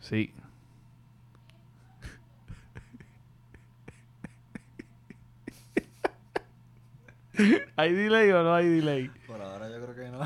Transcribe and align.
Sí. 0.00 0.32
¿Hay 7.76 7.92
delay 7.92 8.30
o 8.32 8.42
no 8.42 8.54
hay 8.54 8.66
delay? 8.66 9.10
Por 9.26 9.40
ahora 9.40 9.68
yo 9.68 9.86
creo 9.86 9.94
que 9.94 10.10
no. 10.10 10.20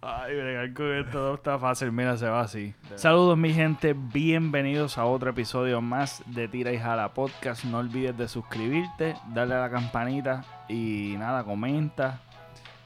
Ay, 0.00 0.36
bregar 0.36 0.72
con 0.74 0.94
esto 0.94 1.18
no 1.18 1.34
está 1.34 1.58
fácil. 1.58 1.90
Mira, 1.90 2.16
se 2.16 2.28
va 2.28 2.42
así. 2.42 2.74
Saludos, 2.94 3.36
mi 3.36 3.52
gente. 3.52 3.94
Bienvenidos 3.94 4.98
a 4.98 5.06
otro 5.06 5.30
episodio 5.30 5.80
más 5.80 6.22
de 6.26 6.46
Tira 6.46 6.72
y 6.72 6.78
Jala 6.78 7.12
Podcast. 7.14 7.64
No 7.64 7.78
olvides 7.78 8.16
de 8.16 8.28
suscribirte, 8.28 9.16
darle 9.34 9.54
a 9.54 9.60
la 9.62 9.70
campanita 9.70 10.44
y 10.68 11.16
nada, 11.18 11.42
comenta. 11.42 12.20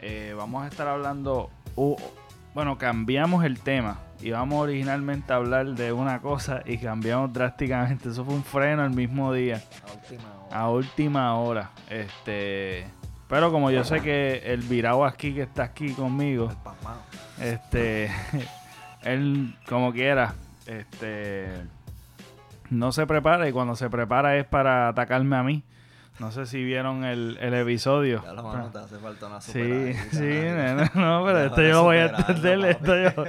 Eh, 0.00 0.34
vamos 0.36 0.64
a 0.64 0.68
estar 0.68 0.86
hablando. 0.88 1.50
uh, 1.76 1.96
bueno, 2.54 2.78
cambiamos 2.78 3.44
el 3.44 3.60
tema. 3.60 3.98
Íbamos 4.20 4.60
originalmente 4.62 5.32
a 5.32 5.36
hablar 5.36 5.66
de 5.74 5.92
una 5.92 6.20
cosa 6.20 6.62
y 6.64 6.78
cambiamos 6.78 7.32
drásticamente. 7.32 8.08
Eso 8.08 8.24
fue 8.24 8.34
un 8.34 8.42
freno 8.42 8.84
el 8.84 8.90
mismo 8.90 9.32
día 9.32 9.62
A 9.86 9.92
última 9.94 10.34
hora. 10.34 10.60
a 10.60 10.68
última 10.70 11.34
hora. 11.36 11.70
Este, 11.88 12.86
pero 13.28 13.52
como 13.52 13.70
yo 13.70 13.84
sé 13.84 14.00
que 14.00 14.42
el 14.46 14.62
virado 14.62 15.04
aquí 15.04 15.34
que 15.34 15.42
está 15.42 15.64
aquí 15.64 15.92
conmigo, 15.92 16.50
este, 17.40 18.10
él 19.02 19.54
como 19.68 19.92
quiera, 19.92 20.34
este, 20.66 21.48
no 22.70 22.90
se 22.90 23.06
prepara 23.06 23.48
y 23.48 23.52
cuando 23.52 23.76
se 23.76 23.88
prepara 23.88 24.36
es 24.36 24.46
para 24.46 24.88
atacarme 24.88 25.36
a 25.36 25.42
mí. 25.42 25.62
No 26.18 26.32
sé 26.32 26.46
si 26.46 26.64
vieron 26.64 27.04
el, 27.04 27.38
el 27.40 27.54
episodio. 27.54 28.22
Ya 28.24 28.32
lo 28.32 28.42
mano, 28.42 28.70
te 28.70 28.78
hace 28.78 28.98
falta 28.98 29.26
una 29.28 29.40
Sí, 29.40 29.52
superadita, 29.52 30.04
sí, 30.10 30.24
nena. 30.24 30.90
no, 30.94 31.22
pero 31.24 31.44
esto 31.44 31.62
yo 31.62 31.82
voy 31.84 31.96
a 31.98 32.06
entender, 32.06 32.64
esto 32.64 32.96
yo, 32.96 33.24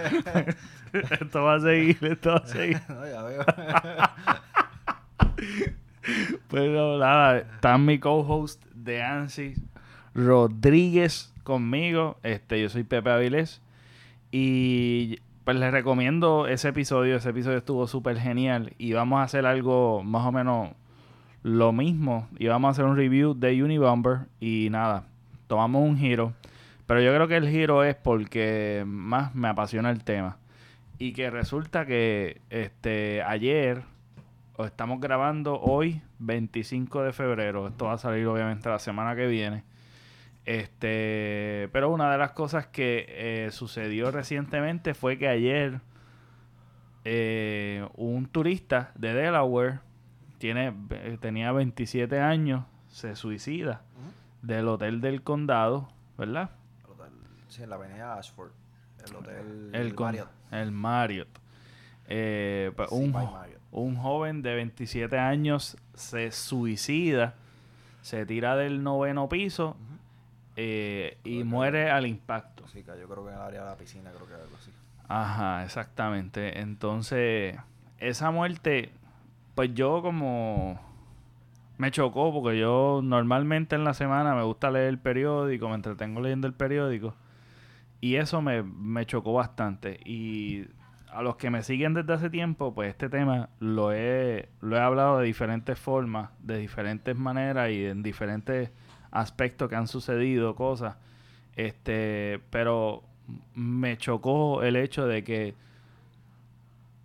esto 1.22 1.44
va 1.44 1.56
a 1.56 1.60
seguir, 1.60 1.98
esto 2.02 2.30
va 2.32 2.38
a 2.38 2.48
seguir. 2.48 2.82
no, 2.90 3.08
ya 3.08 3.22
veo. 3.24 3.46
Pero 6.50 6.98
nada, 6.98 7.38
está 7.38 7.78
mi 7.78 8.00
co-host 8.00 8.64
de 8.74 9.04
ANSI, 9.04 9.54
Rodríguez, 10.16 11.32
conmigo. 11.44 12.18
Este, 12.24 12.60
yo 12.62 12.70
soy 12.70 12.84
Pepe 12.84 13.12
Avilés. 13.12 13.62
Y 14.32 15.20
pues 15.44 15.58
les 15.58 15.72
recomiendo 15.72 16.48
ese 16.48 16.70
episodio. 16.70 17.16
Ese 17.18 17.30
episodio 17.30 17.60
estuvo 17.60 17.86
súper 17.88 18.18
genial. 18.20 18.74
Y 18.80 18.94
vamos 18.94 19.20
a 19.20 19.24
hacer 19.24 19.46
algo 19.46 20.04
más 20.04 20.26
o 20.26 20.32
menos 20.32 20.70
lo 21.44 21.72
mismo. 21.72 22.28
Y 22.38 22.48
vamos 22.48 22.70
a 22.70 22.72
hacer 22.72 22.86
un 22.86 22.98
review 22.98 23.34
de 23.34 23.64
Unibomber. 23.64 24.28
Y 24.40 24.70
nada, 24.72 25.04
tomamos 25.48 25.84
un 25.84 25.98
giro. 25.98 26.34
Pero 26.88 27.02
yo 27.02 27.14
creo 27.14 27.28
que 27.28 27.38
el 27.38 27.50
giro 27.50 27.84
es 27.84 27.96
porque 27.96 28.84
más 28.88 29.36
me 29.36 29.48
apasiona 29.48 29.90
el 29.90 30.04
tema. 30.04 30.38
Y 30.98 31.14
que 31.14 31.30
resulta 31.30 31.86
que 31.86 32.42
este 32.50 33.22
ayer 33.24 33.84
o 34.60 34.66
estamos 34.66 35.00
grabando 35.00 35.58
hoy, 35.62 36.02
25 36.20 37.04
de 37.04 37.14
febrero. 37.14 37.68
Esto 37.70 37.86
va 37.86 37.94
a 37.94 37.98
salir 37.98 38.28
obviamente 38.28 38.68
la 38.68 38.80
semana 38.80 39.16
que 39.16 39.26
viene. 39.26 39.64
Este, 40.44 41.70
pero 41.72 41.90
una 41.90 42.12
de 42.12 42.18
las 42.18 42.32
cosas 42.32 42.68
que 42.68 43.06
eh, 43.08 43.52
sucedió 43.52 44.12
recientemente 44.12 44.94
fue 44.94 45.18
que 45.18 45.30
ayer 45.30 45.80
eh, 47.06 47.88
un 47.96 48.26
turista 48.26 48.92
de 48.96 49.14
Delaware 49.14 49.80
tiene, 50.40 50.74
eh, 50.90 51.18
tenía 51.22 51.52
27 51.52 52.20
años, 52.20 52.66
se 52.88 53.16
suicida 53.16 53.82
del 54.42 54.68
hotel 54.68 55.00
del 55.02 55.22
condado, 55.22 55.90
¿verdad? 56.18 56.50
El 56.86 56.92
hotel- 56.92 57.12
Sí, 57.50 57.62
en 57.64 57.70
la 57.70 57.76
avenida 57.76 58.16
Ashford. 58.18 58.52
El 59.08 59.16
hotel 59.16 59.70
El, 59.74 59.94
Marriott. 59.96 60.30
el 60.52 60.72
Marriott. 60.72 61.30
Eh, 62.08 62.72
pues, 62.76 62.90
Sí, 62.90 62.96
un, 62.96 63.12
Marriott. 63.12 63.62
un 63.72 63.96
joven 63.98 64.42
de 64.42 64.56
27 64.56 65.18
años 65.20 65.78
se 65.94 66.32
suicida, 66.32 67.36
se 68.02 68.26
tira 68.26 68.56
del 68.56 68.82
noveno 68.84 69.30
piso 69.30 69.78
eh, 70.56 71.18
y 71.24 71.44
muere 71.44 71.92
al 71.92 72.06
impacto. 72.08 72.68
Sí, 72.68 72.84
que 72.84 72.92
yo 73.00 73.08
creo 73.08 73.24
que 73.26 73.30
en 73.32 73.36
el 73.36 73.42
área 73.42 73.64
de 73.64 73.70
la 73.70 73.76
piscina, 73.78 74.12
creo 74.12 74.28
que 74.28 74.34
algo 74.34 74.56
así. 74.58 74.72
Ajá, 75.08 75.64
exactamente. 75.64 76.60
Entonces, 76.60 77.56
esa 78.00 78.32
muerte, 78.32 78.92
pues 79.60 79.74
yo 79.74 80.02
como 80.02 80.80
me 81.78 81.92
chocó 81.92 82.32
porque 82.32 82.58
yo 82.58 83.02
normalmente 83.04 83.76
en 83.76 83.84
la 83.84 83.94
semana 83.94 84.34
me 84.34 84.44
gusta 84.44 84.72
leer 84.72 84.88
el 84.88 85.00
periódico, 85.00 85.68
me 85.68 85.76
entretengo 85.76 86.22
leyendo 86.22 86.48
el 86.48 86.54
periódico 86.54 87.14
y 88.00 88.16
eso 88.16 88.42
me, 88.42 88.64
me 88.64 89.06
chocó 89.06 89.34
bastante. 89.34 90.00
Y 90.06 90.64
a 91.12 91.22
los 91.24 91.36
que 91.36 91.50
me 91.50 91.62
siguen 91.62 91.94
desde 91.94 92.14
hace 92.14 92.30
tiempo, 92.30 92.74
pues 92.74 92.92
este 92.92 93.10
tema 93.10 93.50
lo 93.60 93.92
he, 93.92 94.48
lo 94.62 94.78
he 94.78 94.80
hablado 94.80 95.20
de 95.20 95.26
diferentes 95.26 95.78
formas, 95.78 96.30
de 96.40 96.58
diferentes 96.58 97.18
maneras 97.18 97.70
y 97.70 97.86
en 97.86 98.02
diferentes 98.02 98.72
aspectos 99.12 99.68
que 99.68 99.76
han 99.76 99.90
sucedido, 99.90 100.56
cosas. 100.56 100.96
Este, 101.58 102.40
pero 102.50 103.04
me 103.56 103.98
chocó 103.98 104.64
el 104.64 104.78
hecho 104.78 105.06
de 105.06 105.26
que 105.26 105.54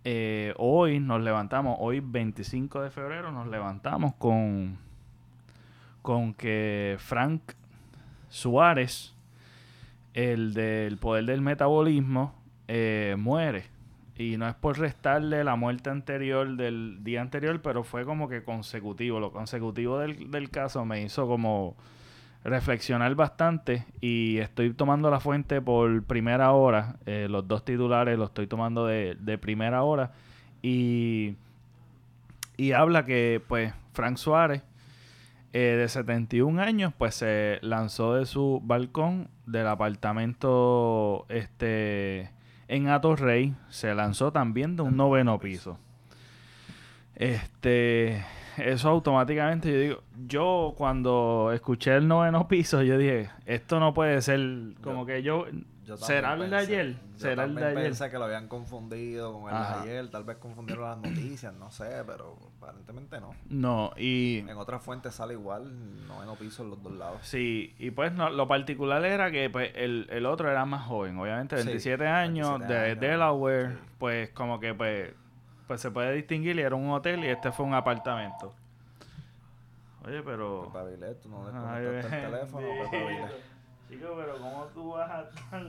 eh, 0.07 0.53
hoy 0.57 0.99
nos 0.99 1.19
levantamos, 1.19 1.77
hoy 1.79 1.99
25 1.99 2.83
de 2.83 2.91
febrero 2.91 3.31
nos 3.31 3.47
levantamos 3.47 4.13
con, 4.13 4.77
con 6.03 6.35
que 6.35 6.95
Frank 6.99 7.41
Suárez, 8.29 9.15
el 10.13 10.53
del 10.53 10.97
poder 10.99 11.25
del 11.25 11.41
metabolismo, 11.41 12.35
eh, 12.67 13.15
muere. 13.17 13.65
Y 14.15 14.37
no 14.37 14.47
es 14.47 14.53
por 14.53 14.77
restarle 14.77 15.43
la 15.43 15.55
muerte 15.55 15.89
anterior 15.89 16.55
del 16.55 17.03
día 17.03 17.21
anterior, 17.21 17.59
pero 17.63 17.83
fue 17.83 18.05
como 18.05 18.29
que 18.29 18.43
consecutivo. 18.43 19.19
Lo 19.19 19.31
consecutivo 19.31 19.97
del, 19.97 20.29
del 20.29 20.51
caso 20.51 20.85
me 20.85 21.01
hizo 21.01 21.27
como 21.27 21.75
reflexionar 22.45 23.15
bastante 23.15 23.85
y 23.99 24.37
estoy 24.37 24.71
tomando 24.73 25.09
la 25.09 25.19
fuente 25.19 25.61
por 25.61 26.03
primera 26.03 26.51
hora. 26.51 26.97
Eh, 27.05 27.27
los 27.29 27.47
dos 27.47 27.65
titulares 27.65 28.17
los 28.17 28.29
estoy 28.29 28.47
tomando 28.47 28.85
de, 28.85 29.17
de 29.19 29.37
primera 29.37 29.83
hora. 29.83 30.11
Y, 30.61 31.35
y 32.55 32.71
habla 32.71 33.03
que 33.03 33.41
pues 33.47 33.73
Frank 33.93 34.17
Suárez, 34.17 34.61
eh, 35.53 35.75
de 35.77 35.89
71 35.89 36.61
años, 36.61 36.93
pues 36.95 37.15
se 37.15 37.59
lanzó 37.61 38.13
de 38.13 38.25
su 38.25 38.61
balcón 38.63 39.29
del 39.45 39.67
apartamento 39.67 41.25
este 41.29 42.29
en 42.67 42.89
Atorrey. 42.89 43.55
Se 43.69 43.95
lanzó 43.95 44.31
también 44.31 44.75
de 44.75 44.83
un 44.83 44.97
noveno 44.97 45.39
piso. 45.39 45.79
Este, 47.15 48.23
eso 48.57 48.89
automáticamente 48.89 49.71
yo 49.71 49.79
digo, 49.79 50.03
yo 50.27 50.73
cuando 50.77 51.51
escuché 51.53 51.95
el 51.95 52.07
noveno 52.07 52.47
piso, 52.47 52.81
yo 52.81 52.97
dije, 52.97 53.29
esto 53.45 53.79
no 53.79 53.93
puede 53.93 54.21
ser 54.21 54.39
como 54.81 55.01
Yo- 55.01 55.05
que 55.05 55.23
yo, 55.23 55.45
Yo 55.85 55.97
¿será 55.97 56.33
el 56.33 56.49
de 56.49 56.55
ayer? 56.57 56.91
yo 56.93 56.97
¿Será 57.19 57.43
el 57.43 57.53
de 57.55 57.63
ayer? 57.65 57.83
pensé 57.83 58.09
que 58.09 58.17
lo 58.17 58.25
habían 58.25 58.47
confundido 58.47 59.33
con 59.33 59.49
el 59.51 59.55
Ajá. 59.55 59.83
de 59.83 59.91
ayer. 59.91 60.09
Tal 60.09 60.23
vez 60.23 60.37
confundieron 60.37 60.83
las 60.85 60.97
noticias, 60.97 61.53
no 61.53 61.69
sé, 61.71 61.85
pero 62.07 62.35
aparentemente 62.57 63.19
no. 63.21 63.35
No, 63.49 63.91
y 63.95 64.39
En 64.39 64.57
otras 64.57 64.81
fuentes 64.81 65.13
sale 65.13 65.33
igual, 65.35 66.07
noveno 66.07 66.33
piso 66.35 66.63
en 66.63 66.71
los 66.71 66.81
dos 66.81 66.93
lados. 66.93 67.19
sí, 67.21 67.75
y 67.77 67.91
pues 67.91 68.11
no, 68.13 68.29
lo 68.31 68.47
particular 68.47 69.05
era 69.05 69.29
que 69.31 69.49
pues 69.51 69.71
el, 69.75 70.07
el 70.09 70.25
otro 70.25 70.49
era 70.49 70.65
más 70.65 70.85
joven, 70.87 71.17
obviamente, 71.19 71.57
Sí, 71.59 71.65
27 71.67 72.07
años, 72.07 72.49
27 72.59 72.73
de 72.73 72.89
años, 72.91 72.99
Delaware, 73.01 73.69
sí. 73.73 73.77
pues 73.99 74.29
como 74.31 74.59
que 74.59 74.73
pues, 74.73 75.13
pues 75.67 75.81
se 75.81 75.91
puede 75.91 76.13
distinguir 76.13 76.55
y 76.57 76.61
era 76.61 76.75
un 76.75 76.89
hotel 76.91 77.23
y 77.23 77.27
este 77.27 77.51
fue 77.51 77.65
un 77.65 77.73
apartamento. 77.73 78.53
Oye, 80.05 80.21
pero... 80.21 80.71
Avilés, 80.77 81.19
tú 81.21 81.29
no 81.29 81.45
desconectaste 81.45 82.17
el 82.17 82.31
teléfono, 82.31 82.67
bendito. 82.67 83.27
Chico, 83.89 84.13
pero 84.17 84.37
¿cómo 84.37 84.65
tú 84.73 84.91
vas 84.93 85.09
a 85.09 85.21
estar? 85.23 85.63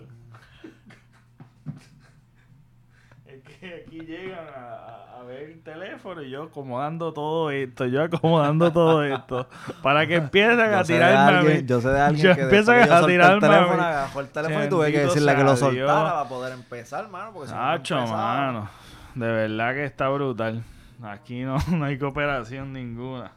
Es 3.27 3.43
que 3.43 3.85
aquí 3.87 4.01
llegan 4.01 4.47
a, 4.55 5.19
a- 5.19 5.23
ver 5.27 5.51
el 5.51 5.61
teléfono 5.63 6.23
y 6.23 6.31
yo 6.31 6.45
acomodando 6.45 7.13
todo 7.13 7.51
esto, 7.51 7.87
yo 7.87 8.05
acomodando 8.05 8.71
todo 8.73 9.03
esto, 9.03 9.49
para 9.83 10.07
que 10.07 10.15
empiecen 10.17 10.61
a 10.61 10.83
Yo 10.83 10.87
tirarme 10.87 11.39
alguien, 11.39 11.67
yo 11.67 11.81
sé 11.81 11.89
de 11.89 12.01
alguien 12.01 12.25
Yo 12.25 12.35
que 12.37 12.43
yo 12.43 12.73
a 12.73 12.99
el 13.01 13.07
tirarme 13.07 13.37
a 13.47 13.51
teléfono, 13.51 13.77
mí. 13.77 13.83
agarró 13.83 14.21
el 14.21 14.29
teléfono 14.29 14.65
y 14.65 14.69
tuve 14.69 14.93
que 14.93 14.99
decirle 15.01 15.35
que 15.35 15.43
lo 15.43 15.57
sea 15.57 15.71
Dios. 15.71 15.91
soltara 15.91 16.15
para 16.17 16.29
poder 16.29 16.53
empezar, 16.53 17.09
mano, 17.09 17.33
porque 17.33 17.49
si 17.49 17.55
no, 17.55 17.61
no 17.61 17.67
Nacho, 17.67 17.95
empezaba. 17.99 18.37
mano, 18.37 18.69
de 19.17 19.27
verdad 19.27 19.75
que 19.75 19.85
está 19.85 20.09
brutal. 20.09 20.63
Aquí 21.03 21.43
no, 21.43 21.57
no 21.73 21.85
hay 21.85 21.99
cooperación 21.99 22.73
ninguna. 22.73 23.33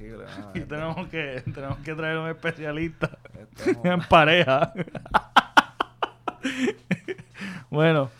Esto- 0.00 0.66
tenemos 0.68 1.08
que, 1.08 1.42
tenemos 1.54 1.78
que 1.78 1.94
traer 1.94 2.18
un 2.18 2.28
especialista. 2.28 3.18
en 3.84 4.00
pareja. 4.02 4.72
bueno, 7.70 8.10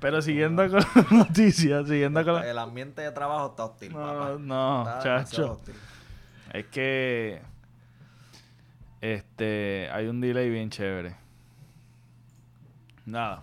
pero 0.00 0.20
siguiendo 0.22 0.62
con 0.68 0.80
las 0.94 1.12
noticias, 1.12 1.86
siguiendo 1.88 2.24
con 2.24 2.34
la... 2.34 2.50
El 2.50 2.58
ambiente 2.58 3.02
de 3.02 3.10
trabajo 3.12 3.48
está 3.50 3.64
hostil, 3.64 3.92
papá. 3.92 4.36
No, 4.38 4.38
no, 4.38 4.82
Está 4.98 5.24
chacho. 5.24 5.52
hostil. 5.52 5.74
Es 6.52 6.66
que 6.66 7.40
este 9.00 9.88
hay 9.92 10.06
un 10.08 10.20
delay 10.20 10.50
bien 10.50 10.68
chévere. 10.70 11.16
Nada. 13.06 13.42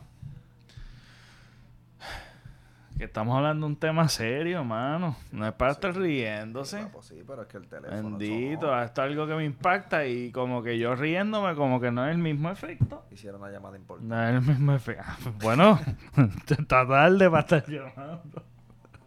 Que 2.98 3.04
estamos 3.06 3.38
hablando 3.38 3.68
de 3.68 3.74
un 3.74 3.80
tema 3.80 4.10
serio, 4.10 4.64
mano. 4.64 5.16
No 5.32 5.48
es 5.48 5.54
para 5.54 5.72
estar 5.72 5.96
riéndose. 5.96 6.82
Papo, 6.82 7.04
sí, 7.04 7.24
pero 7.28 7.44
es 7.44 7.48
que 7.48 7.58
el 7.58 7.68
teléfono. 7.68 8.18
Bendito, 8.18 8.62
sonó. 8.62 8.82
esto 8.82 9.04
es 9.04 9.10
algo 9.10 9.28
que 9.28 9.36
me 9.36 9.46
impacta 9.46 10.08
y 10.08 10.32
como 10.32 10.64
que 10.64 10.80
yo 10.80 10.96
riéndome, 10.96 11.54
como 11.54 11.80
que 11.80 11.92
no 11.92 12.08
es 12.08 12.16
el 12.16 12.18
mismo 12.18 12.50
efecto. 12.50 13.06
Hicieron 13.12 13.42
una 13.42 13.52
llamada 13.52 13.78
importante. 13.78 14.16
No 14.16 14.24
es 14.28 14.36
el 14.36 14.42
mismo 14.42 14.74
efecto. 14.74 15.04
Bueno, 15.42 15.80
está 16.50 16.88
tarde 16.88 17.30
para 17.30 17.42
estar 17.42 17.70
llamando. 17.70 18.44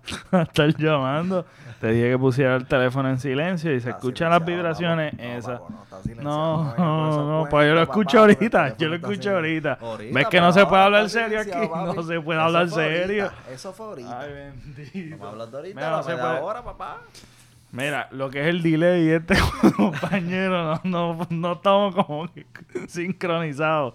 Estar 0.32 0.76
llamando. 0.76 1.44
Te 1.80 1.88
dije 1.92 2.10
que 2.10 2.18
pusiera 2.18 2.56
el 2.56 2.66
teléfono 2.66 3.08
en 3.08 3.18
silencio 3.18 3.70
y 3.74 3.80
se 3.80 3.88
Está 3.88 3.98
escuchan 3.98 4.30
las 4.30 4.44
vibraciones. 4.44 5.14
No, 5.14 5.22
esa. 5.24 5.58
papo, 5.60 5.72
no, 6.20 6.74
No, 6.76 7.42
no, 7.42 7.48
pues 7.48 7.66
yo 7.68 7.74
lo 7.74 7.80
papá, 7.86 7.92
escucho 7.92 8.24
el 8.24 8.30
ahorita, 8.36 8.76
yo 8.76 8.88
lo 8.88 8.94
escucho 8.96 9.22
silenciado. 9.34 9.36
ahorita. 9.88 10.12
¿Ves 10.12 10.26
que 10.28 10.40
no 10.42 10.52
se 10.52 10.66
puede 10.66 10.82
ahora 10.82 10.98
hablar 10.98 11.08
serio 11.10 11.40
aquí? 11.40 11.50
silenciado, 11.50 11.86
No 11.86 11.94
papi. 11.94 12.06
se 12.08 12.20
puede 12.20 12.38
Eso 12.38 12.46
hablar 12.46 12.62
ahorita, 12.62 12.76
serio. 12.76 13.30
Eso 13.50 13.72
fue 13.72 13.86
ahorita. 13.86 14.20
Ay, 14.20 14.32
bendito. 14.32 15.16
Vamos 15.18 15.50
de 15.50 15.56
ahorita, 15.56 15.74
Mira, 15.76 15.90
no 15.90 16.02
se 16.02 16.12
puede- 16.16 16.40
hora, 16.40 16.64
papá. 16.64 16.98
Mira, 17.72 18.08
lo 18.10 18.28
que 18.30 18.40
es 18.42 18.46
el 18.48 18.62
delay 18.62 19.06
y 19.06 19.10
este 19.12 19.34
compañero, 19.76 20.80
no, 20.84 21.14
no, 21.14 21.26
no 21.30 21.52
estamos 21.52 21.94
como 21.94 22.30
que 22.32 22.44
sincronizados. 22.88 23.94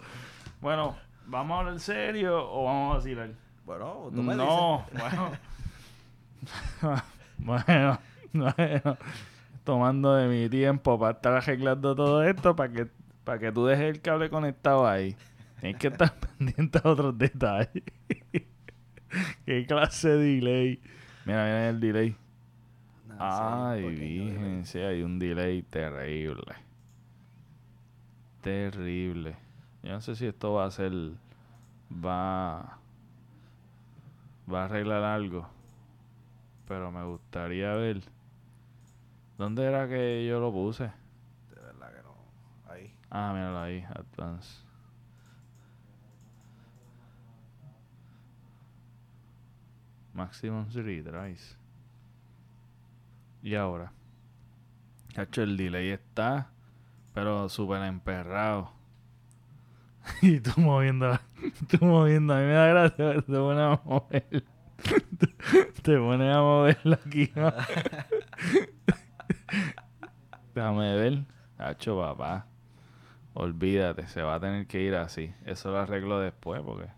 Bueno, 0.62 0.96
¿vamos 1.28 1.56
a 1.56 1.60
hablar 1.60 1.80
serio 1.80 2.50
o 2.52 2.66
vamos 2.66 2.92
a 2.94 2.98
vacilar? 2.98 3.30
Bueno, 3.66 4.10
tú 4.13 4.24
me 4.24 4.36
No, 4.36 4.86
dices. 4.92 5.02
bueno. 5.10 5.31
bueno, 7.37 7.99
bueno. 8.33 8.97
Tomando 9.63 10.13
de 10.15 10.27
mi 10.27 10.49
tiempo 10.49 10.99
para 10.99 11.13
estar 11.13 11.33
arreglando 11.33 11.95
todo 11.95 12.23
esto 12.23 12.55
para 12.55 12.71
que, 12.71 12.87
para 13.23 13.39
que 13.39 13.51
tú 13.51 13.65
dejes 13.65 13.95
el 13.95 14.01
cable 14.01 14.29
conectado 14.29 14.87
ahí. 14.87 15.15
Tienes 15.59 15.79
que 15.79 15.87
estar 15.87 16.13
pendiente 16.37 16.79
a 16.83 16.89
otros 16.89 17.17
detalles. 17.17 17.83
¿Qué 19.45 19.65
clase 19.65 20.09
de 20.09 20.35
delay? 20.35 20.79
Mira, 21.25 21.45
mira 21.45 21.69
el 21.69 21.79
delay. 21.79 22.15
No, 23.07 23.15
Ay, 23.19 23.95
virgen, 23.95 24.65
sí, 24.65 24.79
hay 24.79 25.01
un 25.01 25.17
delay 25.17 25.63
terrible. 25.63 26.53
Terrible. 28.41 29.35
Yo 29.81 29.91
no 29.93 30.01
sé 30.01 30.15
si 30.15 30.27
esto 30.27 30.53
va 30.53 30.65
a 30.65 30.71
ser. 30.71 30.91
Va. 31.91 32.77
Va 34.51 34.61
a 34.61 34.65
arreglar 34.65 35.03
algo. 35.03 35.47
Pero 36.67 36.91
me 36.91 37.03
gustaría 37.03 37.73
ver. 37.73 38.01
¿Dónde 39.38 39.65
era 39.65 39.88
que 39.88 40.25
yo 40.25 40.39
lo 40.39 40.51
puse? 40.51 40.83
De 40.83 41.62
verdad 41.62 41.94
que 41.94 42.01
no. 42.03 42.71
Ahí. 42.71 42.97
Ah, 43.09 43.31
míralo 43.33 43.59
ahí, 43.59 43.83
Advance. 43.83 44.63
Maximum 50.13 50.67
retries. 50.73 51.57
Y 53.44 53.56
ahora. 53.56 53.91
Hacho, 55.15 55.44
el 55.44 55.57
delay 55.57 55.89
está, 55.89 56.50
pero 57.13 57.47
súper 57.50 57.83
emperrado. 57.83 58.71
y 60.21 60.39
tú 60.39 60.51
moviendo, 60.59 61.19
tú 61.69 61.85
moviendo. 61.85 62.33
A 62.33 62.39
mí 62.39 62.45
me 62.45 62.53
da 62.53 62.68
gracia, 62.68 62.95
pero 62.97 63.23
te 63.23 63.33
pones 63.33 63.61
a 63.61 63.81
mover. 63.83 64.55
te 65.83 65.98
pones 65.98 66.36
a 66.36 66.42
moverlo 66.42 66.98
aquí. 67.06 67.31
¿no? 67.36 67.51
Déjame 70.56 70.95
ver. 70.95 71.25
Hacho, 71.57 72.00
papá. 72.00 72.48
Olvídate, 73.33 74.07
se 74.07 74.22
va 74.22 74.36
a 74.36 74.39
tener 74.39 74.68
que 74.68 74.81
ir 74.81 74.95
así. 74.95 75.33
Eso 75.45 75.72
lo 75.72 75.80
arreglo 75.80 76.19
después 76.19 76.62
porque. 76.62 76.89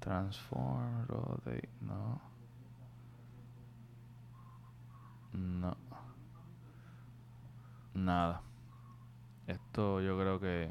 Transform, 0.00 1.06
rotate, 1.08 1.68
no. 1.80 2.20
No. 5.32 5.76
Nada. 7.94 8.40
Esto 9.46 10.00
yo 10.00 10.18
creo 10.18 10.40
que 10.40 10.70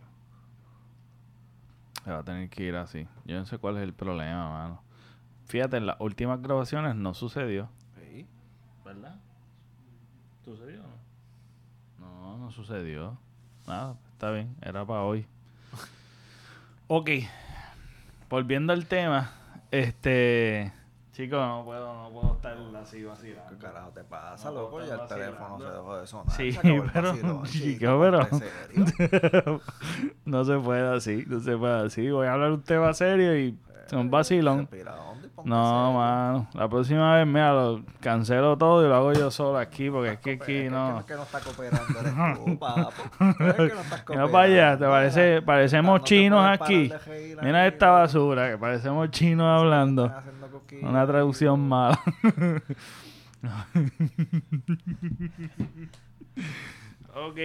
se 2.05 2.11
va 2.11 2.19
a 2.19 2.23
tener 2.23 2.49
que 2.49 2.63
ir 2.63 2.75
así. 2.75 3.07
Yo 3.25 3.35
no 3.35 3.45
sé 3.47 3.57
cuál 3.57 3.77
es 3.77 3.83
el 3.83 3.93
problema, 3.93 4.47
mano. 4.49 4.83
Fíjate, 5.47 5.77
en 5.77 5.87
las 5.87 5.99
últimas 5.99 6.39
grabaciones 6.39 6.95
no 6.95 7.15
sucedió. 7.15 7.67
Sí. 7.95 8.27
¿Verdad? 8.85 9.19
¿Sucedió 10.43 10.81
o 10.83 11.99
no? 11.99 12.07
No, 12.07 12.37
no 12.37 12.51
sucedió. 12.51 13.17
Nada, 13.65 13.97
está 14.11 14.29
bien, 14.29 14.55
era 14.61 14.85
para 14.85 15.01
hoy. 15.01 15.25
ok. 16.87 17.09
Volviendo 18.29 18.71
al 18.71 18.85
tema, 18.85 19.31
este. 19.71 20.71
Chicos, 21.15 21.39
no 21.39 21.63
puedo, 21.63 21.93
no 21.93 22.09
puedo 22.09 22.33
estar 22.33 22.57
así 22.81 22.97
¿Qué 22.97 23.05
vacilando. 23.05 23.57
carajo 23.57 23.89
te 23.91 24.03
pasa, 24.03 24.49
No, 24.51 24.55
loco? 24.55 24.81
Ya 24.85 24.95
el 24.95 25.07
teléfono 25.07 25.57
se 25.59 25.65
dejó 25.65 25.97
de 25.97 26.07
sonar. 26.07 26.35
Sí, 26.35 26.59
pero, 26.93 27.11
vacilón, 27.13 27.43
chico, 27.45 27.99
pero- 28.01 29.61
no 30.25 30.43
se 30.43 30.57
puede 30.57 30.95
así, 30.97 31.23
no 31.27 31.39
se 31.39 31.55
puede 31.55 31.85
así. 31.85 32.09
Voy 32.11 32.27
a 32.27 32.33
hablar 32.33 32.51
un 32.51 32.61
tema 32.63 32.93
serio 32.93 33.37
y 33.39 33.57
un 33.93 34.11
vacilón. 34.11 34.67
Y 34.73 35.27
ponte 35.29 35.49
No, 35.49 35.93
mano. 35.93 36.47
La 36.53 36.67
próxima 36.67 37.15
vez, 37.15 37.25
mira, 37.27 37.53
lo 37.53 37.81
cancelo 38.01 38.57
todo 38.57 38.83
y 38.85 38.89
lo 38.89 38.95
hago 38.95 39.13
yo 39.13 39.31
solo 39.31 39.57
aquí, 39.57 39.89
porque 39.89 40.11
es 40.13 40.19
que 40.19 40.31
aquí 40.33 40.69
no. 40.69 40.99
Es 40.99 41.05
que 41.05 41.13
no 41.15 41.23
está 41.23 41.39
cooperando 41.39 41.99
eres 41.99 42.13
tú, 42.43 42.59
papo. 42.59 42.91
Es 43.21 43.55
que 43.55 43.73
no 43.73 43.81
estás 43.81 44.03
Mira 44.09 44.27
para 44.27 44.43
allá, 44.43 44.71
te 44.73 44.79
cooperando. 44.79 44.89
parece, 44.89 45.41
parecemos 45.43 46.01
chinos 46.03 46.45
aquí. 46.45 46.91
Mira 47.41 47.67
esta 47.67 47.91
basura, 47.91 48.51
que 48.51 48.57
parecemos 48.57 49.09
chinos 49.11 49.61
hablando. 49.61 50.11
Una 50.81 51.05
traducción 51.07 51.67
mala. 51.67 51.99
ok. 57.15 57.37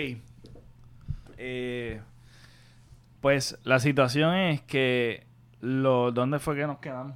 Eh, 1.43 2.01
pues 3.21 3.59
la 3.65 3.79
situación 3.79 4.35
es 4.35 4.63
que 4.63 5.27
lo, 5.61 6.13
¿dónde 6.13 6.39
fue 6.39 6.57
que 6.57 6.67
nos 6.67 6.79
quedamos? 6.79 7.15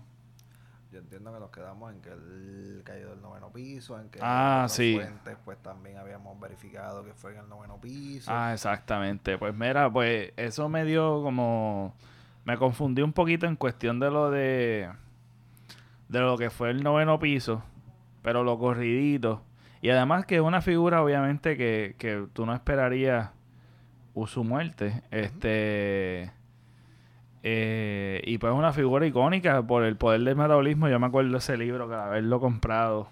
Yo 0.92 1.00
entiendo 1.00 1.32
que 1.32 1.40
nos 1.40 1.50
quedamos 1.50 1.92
en 1.92 2.00
que 2.00 2.10
él 2.10 2.82
cayó 2.84 3.10
del 3.10 3.20
noveno 3.20 3.50
piso, 3.52 3.98
en 3.98 4.08
que 4.10 4.20
Ah, 4.22 4.58
otras 4.60 4.72
sí. 4.74 4.94
fuentes 4.94 5.36
pues 5.44 5.58
también 5.58 5.96
habíamos 5.98 6.38
verificado 6.38 7.04
que 7.04 7.12
fue 7.14 7.32
en 7.32 7.38
el 7.40 7.48
noveno 7.48 7.80
piso. 7.80 8.30
Ah, 8.32 8.52
exactamente. 8.52 9.36
Pues 9.36 9.54
mira, 9.54 9.90
pues 9.92 10.32
eso 10.36 10.68
me 10.68 10.84
dio 10.84 11.22
como... 11.22 11.94
Me 12.44 12.58
confundí 12.58 13.00
un 13.02 13.12
poquito 13.14 13.46
en 13.46 13.56
cuestión 13.56 13.98
de 13.98 14.10
lo 14.10 14.30
de... 14.30 14.88
De 16.08 16.20
lo 16.20 16.36
que 16.36 16.50
fue 16.50 16.70
el 16.70 16.82
noveno 16.82 17.18
piso. 17.18 17.62
Pero 18.22 18.44
lo 18.44 18.58
corridito. 18.58 19.42
Y 19.82 19.90
además 19.90 20.26
que 20.26 20.36
es 20.36 20.40
una 20.40 20.62
figura 20.62 21.02
obviamente 21.02 21.56
que, 21.56 21.94
que 21.98 22.26
tú 22.32 22.46
no 22.46 22.54
esperarías 22.54 23.30
su 24.26 24.44
muerte. 24.44 25.02
Este... 25.10 26.32
eh, 27.42 28.22
y 28.24 28.38
pues 28.38 28.52
es 28.52 28.58
una 28.58 28.72
figura 28.72 29.06
icónica 29.06 29.66
por 29.66 29.84
el 29.84 29.96
poder 29.96 30.22
del 30.22 30.36
metabolismo. 30.36 30.88
Yo 30.88 30.98
me 30.98 31.06
acuerdo 31.06 31.32
de 31.32 31.38
ese 31.38 31.56
libro 31.56 31.88
que 31.88 31.94
al 31.94 32.00
haberlo 32.00 32.40
comprado. 32.40 33.08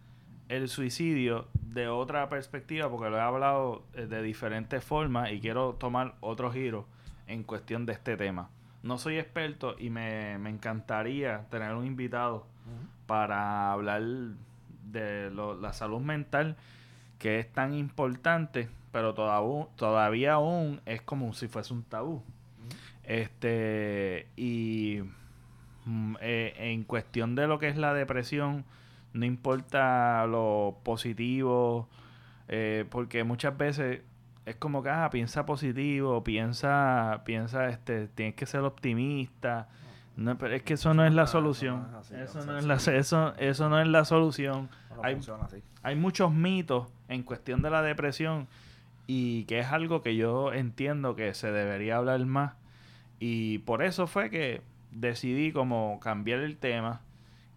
el 0.48 0.68
suicidio 0.68 1.48
de 1.54 1.88
otra 1.88 2.28
perspectiva, 2.28 2.88
porque 2.88 3.10
lo 3.10 3.18
he 3.18 3.20
hablado 3.20 3.84
eh, 3.94 4.06
de 4.06 4.22
diferentes 4.22 4.82
formas 4.82 5.30
y 5.32 5.40
quiero 5.40 5.74
tomar 5.74 6.14
otro 6.20 6.50
giro 6.50 6.86
en 7.26 7.42
cuestión 7.42 7.84
de 7.86 7.92
este 7.92 8.16
tema. 8.16 8.48
No 8.82 8.96
soy 8.96 9.18
experto 9.18 9.76
y 9.78 9.90
me, 9.90 10.34
encantaría 10.34 11.46
tener 11.50 11.74
un 11.74 11.84
invitado 11.84 12.46
para 13.06 13.72
hablar 13.72 14.02
de 14.84 15.30
la 15.30 15.72
salud 15.72 16.00
mental, 16.00 16.56
que 17.18 17.40
es 17.40 17.52
tan 17.52 17.74
importante, 17.74 18.68
pero 18.92 19.14
todavía, 19.14 19.66
todavía 19.76 20.32
aún 20.34 20.80
es 20.86 21.02
como 21.02 21.32
si 21.34 21.48
fuese 21.48 21.74
un 21.74 21.82
tabú. 21.82 22.22
Este, 23.04 24.28
y 24.36 25.00
mm, 25.84 26.16
eh, 26.20 26.54
en 26.58 26.84
cuestión 26.84 27.34
de 27.34 27.46
lo 27.46 27.58
que 27.58 27.68
es 27.68 27.76
la 27.76 27.94
depresión, 27.94 28.64
no 29.12 29.24
importa 29.24 30.26
lo 30.26 30.78
positivo, 30.84 31.88
eh, 32.48 32.84
porque 32.90 33.24
muchas 33.24 33.56
veces 33.56 34.02
es 34.46 34.56
como 34.56 34.82
que, 34.82 34.90
ah, 34.90 35.10
piensa 35.10 35.44
positivo, 35.44 36.24
piensa, 36.24 37.22
piensa, 37.24 37.68
este, 37.68 38.08
tienes 38.08 38.34
que 38.34 38.46
ser 38.46 38.60
optimista. 38.60 39.68
No, 40.18 40.36
pero 40.36 40.56
es 40.56 40.64
que 40.64 40.74
eso 40.74 40.94
no 40.94 41.06
es 41.06 41.14
la 41.14 41.28
solución. 41.28 41.86
Eso 42.10 42.44
no 42.44 42.58
es 42.58 42.64
la, 42.64 42.74
eso, 42.74 43.34
eso 43.36 43.68
no 43.68 43.80
es 43.80 43.86
la 43.86 44.04
solución. 44.04 44.68
hay, 45.00 45.16
hay 45.84 45.94
muchos 45.94 46.32
mitos 46.32 46.88
en 47.06 47.22
cuestión 47.22 47.62
de 47.62 47.70
la 47.70 47.82
depresión 47.82 48.48
y 49.06 49.44
que 49.44 49.60
es 49.60 49.68
algo 49.68 50.02
que 50.02 50.16
yo 50.16 50.52
entiendo 50.52 51.14
que 51.14 51.34
se 51.34 51.52
debería 51.52 51.98
hablar 51.98 52.26
más 52.26 52.54
y 53.20 53.58
por 53.58 53.80
eso 53.80 54.08
fue 54.08 54.28
que 54.28 54.60
decidí 54.90 55.52
como 55.52 56.00
cambiar 56.00 56.40
el 56.40 56.56
tema 56.56 57.00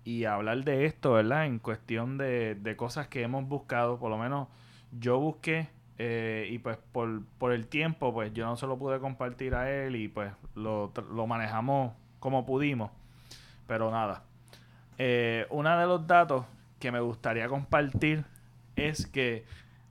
y 0.03 0.25
hablar 0.25 0.63
de 0.63 0.85
esto, 0.85 1.13
¿verdad? 1.13 1.47
En 1.47 1.57
cuestión 1.57 2.19
de, 2.19 2.53
de 2.53 2.75
cosas 2.75 3.07
que 3.07 3.23
hemos 3.23 3.47
buscado, 3.47 3.97
por 3.97 4.11
lo 4.11 4.19
menos 4.19 4.49
yo 4.91 5.19
busqué 5.19 5.69
eh, 5.97 6.47
y 6.51 6.59
pues 6.59 6.77
por, 6.91 7.25
por, 7.39 7.53
el 7.53 7.65
tiempo 7.65 8.13
pues 8.13 8.31
yo 8.33 8.45
no 8.45 8.55
se 8.55 8.67
lo 8.67 8.77
pude 8.77 8.99
compartir 8.99 9.55
a 9.55 9.71
él 9.71 9.95
y 9.95 10.07
pues 10.07 10.31
lo, 10.53 10.91
lo 11.11 11.25
manejamos 11.25 11.93
como 12.21 12.45
pudimos. 12.45 12.91
Pero 13.67 13.91
nada. 13.91 14.23
Eh, 14.97 15.47
uno 15.49 15.77
de 15.77 15.85
los 15.87 16.07
datos 16.07 16.45
que 16.79 16.91
me 16.91 17.01
gustaría 17.01 17.49
compartir 17.49 18.23
es 18.77 19.07
que 19.07 19.43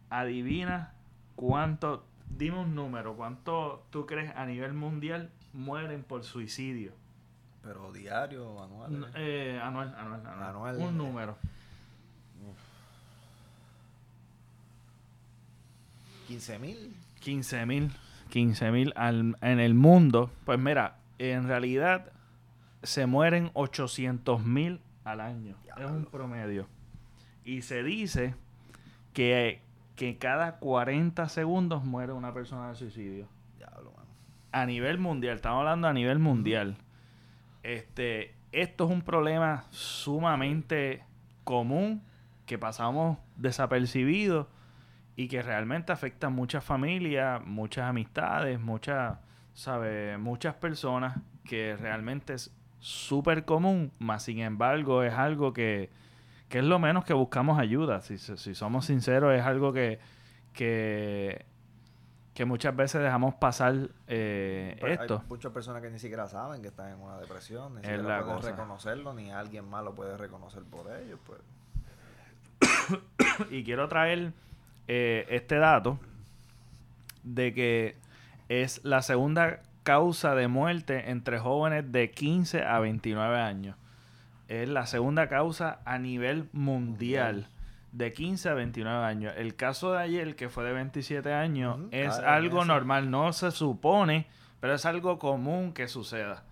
adivina 0.09 0.93
cuánto, 1.37 2.05
dime 2.31 2.61
un 2.61 2.75
número, 2.75 3.17
cuánto 3.17 3.85
tú 3.91 4.07
crees 4.07 4.35
a 4.37 4.47
nivel 4.47 4.73
mundial 4.73 5.31
mueren 5.53 6.05
por 6.05 6.25
suicidio. 6.25 6.93
¿Pero 7.63 7.93
diario 7.93 8.49
o 8.49 8.63
anual? 8.63 9.11
Eh, 9.17 9.61
anual, 9.63 9.95
anual, 9.99 10.27
anual, 10.27 10.77
Un 10.79 10.97
número. 10.97 11.37
15 16.29 16.59
mil. 16.61 16.95
15 17.19 17.67
mil. 17.67 17.91
15 18.31 18.71
mil 18.71 18.95
en 18.97 19.61
el 19.61 19.75
mundo. 19.75 20.31
Pues 20.45 20.61
mira, 20.61 20.97
en 21.19 21.49
realidad 21.49 22.13
se 22.83 23.07
mueren 23.07 23.51
800 23.55 24.45
mil 24.45 24.81
al 25.05 25.21
año. 25.21 25.57
Es 25.77 25.87
un 25.87 26.07
promedio. 26.07 26.67
Y 27.45 27.63
se 27.63 27.83
dice 27.83 28.35
que, 29.13 29.63
que 29.97 30.19
cada 30.19 30.59
40 30.59 31.29
segundos 31.29 31.85
muere 31.85 32.13
una 32.13 32.33
persona 32.33 32.69
de 32.69 32.75
suicidio 32.75 33.29
a 34.53 34.67
nivel 34.67 34.99
mundial, 34.99 35.37
estamos 35.37 35.61
hablando 35.61 35.89
a 35.89 35.93
nivel 35.93 36.19
mundial. 36.19 36.77
Este, 37.63 38.35
esto 38.53 38.85
es 38.85 38.91
un 38.91 39.03
problema 39.03 39.65
sumamente 39.71 41.05
común 41.45 42.03
que 42.47 42.59
pasamos 42.59 43.19
desapercibidos 43.37 44.47
y 45.17 45.29
que 45.29 45.43
realmente 45.43 45.93
afecta 45.93 46.29
a 46.29 46.31
muchas 46.31 46.65
familias, 46.65 47.45
muchas 47.45 47.89
amistades, 47.89 48.59
muchas, 48.59 49.19
¿sabe? 49.55 50.19
muchas 50.19 50.55
personas 50.55 51.19
que 51.45 51.77
realmente 51.77 52.35
es 52.35 52.53
súper 52.81 53.45
común, 53.45 53.93
más 53.99 54.25
sin 54.25 54.41
embargo 54.41 55.03
es 55.03 55.15
algo 55.15 55.53
que, 55.53 55.91
que, 56.49 56.59
es 56.59 56.65
lo 56.65 56.79
menos 56.79 57.05
que 57.05 57.15
buscamos 57.15 57.59
ayuda. 57.59 58.01
Si, 58.01 58.19
si 58.19 58.55
somos 58.55 58.87
sinceros, 58.87 59.35
es 59.35 59.43
algo 59.43 59.73
que, 59.73 60.01
que 60.53 61.45
que 62.41 62.47
muchas 62.47 62.75
veces 62.75 63.03
dejamos 63.03 63.35
pasar 63.35 63.91
eh, 64.07 64.75
esto. 64.81 65.21
Hay 65.23 65.29
muchas 65.29 65.53
personas 65.53 65.83
que 65.83 65.91
ni 65.91 65.99
siquiera 65.99 66.27
saben 66.27 66.63
que 66.63 66.69
están 66.69 66.93
en 66.93 67.01
una 67.01 67.19
depresión, 67.19 67.75
ni 67.75 67.83
siquiera 67.83 68.25
pueden 68.25 68.43
reconocerlo, 68.43 69.13
ni 69.13 69.31
alguien 69.31 69.69
más 69.69 69.85
lo 69.85 69.95
puede 69.95 70.17
reconocer 70.17 70.63
por 70.63 70.91
ellos. 70.91 71.19
Pues. 71.27 71.41
y 73.51 73.63
quiero 73.63 73.89
traer 73.89 74.33
eh, 74.89 75.27
este 75.29 75.57
dato 75.57 75.99
de 77.25 77.53
que 77.53 77.97
es 78.49 78.83
la 78.85 79.03
segunda 79.03 79.61
causa 79.83 80.35
de 80.35 80.49
muerte 80.49 81.11
entre 81.11 81.39
jóvenes 81.39 81.91
de 81.93 82.11
15 82.11 82.65
a 82.65 82.79
29 82.79 83.39
años. 83.39 83.77
Es 84.49 84.69
la 84.69 84.87
segunda 84.87 85.29
causa 85.29 85.81
a 85.85 85.99
nivel 85.99 86.49
mundial 86.53 87.49
de 87.93 88.13
15 88.13 88.49
a 88.49 88.55
29 88.55 89.05
años. 89.05 89.35
El 89.37 89.55
caso 89.57 89.93
de 89.93 89.99
ayer, 89.99 90.37
que 90.37 90.49
fue 90.49 90.65
de 90.65 90.73
27 90.73 91.33
años, 91.33 91.79
es 91.91 92.13
algo 92.19 92.65
normal, 92.65 93.11
no 93.11 93.33
se 93.33 93.51
supone, 93.51 94.27
pero 94.61 94.75
es 94.75 94.85
algo 94.87 95.19
común 95.19 95.73
que 95.73 95.89
suceda 95.89 96.45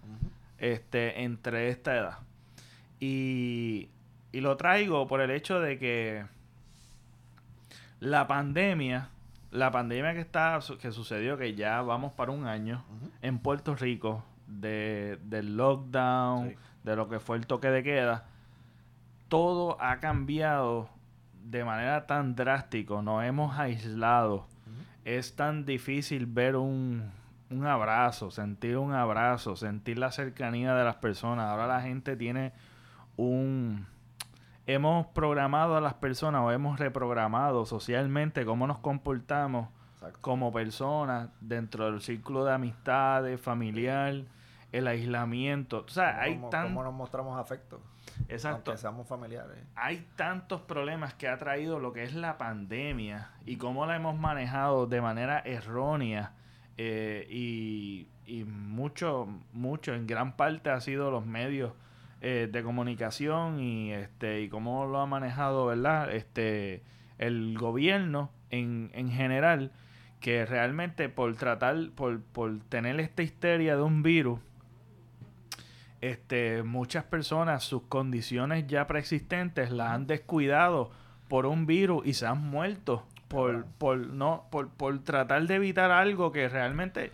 este, 0.59 1.23
entre 1.23 1.69
esta 1.69 1.97
edad. 1.97 2.19
Y, 3.01 3.89
y 4.33 4.41
lo 4.41 4.57
traigo 4.57 5.07
por 5.07 5.21
el 5.21 5.31
hecho 5.31 5.61
de 5.61 5.79
que 5.79 6.25
la 8.01 8.27
pandemia, 8.27 9.11
la 9.50 9.71
pandemia 9.71 10.14
que 10.14 10.21
está 10.21 10.59
que 10.81 10.93
sucedió, 10.93 11.38
que 11.38 11.55
ya 11.55 11.83
vamos 11.83 12.12
para 12.12 12.33
un 12.33 12.47
año 12.47 12.85
en 13.23 13.38
Puerto 13.38 13.75
Rico, 13.75 14.25
de, 14.47 15.19
del 15.25 15.57
lockdown, 15.57 16.57
de 16.83 16.97
lo 16.97 17.09
que 17.09 17.21
fue 17.21 17.37
el 17.37 17.47
toque 17.47 17.69
de 17.69 17.83
queda, 17.83 18.26
todo 19.28 19.81
ha 19.81 19.99
cambiado 19.99 20.88
de 21.45 21.64
manera 21.64 22.07
tan 22.07 22.35
drástica, 22.35 23.00
nos 23.02 23.25
hemos 23.25 23.59
aislado. 23.59 24.47
Es 25.05 25.37
tan 25.37 25.64
difícil 25.64 26.26
ver 26.26 26.57
un, 26.57 27.11
un 27.50 27.67
abrazo, 27.67 28.31
sentir 28.31 28.76
un 28.76 28.93
abrazo, 28.93 29.57
sentir 29.57 29.99
la 29.99 30.11
cercanía 30.12 30.75
de 30.75 30.85
las 30.85 30.97
personas. 30.97 31.50
Ahora 31.50 31.67
la 31.67 31.81
gente 31.81 32.17
tiene 32.17 32.52
un... 33.17 33.87
Hemos 34.69 35.07
programado 35.07 35.79
a 35.79 35.81
las 35.81 35.95
personas 35.95 36.43
o 36.43 36.53
hemos 36.53 36.79
reprogramado 36.79 37.65
socialmente 37.65 38.45
cómo 38.45 38.67
nos 38.67 38.77
comportamos 38.81 39.71
como 40.21 40.53
personas 40.53 41.31
dentro 41.41 41.91
del 41.91 42.03
círculo 42.03 42.45
de 42.45 42.53
amistades, 42.53 43.41
familiar, 43.41 44.25
el 44.71 44.87
aislamiento. 44.87 45.87
O 45.87 45.89
sea, 45.89 46.21
hay 46.21 46.39
tan... 46.51 46.65
¿Cómo 46.67 46.83
nos 46.83 46.93
mostramos 46.93 47.41
afecto? 47.41 47.81
Exacto. 48.29 48.73
Aunque 48.73 48.83
seamos 48.83 49.09
familiares. 49.09 49.57
Hay 49.75 50.07
tantos 50.17 50.61
problemas 50.61 51.15
que 51.15 51.29
ha 51.29 51.39
traído 51.39 51.79
lo 51.79 51.95
que 51.95 52.03
es 52.03 52.13
la 52.13 52.37
pandemia 52.37 53.31
y 53.47 53.57
cómo 53.57 53.87
la 53.87 53.97
hemos 53.97 54.19
manejado 54.19 54.87
de 54.87 55.01
manera 55.01 55.39
errónea 55.47 56.35
eh, 56.77 57.27
y, 57.31 58.09
y, 58.27 58.45
mucho, 58.45 59.29
mucho, 59.55 59.95
en 59.95 60.07
gran 60.07 60.37
parte 60.37 60.69
ha 60.69 60.81
sido 60.83 61.11
los 61.11 61.25
medios 61.25 61.73
eh, 62.21 62.49
de 62.51 62.63
comunicación 62.63 63.61
y 63.61 63.93
este 63.93 64.43
y 64.43 64.49
cómo 64.49 64.87
lo 64.87 65.01
ha 65.01 65.07
manejado, 65.07 65.67
¿verdad? 65.67 66.13
Este 66.13 66.83
el 67.19 67.57
gobierno 67.59 68.31
en, 68.51 68.91
en 68.95 69.11
general 69.11 69.73
que 70.21 70.45
realmente 70.47 71.09
por 71.09 71.37
tratar, 71.37 71.91
por, 71.95 72.21
por 72.21 72.59
tener 72.69 72.99
esta 73.01 73.23
histeria 73.23 73.77
de 73.77 73.83
un 73.83 74.03
virus, 74.03 74.41
este, 76.01 76.63
muchas 76.63 77.05
personas 77.05 77.65
sus 77.65 77.83
condiciones 77.83 78.67
ya 78.67 78.87
preexistentes 78.87 79.71
las 79.71 79.91
han 79.91 80.07
descuidado 80.07 80.91
por 81.29 81.47
un 81.47 81.67
virus 81.67 82.07
y 82.07 82.15
se 82.15 82.27
han 82.27 82.41
muerto 82.51 83.07
por, 83.27 83.67
por 83.79 83.99
no 83.99 84.47
por, 84.51 84.71
por 84.71 84.99
tratar 85.01 85.47
de 85.47 85.57
evitar 85.57 85.91
algo 85.91 86.33
que 86.33 86.49
realmente 86.49 87.13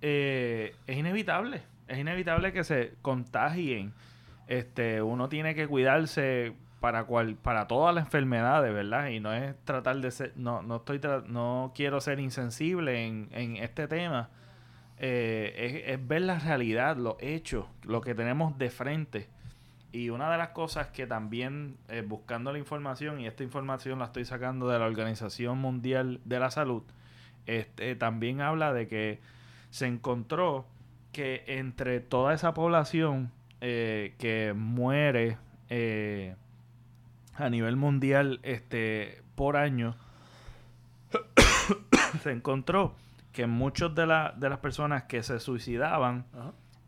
eh, 0.00 0.74
es 0.86 0.96
inevitable 0.96 1.62
es 1.92 1.98
inevitable 1.98 2.52
que 2.52 2.64
se 2.64 2.94
contagien 3.02 3.94
este, 4.52 5.02
uno 5.02 5.28
tiene 5.28 5.54
que 5.54 5.66
cuidarse 5.66 6.54
para 6.80 7.04
cual, 7.04 7.36
para 7.36 7.68
todas 7.68 7.94
las 7.94 8.04
enfermedades, 8.04 8.74
¿verdad? 8.74 9.08
Y 9.08 9.20
no 9.20 9.32
es 9.32 9.54
tratar 9.64 9.96
de 10.00 10.10
ser, 10.10 10.32
no, 10.36 10.62
no 10.62 10.76
estoy 10.76 11.00
no 11.28 11.72
quiero 11.74 12.00
ser 12.00 12.18
insensible 12.20 13.06
en, 13.06 13.28
en 13.32 13.56
este 13.56 13.86
tema. 13.88 14.30
Eh, 14.98 15.84
es, 15.86 16.06
ver 16.06 16.22
la 16.22 16.38
realidad, 16.38 16.96
los 16.96 17.16
hechos, 17.20 17.66
lo 17.84 18.00
que 18.00 18.14
tenemos 18.14 18.58
de 18.58 18.70
frente. 18.70 19.28
Y 19.90 20.10
una 20.10 20.30
de 20.30 20.38
las 20.38 20.48
cosas 20.48 20.88
que 20.88 21.06
también, 21.06 21.76
eh, 21.88 22.02
buscando 22.06 22.52
la 22.52 22.58
información, 22.58 23.20
y 23.20 23.26
esta 23.26 23.44
información 23.44 24.00
la 24.00 24.06
estoy 24.06 24.24
sacando 24.24 24.68
de 24.68 24.78
la 24.78 24.86
Organización 24.86 25.58
Mundial 25.58 26.20
de 26.24 26.40
la 26.40 26.50
Salud, 26.50 26.82
este, 27.46 27.94
también 27.96 28.40
habla 28.40 28.72
de 28.72 28.88
que 28.88 29.20
se 29.70 29.86
encontró 29.86 30.66
que 31.12 31.44
entre 31.46 32.00
toda 32.00 32.34
esa 32.34 32.54
población 32.54 33.30
eh, 33.60 34.14
que 34.18 34.54
muere 34.56 35.38
eh, 35.68 36.34
a 37.34 37.48
nivel 37.48 37.76
mundial 37.76 38.40
este, 38.42 39.22
por 39.34 39.56
año, 39.56 39.96
se 42.22 42.32
encontró 42.32 42.94
que 43.32 43.46
muchas 43.46 43.94
de, 43.94 44.02
de 44.36 44.48
las 44.48 44.58
personas 44.58 45.04
que 45.04 45.22
se 45.22 45.40
suicidaban 45.40 46.26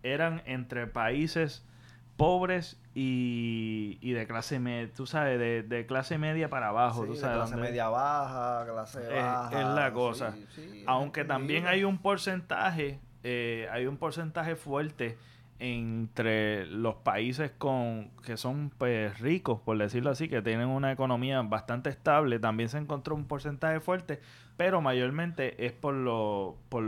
eran 0.03 0.43
entre 0.47 0.87
países 0.87 1.65
pobres 2.17 2.81
y, 2.95 4.13
de 4.13 4.27
clase 4.27 4.61
media, 4.61 4.93
tú 4.95 5.07
sabes, 5.07 5.69
de, 5.69 5.87
clase 5.87 6.19
media 6.19 6.49
para 6.49 6.69
abajo. 6.69 7.05
tú 7.05 7.17
sabes, 7.17 7.37
clase 7.37 7.57
media 7.57 7.89
baja, 7.89 8.65
clase 8.71 9.09
baja. 9.09 9.61
Es 9.61 9.67
la 9.75 9.93
cosa. 9.93 10.35
Aunque 10.87 11.25
también 11.25 11.67
hay 11.67 11.85
un 11.85 11.99
porcentaje, 11.99 13.01
eh, 13.25 13.67
hay 13.73 13.87
un 13.87 13.97
porcentaje 13.97 14.55
fuerte 14.55 15.17
entre 15.59 16.67
los 16.67 16.97
países 16.97 17.51
con 17.57 18.11
que 18.25 18.37
son 18.37 18.71
pues 18.77 19.19
ricos, 19.19 19.61
por 19.61 19.79
decirlo 19.79 20.11
así, 20.11 20.29
que 20.29 20.43
tienen 20.43 20.69
una 20.69 20.93
economía 20.93 21.41
bastante 21.43 21.89
estable, 21.91 22.39
también 22.39 22.69
se 22.69 22.79
encontró 22.79 23.15
un 23.15 23.25
porcentaje 23.25 23.81
fuerte, 23.81 24.21
pero 24.57 24.81
mayormente 24.83 25.65
es 25.65 25.73
por 25.73 25.95
lo 25.95 26.57
por, 26.69 26.85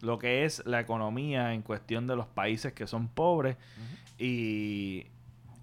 lo 0.00 0.18
que 0.18 0.44
es 0.44 0.64
la 0.66 0.80
economía 0.80 1.52
en 1.52 1.62
cuestión 1.62 2.06
de 2.06 2.16
los 2.16 2.26
países 2.26 2.72
que 2.72 2.86
son 2.86 3.08
pobres. 3.08 3.56
Y, 4.18 5.06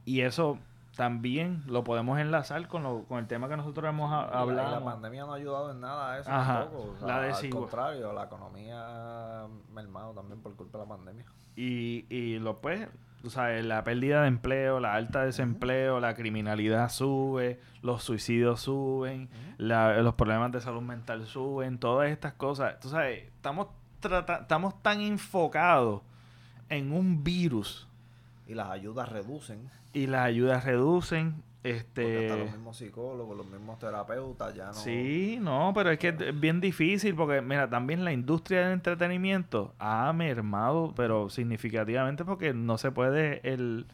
y 0.05 0.21
eso 0.21 0.59
también 0.99 1.63
lo 1.65 1.85
podemos 1.85 2.19
enlazar 2.19 2.67
con, 2.67 2.83
lo, 2.83 3.05
con 3.05 3.19
el 3.19 3.27
tema 3.27 3.47
que 3.47 3.55
nosotros 3.55 3.87
hemos 3.87 4.11
hablado. 4.11 4.51
La, 4.51 4.83
pandemia 4.83 5.23
no 5.23 5.31
ha 5.31 5.37
ayudado 5.37 5.71
en 5.71 5.79
nada 5.79 6.11
a 6.11 6.19
eso 6.19 6.29
tampoco. 6.29 6.97
al 7.07 7.49
contrario, 7.51 8.11
la 8.11 8.25
economía 8.25 9.47
mermado 9.73 10.11
también 10.11 10.41
por 10.41 10.57
culpa 10.57 10.77
de 10.77 10.83
la 10.83 10.89
pandemia. 10.89 11.25
Y, 11.55 12.05
y 12.13 12.39
lo 12.39 12.59
pues, 12.59 12.89
tú 13.21 13.29
sabes, 13.29 13.63
la 13.63 13.85
pérdida 13.85 14.23
de 14.23 14.27
empleo, 14.27 14.81
la 14.81 14.95
alta 14.95 15.23
desempleo, 15.23 16.01
la 16.01 16.15
criminalidad 16.15 16.89
sube, 16.89 17.61
los 17.81 18.03
suicidios 18.03 18.59
suben, 18.59 19.29
los 19.57 20.15
problemas 20.15 20.51
de 20.51 20.59
salud 20.59 20.81
mental 20.81 21.25
suben, 21.27 21.79
todas 21.79 22.09
estas 22.09 22.33
cosas. 22.33 22.77
Tú 22.81 22.89
sabes, 22.89 23.23
estamos, 23.23 23.67
estamos 24.03 24.83
tan 24.83 24.99
enfocados 24.99 26.01
en 26.67 26.91
un 26.91 27.23
virus. 27.23 27.88
Y 28.49 28.55
las 28.55 28.69
ayudas 28.69 29.07
reducen 29.07 29.69
y 29.93 30.07
las 30.07 30.25
ayudas 30.25 30.63
reducen. 30.65 31.43
Este... 31.61 32.29
los 32.29 32.51
mismos 32.51 32.77
psicólogos, 32.77 33.35
los 33.35 33.45
mismos 33.45 33.79
terapeutas 33.79 34.55
ya 34.55 34.67
no... 34.67 34.73
Sí, 34.73 35.39
no, 35.41 35.73
pero 35.75 35.91
es 35.91 35.99
que 35.99 36.07
es 36.07 36.39
bien 36.39 36.61
difícil 36.61 37.15
porque, 37.15 37.41
mira, 37.41 37.69
también 37.69 38.05
la 38.05 38.13
industria 38.13 38.61
del 38.61 38.73
entretenimiento 38.73 39.73
ha 39.77 40.13
mermado, 40.13 40.93
pero 40.95 41.29
significativamente 41.29 42.23
porque 42.23 42.53
no 42.53 42.77
se 42.77 42.91
puede 42.91 43.41
el, 43.43 43.87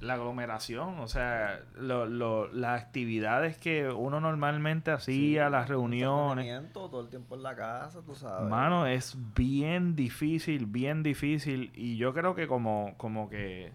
la 0.00 0.14
aglomeración, 0.14 0.98
o 0.98 1.06
sea, 1.06 1.60
lo, 1.78 2.06
lo, 2.06 2.52
las 2.52 2.82
actividades 2.82 3.58
que 3.58 3.88
uno 3.88 4.20
normalmente 4.20 4.90
hacía, 4.90 5.48
las 5.50 5.68
reuniones... 5.68 6.72
Todo 6.72 7.00
el 7.00 7.10
tiempo 7.10 7.36
en 7.36 7.44
la 7.44 7.54
casa, 7.54 8.00
tú 8.04 8.16
sabes. 8.16 8.50
Mano, 8.50 8.88
es 8.88 9.16
bien 9.36 9.94
difícil, 9.94 10.66
bien 10.66 11.04
difícil 11.04 11.70
y 11.76 11.96
yo 11.96 12.12
creo 12.12 12.34
que 12.34 12.48
como, 12.48 12.94
como 12.96 13.30
que 13.30 13.72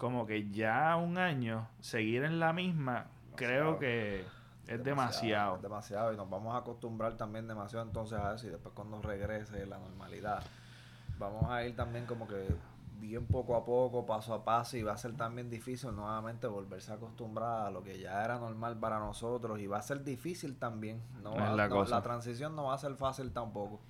como 0.00 0.24
que 0.26 0.48
ya 0.50 0.96
un 0.96 1.18
año 1.18 1.68
seguir 1.80 2.24
en 2.24 2.40
la 2.40 2.54
misma, 2.54 3.04
creo 3.36 3.78
que 3.78 4.24
es 4.66 4.82
demasiado, 4.82 5.56
Es 5.56 5.62
demasiado 5.62 6.14
y 6.14 6.16
nos 6.16 6.30
vamos 6.30 6.54
a 6.54 6.58
acostumbrar 6.58 7.18
también 7.18 7.46
demasiado 7.46 7.84
entonces 7.84 8.18
a 8.18 8.34
eso 8.34 8.46
y 8.46 8.50
después 8.50 8.72
cuando 8.74 9.02
regrese 9.02 9.66
la 9.66 9.78
normalidad 9.78 10.42
vamos 11.18 11.50
a 11.50 11.66
ir 11.66 11.76
también 11.76 12.06
como 12.06 12.26
que 12.26 12.48
bien 12.98 13.26
poco 13.26 13.54
a 13.54 13.64
poco, 13.66 14.06
paso 14.06 14.32
a 14.32 14.42
paso 14.42 14.78
y 14.78 14.82
va 14.82 14.94
a 14.94 14.96
ser 14.96 15.16
también 15.16 15.50
difícil 15.50 15.94
nuevamente 15.94 16.46
volverse 16.46 16.92
a 16.92 16.94
acostumbrar 16.94 17.66
a 17.66 17.70
lo 17.70 17.82
que 17.82 17.98
ya 17.98 18.24
era 18.24 18.38
normal 18.38 18.78
para 18.78 18.98
nosotros 18.98 19.60
y 19.60 19.66
va 19.66 19.78
a 19.78 19.82
ser 19.82 20.02
difícil 20.02 20.56
también. 20.56 21.02
No, 21.22 21.34
la, 21.34 21.68
la 21.68 22.02
transición 22.02 22.56
no 22.56 22.64
va 22.64 22.74
a 22.74 22.78
ser 22.78 22.94
fácil 22.94 23.32
tampoco. 23.32 23.80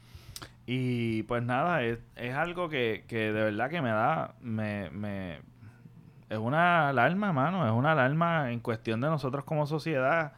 Y 0.67 1.23
pues 1.25 1.43
nada, 1.43 1.83
es, 1.85 1.99
es 2.17 2.35
algo 2.35 2.69
que, 2.69 3.05
que 3.07 3.33
de 3.33 3.45
verdad 3.45 3.71
que 3.71 3.83
me 3.83 3.91
da, 3.91 4.35
me, 4.41 4.91
me, 4.91 5.41
es 6.31 6.39
una 6.39 6.89
alarma, 6.89 7.33
mano, 7.33 7.67
es 7.67 7.73
una 7.73 7.93
alarma 7.93 8.53
en 8.53 8.61
cuestión 8.61 9.01
de 9.01 9.09
nosotros 9.09 9.45
como 9.45 9.67
sociedad, 9.67 10.33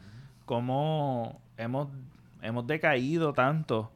cómo 0.47 1.41
hemos, 1.59 1.89
hemos 2.41 2.67
decaído 2.67 3.35
tanto 3.35 3.93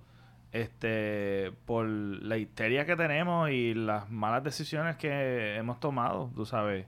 este 0.52 1.52
por 1.64 1.86
la 1.86 2.36
histeria 2.36 2.84
que 2.84 2.96
tenemos 2.96 3.50
y 3.50 3.74
las 3.74 4.10
malas 4.10 4.44
decisiones 4.44 4.96
que 4.96 5.56
hemos 5.56 5.80
tomado, 5.80 6.30
tú 6.34 6.44
sabes. 6.44 6.86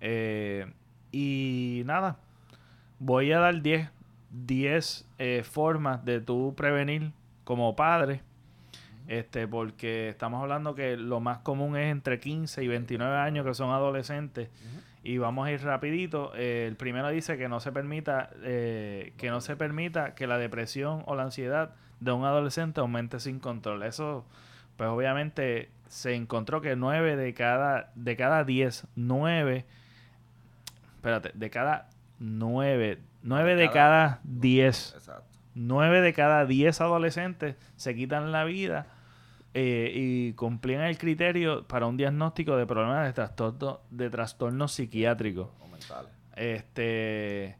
Eh, 0.00 0.72
y 1.12 1.82
nada, 1.86 2.18
voy 2.98 3.32
a 3.32 3.38
dar 3.38 3.62
10 3.62 3.88
10 4.30 5.08
eh, 5.18 5.42
formas 5.44 6.04
de 6.04 6.20
tú 6.20 6.54
prevenir 6.56 7.12
como 7.44 7.76
padre 7.76 8.22
este, 9.10 9.48
porque 9.48 10.10
estamos 10.10 10.40
hablando 10.40 10.76
que 10.76 10.96
lo 10.96 11.18
más 11.18 11.38
común 11.38 11.76
es 11.76 11.90
entre 11.90 12.20
15 12.20 12.62
y 12.62 12.68
29 12.68 13.16
años 13.16 13.44
que 13.44 13.54
son 13.54 13.70
adolescentes. 13.70 14.50
Y 15.02 15.18
vamos 15.18 15.48
a 15.48 15.50
ir 15.50 15.60
rapidito. 15.64 16.30
Eh, 16.36 16.66
el 16.68 16.76
primero 16.76 17.08
dice 17.08 17.36
que 17.36 17.48
no 17.48 17.58
se 17.58 17.72
permita 17.72 18.30
eh, 18.44 19.12
que 19.16 19.30
no 19.30 19.40
se 19.40 19.56
permita 19.56 20.14
que 20.14 20.28
la 20.28 20.38
depresión 20.38 21.02
o 21.06 21.16
la 21.16 21.24
ansiedad 21.24 21.74
de 21.98 22.12
un 22.12 22.24
adolescente 22.24 22.78
aumente 22.78 23.18
sin 23.18 23.40
control. 23.40 23.82
Eso, 23.82 24.24
pues 24.76 24.88
obviamente 24.88 25.70
se 25.88 26.14
encontró 26.14 26.60
que 26.60 26.76
9 26.76 27.16
de 27.16 27.34
cada 27.34 27.90
de 27.96 28.14
cada 28.14 28.44
10, 28.44 28.86
9 28.94 29.66
espérate, 30.94 31.32
de 31.34 31.50
cada 31.50 31.90
9, 32.20 33.00
9 33.24 33.56
de 33.56 33.70
cada 33.72 34.20
10. 34.22 34.94
Exacto. 34.94 35.24
9 35.56 36.00
de 36.00 36.12
cada 36.12 36.46
10 36.46 36.80
adolescentes 36.80 37.56
se 37.74 37.96
quitan 37.96 38.30
la 38.30 38.44
vida 38.44 38.86
eh, 39.54 39.90
y 39.94 40.32
cumplían 40.34 40.82
el 40.82 40.98
criterio 40.98 41.66
para 41.66 41.86
un 41.86 41.96
diagnóstico 41.96 42.56
de 42.56 42.66
problemas 42.66 43.06
de 43.06 43.12
trastorno, 43.12 43.80
de 43.90 44.10
trastorno 44.10 44.68
psiquiátrico. 44.68 45.52
Este, 46.36 47.56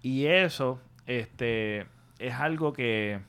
y 0.00 0.26
eso 0.26 0.80
este, 1.06 1.86
es 2.18 2.34
algo 2.34 2.72
que, 2.72 3.20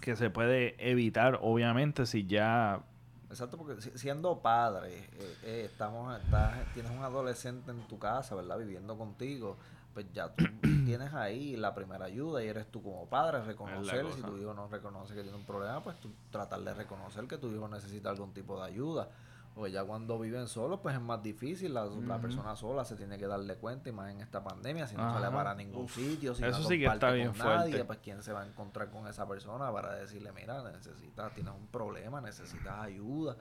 que 0.00 0.16
se 0.16 0.30
puede 0.30 0.74
evitar, 0.78 1.38
obviamente, 1.42 2.06
si 2.06 2.26
ya 2.26 2.82
Exacto, 3.28 3.58
porque 3.58 3.80
siendo 3.98 4.40
padre, 4.40 4.98
eh, 4.98 5.36
eh, 5.42 5.62
estamos, 5.66 6.16
estás, 6.22 6.54
tienes 6.72 6.92
un 6.92 7.02
adolescente 7.02 7.72
en 7.72 7.80
tu 7.88 7.98
casa, 7.98 8.34
¿verdad? 8.36 8.56
Viviendo 8.58 8.96
contigo 8.96 9.56
pues 9.96 10.12
ya 10.12 10.28
tú 10.28 10.44
tienes 10.84 11.14
ahí 11.14 11.56
la 11.56 11.74
primera 11.74 12.04
ayuda 12.04 12.44
y 12.44 12.48
eres 12.48 12.70
tú 12.70 12.82
como 12.82 13.08
padre 13.08 13.42
reconocer 13.42 14.04
si 14.12 14.20
tu 14.20 14.36
hijo 14.36 14.52
no 14.52 14.68
reconoce 14.68 15.14
que 15.14 15.22
tiene 15.22 15.38
un 15.38 15.46
problema, 15.46 15.82
pues 15.82 15.98
tú 16.00 16.12
tratar 16.30 16.60
de 16.60 16.74
reconocer 16.74 17.26
que 17.26 17.38
tu 17.38 17.50
hijo 17.50 17.66
necesita 17.66 18.10
algún 18.10 18.34
tipo 18.34 18.60
de 18.60 18.66
ayuda. 18.66 19.08
Porque 19.54 19.72
ya 19.72 19.84
cuando 19.84 20.18
viven 20.18 20.48
solos, 20.48 20.80
pues 20.82 20.96
es 20.96 21.00
más 21.00 21.22
difícil. 21.22 21.72
La, 21.72 22.18
persona 22.20 22.54
sola 22.56 22.84
se 22.84 22.94
tiene 22.94 23.16
que 23.16 23.26
darle 23.26 23.54
cuenta, 23.54 23.88
y 23.88 23.92
más 23.92 24.12
en 24.12 24.20
esta 24.20 24.44
pandemia, 24.44 24.86
si 24.86 24.96
no 24.96 25.10
sale 25.14 25.34
para 25.34 25.54
ningún 25.54 25.88
sitio, 25.88 26.34
si 26.34 26.44
Eso 26.44 26.58
no 26.58 26.68
sí 26.68 26.78
que 26.78 26.84
está 26.84 27.10
bien 27.12 27.28
con 27.28 27.38
nadie, 27.38 27.82
pues 27.86 27.98
quién 28.00 28.22
se 28.22 28.34
va 28.34 28.42
a 28.42 28.46
encontrar 28.46 28.90
con 28.90 29.06
esa 29.06 29.26
persona 29.26 29.72
para 29.72 29.94
decirle, 29.94 30.30
mira, 30.32 30.62
necesitas, 30.70 31.32
tienes 31.32 31.54
un 31.54 31.68
problema, 31.68 32.20
necesitas 32.20 32.80
ayuda, 32.80 33.34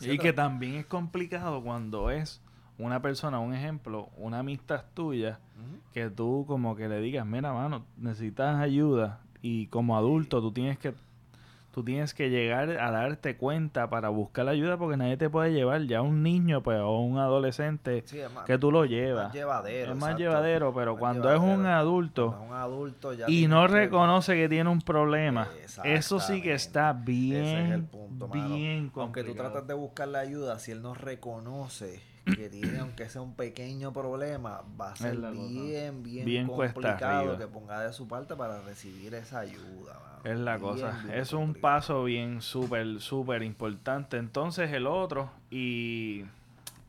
Y 0.00 0.16
que 0.16 0.32
también 0.32 0.76
es 0.76 0.86
complicado 0.86 1.60
cuando 1.60 2.08
es 2.08 2.40
una 2.78 3.00
persona, 3.00 3.38
un 3.38 3.54
ejemplo, 3.54 4.08
una 4.16 4.40
amistad 4.40 4.84
tuya, 4.94 5.38
que 5.92 6.10
tú 6.10 6.44
como 6.46 6.74
que 6.74 6.88
le 6.88 7.00
digas, 7.00 7.26
mira, 7.26 7.52
mano, 7.52 7.84
necesitas 7.96 8.56
ayuda 8.60 9.20
y 9.40 9.66
como 9.66 9.96
adulto 9.96 10.40
tú 10.40 10.52
tienes 10.52 10.78
que 10.78 10.94
tú 11.72 11.82
tienes 11.82 12.12
que 12.12 12.28
llegar 12.28 12.70
a 12.78 12.90
darte 12.90 13.36
cuenta 13.36 13.88
para 13.88 14.10
buscar 14.10 14.46
ayuda 14.48 14.76
porque 14.76 14.96
nadie 14.96 15.16
te 15.16 15.30
puede 15.30 15.52
llevar. 15.52 15.82
Ya 15.82 16.02
un 16.02 16.22
niño 16.22 16.62
pues, 16.62 16.78
o 16.80 17.00
un 17.00 17.18
adolescente 17.18 18.04
que 18.46 18.58
tú 18.58 18.70
lo 18.70 18.84
llevas. 18.84 19.28
Más 19.28 19.34
llevadero, 19.34 19.92
es 19.92 19.98
más 19.98 20.16
llevadero, 20.16 20.74
pero 20.74 20.96
cuando 20.96 21.32
es 21.32 21.40
un 21.40 21.66
adulto, 21.66 22.38
un 22.46 22.54
adulto 22.54 23.14
y 23.26 23.46
no 23.48 23.66
reconoce 23.66 24.34
que 24.34 24.48
tiene 24.48 24.70
un 24.70 24.82
problema, 24.82 25.48
eso 25.82 26.20
sí 26.20 26.42
que 26.42 26.52
está 26.52 26.92
bien, 26.92 27.44
Ese 27.44 27.64
es 27.64 27.70
el 27.72 27.84
punto, 27.84 28.28
bien 28.28 28.90
complicado. 28.90 29.02
Aunque 29.02 29.24
tú 29.24 29.34
tratas 29.34 29.66
de 29.66 29.74
buscar 29.74 30.08
la 30.08 30.20
ayuda, 30.20 30.58
si 30.58 30.72
él 30.72 30.82
no 30.82 30.94
reconoce 30.94 32.11
que 32.24 32.48
tiene, 32.48 32.78
aunque 32.78 33.08
sea 33.08 33.20
un 33.20 33.34
pequeño 33.34 33.92
problema, 33.92 34.62
va 34.80 34.92
a 34.92 34.96
ser 34.96 35.16
bien, 35.18 36.02
bien, 36.02 36.46
complicado 36.46 37.36
que 37.38 37.46
ponga 37.46 37.80
de 37.80 37.92
su 37.92 38.06
parte 38.06 38.36
para 38.36 38.60
recibir 38.62 39.14
esa 39.14 39.40
ayuda. 39.40 39.98
Es 40.24 40.38
la 40.38 40.58
cosa. 40.58 41.04
es 41.12 41.32
un 41.32 41.54
paso 41.54 42.04
bien 42.04 42.42
súper, 42.42 43.00
súper 43.00 43.42
importante. 43.42 44.18
Entonces 44.18 44.72
el 44.72 44.86
otro, 44.86 45.30
y 45.50 46.24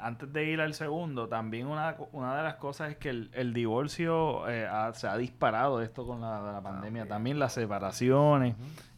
antes 0.04 0.32
de 0.34 0.46
ir 0.46 0.62
al 0.62 0.74
segundo, 0.74 1.28
también 1.28 1.67
una, 1.67 1.96
una 2.12 2.36
de 2.36 2.43
las 2.43 2.56
cosas 2.56 2.91
es 2.91 2.98
que 2.98 3.10
el, 3.10 3.54
divorcio 3.54 4.48
eh, 4.50 4.67
se 4.93 5.08
ha 5.08 5.17
disparado 5.17 5.82
esto 5.82 6.06
con 6.06 6.22
la, 6.22 6.41
la 6.41 6.58
ah, 6.58 6.62
pandemia. 6.62 7.08
También 7.08 7.39
las 7.39 7.54
separaciones. 7.54 8.56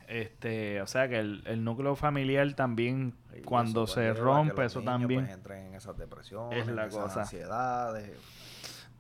este 0.08 0.82
O 0.82 0.88
sea 0.88 1.08
que 1.08 1.20
el, 1.20 1.64
núcleo 1.64 1.96
familiar 1.96 2.52
también, 2.54 3.14
cuando 3.44 3.88
se 3.88 4.14
rompe, 4.14 4.66
eso 4.66 4.82
también... 4.82 5.26
Pues, 5.44 5.58
en 5.58 5.76
esas 5.76 5.98
depresiones, 5.98 6.68
es 6.68 6.74
la 6.74 6.88
cosa. 6.90 7.22
ansiedades. 7.22 8.12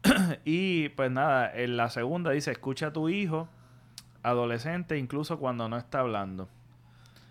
y 0.45 0.89
pues 0.89 1.11
nada, 1.11 1.51
en 1.53 1.77
la 1.77 1.89
segunda 1.89 2.31
dice, 2.31 2.51
escucha 2.51 2.87
a 2.87 2.93
tu 2.93 3.09
hijo 3.09 3.47
adolescente 4.23 4.97
incluso 4.97 5.39
cuando 5.39 5.69
no 5.69 5.77
está 5.77 5.99
hablando. 5.99 6.47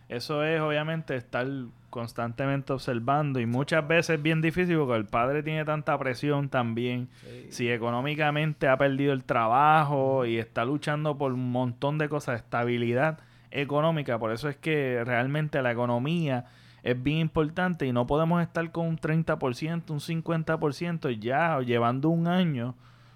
Eso 0.09 0.45
es 0.45 0.61
obviamente 0.61 1.17
estar 1.17 1.47
constantemente 1.90 2.73
observando 2.73 3.40
y 3.40 3.47
muchas 3.47 3.87
veces 3.87 4.17
es 4.17 4.23
bien 4.23 4.43
difícil 4.43 4.77
porque 4.77 4.97
el 4.97 5.07
padre 5.07 5.43
tiene 5.43 5.64
tanta 5.64 5.97
presión 5.99 6.49
también. 6.49 7.09
Si 7.51 7.71
económicamente 7.71 8.69
ha 8.69 8.77
perdido 8.77 9.12
el 9.12 9.25
trabajo 9.25 10.27
y 10.27 10.38
está 10.38 10.64
luchando 10.64 11.17
por 11.17 11.33
un 11.33 11.51
montón 11.53 11.99
de 11.99 12.09
cosas, 12.09 12.40
estabilidad 12.40 13.21
económica, 13.51 14.19
por 14.19 14.33
eso 14.33 14.49
es 14.49 14.57
que 14.57 15.03
realmente 15.05 15.62
la 15.62 15.73
economía 15.73 16.47
es 16.85 17.03
bien 17.03 17.18
importante 17.18 17.87
y 17.87 17.92
no 17.92 18.07
podemos 18.07 18.42
estar 18.42 18.70
con 18.70 18.87
un 18.87 18.99
30%, 18.99 19.90
un 19.90 20.01
50% 20.01 21.18
ya 21.18 21.59
llevando 21.61 22.11
un 22.11 22.29
año 22.29 22.75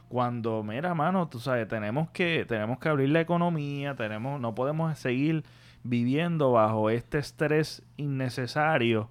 cuando, 0.09 0.63
mira, 0.63 0.95
mano, 0.95 1.29
tú 1.29 1.39
sabes, 1.39 1.69
tenemos 1.69 2.09
que, 2.09 2.47
tenemos 2.49 2.79
que 2.79 2.89
abrir 2.89 3.11
la 3.11 3.21
economía, 3.21 3.95
tenemos, 3.95 4.41
no 4.41 4.55
podemos 4.55 4.99
seguir 4.99 5.45
viviendo 5.83 6.53
bajo 6.53 6.89
este 6.89 7.19
estrés 7.19 7.83
innecesario. 7.99 9.11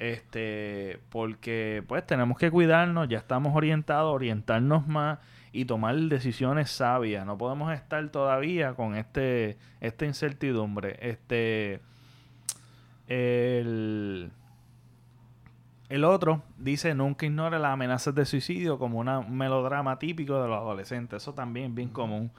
Este, 0.00 0.98
porque 1.08 1.84
pues 1.86 2.04
tenemos 2.04 2.36
que 2.36 2.50
cuidarnos, 2.50 3.08
ya 3.08 3.18
estamos 3.18 3.54
orientados, 3.54 4.12
orientarnos 4.12 4.88
más 4.88 5.20
y 5.52 5.66
tomar 5.66 5.94
decisiones 5.94 6.68
sabias. 6.68 7.24
No 7.24 7.38
podemos 7.38 7.72
estar 7.72 8.06
todavía 8.08 8.74
con 8.74 8.96
este 8.96 9.56
esta 9.80 10.04
incertidumbre. 10.04 10.98
Este 11.00 11.80
el 13.08 14.32
el 15.88 16.04
otro 16.04 16.42
dice, 16.58 16.94
nunca 16.94 17.26
ignore 17.26 17.58
las 17.58 17.72
amenazas 17.72 18.14
de 18.14 18.24
suicidio 18.24 18.78
como 18.78 18.98
una, 18.98 19.18
un 19.20 19.36
melodrama 19.36 19.98
típico 19.98 20.40
de 20.42 20.48
los 20.48 20.58
adolescentes. 20.58 21.22
Eso 21.22 21.34
también 21.34 21.66
es 21.66 21.74
bien 21.74 21.90
común. 21.90 22.32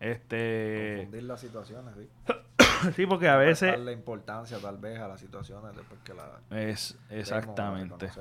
Este... 0.00 0.94
Confundir 0.96 1.22
las 1.24 1.40
situaciones, 1.40 1.94
sí. 1.96 2.92
sí, 2.96 3.06
porque 3.06 3.28
a 3.28 3.36
veces... 3.36 3.72
Darle 3.72 3.92
importancia 3.92 4.58
tal 4.58 4.78
vez 4.78 5.00
a 5.00 5.08
las 5.08 5.20
situaciones 5.20 5.76
después 5.76 6.00
que 6.02 6.14
la... 6.14 6.40
Es, 6.50 6.96
exactamente. 7.10 7.94
Pues. 7.98 8.18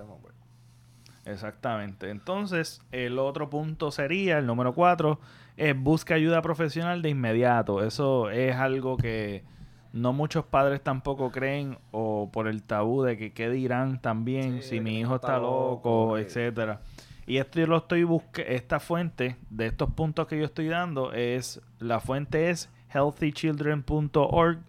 Exactamente. 1.26 2.10
Entonces, 2.10 2.82
el 2.92 3.20
otro 3.20 3.50
punto 3.50 3.92
sería, 3.92 4.40
el 4.40 4.46
número 4.48 4.74
cuatro, 4.74 5.20
es 5.56 5.80
busca 5.80 6.16
ayuda 6.16 6.42
profesional 6.42 7.02
de 7.02 7.10
inmediato. 7.10 7.84
Eso 7.84 8.32
es 8.32 8.56
algo 8.56 8.98
que 8.98 9.46
no 9.94 10.12
muchos 10.12 10.44
padres 10.46 10.82
tampoco 10.82 11.32
creen 11.32 11.78
o 11.92 12.30
por 12.34 12.48
el 12.48 12.64
tabú 12.64 13.04
de 13.04 13.16
que 13.16 13.32
qué 13.32 13.50
dirán 13.50 14.02
también 14.02 14.64
si 14.64 14.80
mi 14.80 15.00
hijo 15.00 15.16
está, 15.16 15.38
loco, 15.38 16.18
etcétera. 16.18 16.82
Y 17.26 17.38
esto 17.38 17.60
yo 17.60 17.68
lo 17.68 17.78
estoy 17.78 18.04
buscando, 18.04 18.50
esta 18.50 18.80
fuente 18.80 19.38
de 19.50 19.68
estos 19.68 19.92
puntos 19.92 20.28
que 20.28 20.38
yo 20.38 20.46
estoy 20.46 20.68
dando 20.68 21.14
es, 21.14 21.62
la 21.80 22.00
fuente 22.00 22.50
es 22.50 22.70
healthychildren.org 22.94 24.60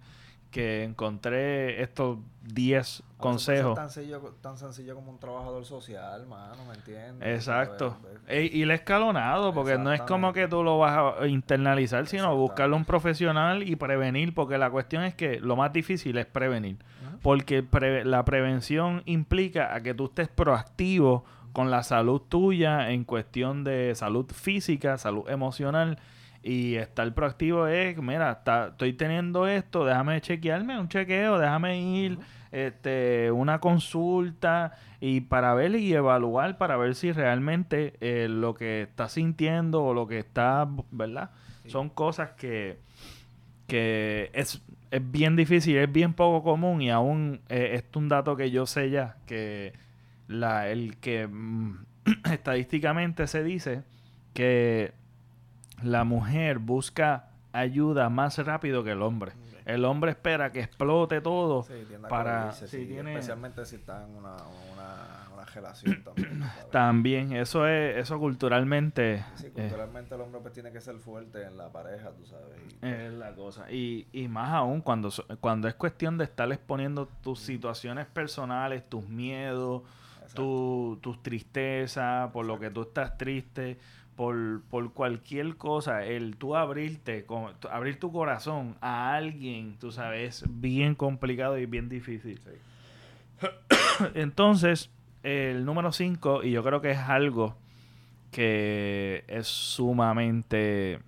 que 0.51 0.85
encontré 0.85 1.83
estos 1.83 2.19
10 2.45 3.03
consejos. 3.25 3.75
Tan 3.75 3.91
sencillo, 3.91 4.21
tan 4.41 4.57
sencillo 4.57 4.95
como 4.95 5.11
un 5.11 5.19
trabajador 5.19 5.65
social, 5.65 6.27
mano, 6.27 6.65
¿me 6.69 6.75
entiendes? 6.75 7.29
Exacto. 7.29 7.97
y 8.29 8.63
el 8.63 8.71
escalonado, 8.71 9.53
porque 9.53 9.79
no 9.79 9.93
es 9.93 10.03
como 10.03 10.33
que 10.33 10.49
tú 10.49 10.63
lo 10.63 10.79
vas 10.79 11.21
a 11.21 11.27
internalizar, 11.27 12.07
sino 12.07 12.37
buscarle 12.37 12.77
un 12.77 12.85
profesional 12.85 13.63
y 13.63 13.77
prevenir, 13.77 14.35
porque 14.35 14.59
la 14.59 14.71
cuestión 14.71 15.05
es 15.05 15.15
que 15.15 15.41
lo 15.41 15.57
más 15.57 15.73
difícil 15.73 16.17
es 16.19 16.27
prevenir. 16.27 16.79
Porque 17.23 17.65
la 18.05 18.25
prevención 18.25 19.03
implica 19.07 19.75
a 19.75 19.81
que 19.81 19.95
tú 19.95 20.07
estés 20.07 20.29
proactivo 20.29 21.25
con 21.55 21.71
la 21.71 21.83
salud 21.83 22.21
tuya 22.21 22.91
en 22.91 23.05
cuestión 23.05 23.65
de 23.65 23.95
salud 23.95 24.27
física, 24.31 24.99
salud 24.99 25.29
emocional 25.31 25.99
y 26.45 26.75
estar 26.75 27.11
proactivo 27.15 27.67
es, 27.67 27.97
mira, 27.97 28.31
está, 28.33 28.69
estoy 28.69 28.93
teniendo 28.93 29.47
esto, 29.47 29.87
déjame 29.87 30.21
chequearme 30.21 30.79
un 30.79 30.89
chequeo, 30.89 31.39
déjame 31.39 31.81
ir, 31.81 32.19
este, 32.55 33.33
una 33.33 33.59
consulta 33.59 34.75
y 35.01 35.23
para 35.23 35.55
ver 35.55 35.75
y 35.75 35.93
evaluar 35.93 36.57
para 36.57 36.77
ver 36.77 36.95
si 36.95 37.11
realmente 37.11 37.95
eh, 38.01 38.29
lo 38.31 38.55
que 38.55 38.83
está 38.83 39.09
sintiendo 39.09 39.83
o 39.83 39.93
lo 39.93 40.07
que 40.07 40.21
está, 40.21 40.69
¿verdad? 40.93 41.31
Son 41.67 41.88
cosas 41.88 42.31
que, 42.33 42.79
que 43.67 44.31
es, 44.35 44.62
es 44.93 45.11
bien 45.11 45.35
difícil, 45.35 45.77
es 45.79 45.90
bien 45.90 46.12
poco 46.12 46.45
común 46.45 46.81
y 46.81 46.90
aún 46.90 47.40
eh, 47.49 47.71
es 47.75 47.97
un 47.97 48.09
dato 48.09 48.37
que 48.37 48.53
yo 48.53 48.67
sé 48.67 48.90
ya, 48.90 49.17
que 49.27 49.73
la, 50.29 50.69
el 50.69 50.97
que 50.99 51.27
mm, 51.27 51.79
estadísticamente 52.31 53.27
se 53.27 53.43
dice 53.43 53.83
que 54.33 54.93
la 55.83 56.05
mujer 56.05 56.61
busca 56.61 57.31
ayuda 57.53 58.09
más 58.11 58.38
rápido 58.38 58.85
que 58.85 58.93
el 58.93 59.03
hombre. 59.03 59.33
El 59.64 59.85
hombre 59.85 60.11
espera 60.11 60.53
que 60.53 60.61
explote 60.61 61.20
todo 61.20 61.66
para... 62.09 62.50
Especialmente 62.50 63.64
si 63.64 63.77
está 63.77 64.05
en 64.05 64.16
una, 64.16 64.37
relación 65.55 66.03
también. 66.03 66.42
también, 66.72 67.33
eso 67.33 67.66
es 67.66 67.96
eso 67.96 68.18
culturalmente... 68.18 69.24
Sí, 69.37 69.46
eh, 69.46 69.50
culturalmente 69.53 70.14
el 70.14 70.20
hombre 70.20 70.40
pues 70.40 70.53
tiene 70.53 70.72
que 70.72 70.81
ser 70.81 70.96
fuerte 70.96 71.44
en 71.44 71.57
la 71.57 71.70
pareja, 71.70 72.11
tú 72.11 72.27
sabes. 72.27 72.57
es 72.83 73.12
la 73.12 73.33
cosa. 73.35 73.70
Y, 73.70 74.09
y 74.12 74.27
más 74.27 74.53
aún 74.53 74.81
cuando, 74.81 75.11
cuando 75.40 75.68
es 75.68 75.74
cuestión 75.74 76.18
de 76.18 76.24
estar 76.24 76.50
exponiendo 76.50 77.07
tus 77.22 77.38
situaciones 77.38 78.07
personales, 78.07 78.88
tus 78.88 79.09
miedos, 79.09 79.83
tu, 80.35 80.98
tus 81.00 81.22
tristezas, 81.22 82.31
por 82.33 82.44
lo 82.44 82.59
que 82.59 82.70
tú 82.70 82.83
estás 82.83 83.16
triste 83.16 83.79
por, 84.16 84.62
por 84.70 84.92
cualquier 84.92 85.57
cosa, 85.57 86.05
el 86.05 86.37
tú 86.37 86.57
abrirte, 86.57 87.27
abrir 87.70 87.98
tu 87.98 88.12
corazón 88.12 88.77
a 88.81 89.14
alguien, 89.14 89.77
tú 89.79 89.90
sabes, 89.90 90.42
es 90.42 90.61
bien 90.61 90.94
complicado 90.94 91.59
y 91.59 91.66
bien 91.66 91.88
difícil. 91.88 92.40
Entonces, 94.14 94.90
el 95.22 95.64
número 95.64 95.92
5, 95.92 96.44
y 96.44 96.53
yo 96.53 96.62
creo 96.62 96.81
que 96.81 96.92
es 96.92 96.98
algo 96.98 97.57
que 98.31 99.24
es 99.29 99.46
sumamente 99.46 101.00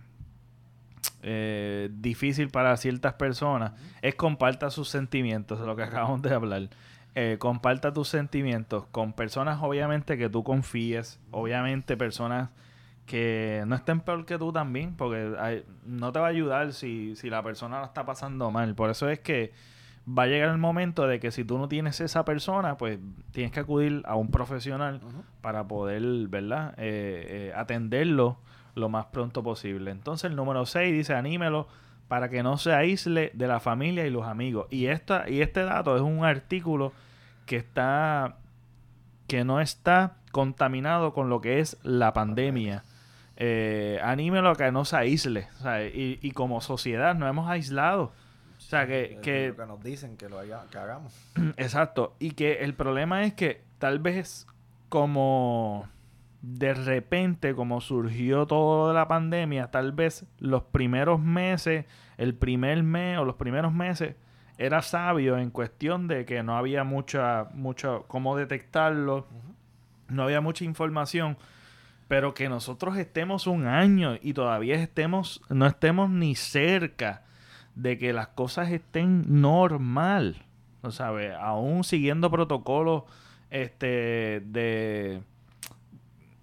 eh, 1.23 1.89
difícil 1.93 2.49
para 2.51 2.77
ciertas 2.77 3.15
personas, 3.15 3.73
es 4.03 4.15
comparta 4.15 4.71
sus 4.71 4.89
sentimientos, 4.89 5.61
de 5.61 5.67
lo 5.67 5.77
que 5.77 5.83
acabamos 5.83 6.23
de 6.23 6.35
hablar. 6.35 6.69
Eh, 7.15 7.37
comparta 7.39 7.93
tus 7.93 8.09
sentimientos 8.09 8.87
con 8.93 9.15
personas 9.15 9.59
obviamente 9.63 10.19
que 10.19 10.29
tú 10.29 10.45
confíes, 10.45 11.19
obviamente 11.31 11.97
personas 11.97 12.51
que 13.07 13.63
no 13.67 13.77
estén 13.77 14.01
peor 14.01 14.27
que 14.27 14.37
tú 14.37 14.53
también, 14.53 14.97
porque 14.97 15.65
no 15.87 16.13
te 16.13 16.19
va 16.19 16.27
a 16.27 16.31
ayudar 16.31 16.73
si, 16.73 17.15
si 17.17 17.31
la 17.31 17.43
persona 17.43 17.81
la 17.81 17.87
está 17.87 18.05
pasando 18.05 18.51
mal. 18.51 18.75
Por 18.75 18.91
eso 18.91 19.09
es 19.09 19.21
que 19.21 19.53
va 20.07 20.25
a 20.25 20.27
llegar 20.27 20.51
el 20.51 20.59
momento 20.59 21.07
de 21.07 21.21
que 21.21 21.31
si 21.31 21.45
tú 21.45 21.57
no 21.57 21.69
tienes 21.69 22.01
esa 22.01 22.25
persona, 22.25 22.77
pues 22.77 22.99
tienes 23.31 23.53
que 23.53 23.61
acudir 23.61 24.03
a 24.07 24.17
un 24.17 24.31
profesional 24.31 25.01
para 25.41 25.67
poder, 25.67 26.03
¿verdad? 26.29 26.75
Eh, 26.79 27.51
eh, 27.51 27.53
atenderlo 27.57 28.39
lo 28.75 28.89
más 28.89 29.07
pronto 29.07 29.43
posible. 29.43 29.93
Entonces 29.93 30.31
el 30.31 30.37
número 30.37 30.67
6 30.67 30.93
dice, 30.93 31.15
anímelo 31.15 31.69
para 32.09 32.29
que 32.29 32.43
no 32.43 32.59
se 32.59 32.73
aísle 32.73 33.31
de 33.35 33.49
la 33.49 33.61
familia 33.61 34.07
y 34.07 34.11
los 34.11 34.27
amigos. 34.27 34.67
Y, 34.71 34.87
esta, 34.87 35.29
y 35.29 35.43
este 35.43 35.63
dato 35.63 35.97
es 35.97 36.03
un 36.03 36.25
artículo 36.25 36.93
que 37.47 37.57
está 37.57 38.39
que 39.29 39.45
no 39.45 39.61
está 39.61 40.19
contaminado 40.31 41.13
con 41.13 41.29
lo 41.29 41.41
que 41.41 41.59
es 41.59 41.79
la 41.83 42.13
pandemia 42.13 42.85
eh, 43.37 44.01
anímelo 44.03 44.51
a 44.51 44.57
que 44.57 44.71
no 44.73 44.85
se 44.85 44.97
aísle. 44.97 45.49
y, 45.95 46.31
como 46.33 46.61
sociedad 46.61 47.15
nos 47.15 47.29
hemos 47.29 47.49
aislado. 47.49 48.13
O 48.57 48.61
sea, 48.61 48.87
que... 48.87 49.19
que 49.23 49.49
lo 49.49 49.57
que 49.57 49.67
nos 49.67 49.83
dicen 49.83 50.17
que 50.17 50.29
lo 50.29 50.41
que 50.71 50.79
hagamos. 50.79 51.15
Exacto. 51.57 52.17
Y 52.19 52.33
que 52.33 52.65
el 52.65 52.75
problema 52.75 53.25
es 53.25 53.35
que 53.35 53.63
tal 53.79 53.99
vez 53.99 54.47
como 54.89 55.89
de 56.43 56.75
repente, 56.75 57.55
como 57.55 57.81
surgió 57.81 58.47
todo 58.47 58.89
de 58.89 58.95
la 58.95 59.09
pandemia, 59.09 59.71
tal 59.71 59.93
vez 59.93 60.25
los 60.39 60.63
primeros 60.63 61.21
meses, 61.21 61.87
el 62.19 62.35
primer 62.35 62.83
mes 62.83 63.19
o 63.19 63.25
los 63.25 63.35
primeros 63.35 63.73
meses, 63.73 64.15
era 64.59 64.81
sabio 64.83 65.39
en 65.39 65.51
cuestión 65.51 66.07
de 66.09 66.25
que 66.25 66.43
no 66.43 66.57
había 66.57 66.85
mucha, 66.85 67.49
mucha, 67.53 67.99
cómo 68.07 68.37
detectarlo, 68.37 69.27
no 70.09 70.23
había 70.23 70.41
mucha 70.41 70.65
información, 70.65 71.37
pero 72.09 72.35
que 72.35 72.49
nosotros 72.49 72.97
estemos 72.97 73.47
un 73.47 73.67
año 73.67 74.17
y 74.23 74.33
todavía 74.33 74.77
estemos, 74.77 75.43
no 75.49 75.67
estemos 75.67 76.09
ni 76.11 76.35
cerca 76.35 77.23
de 77.75 77.99
que 77.99 78.13
las 78.13 78.29
cosas 78.29 78.71
estén 78.71 79.41
normal, 79.41 80.45
¿no 80.83 80.91
sabes? 80.91 81.35
Aún 81.39 81.85
siguiendo 81.85 82.31
protocolos, 82.31 83.05
este, 83.51 84.43
de 84.47 85.23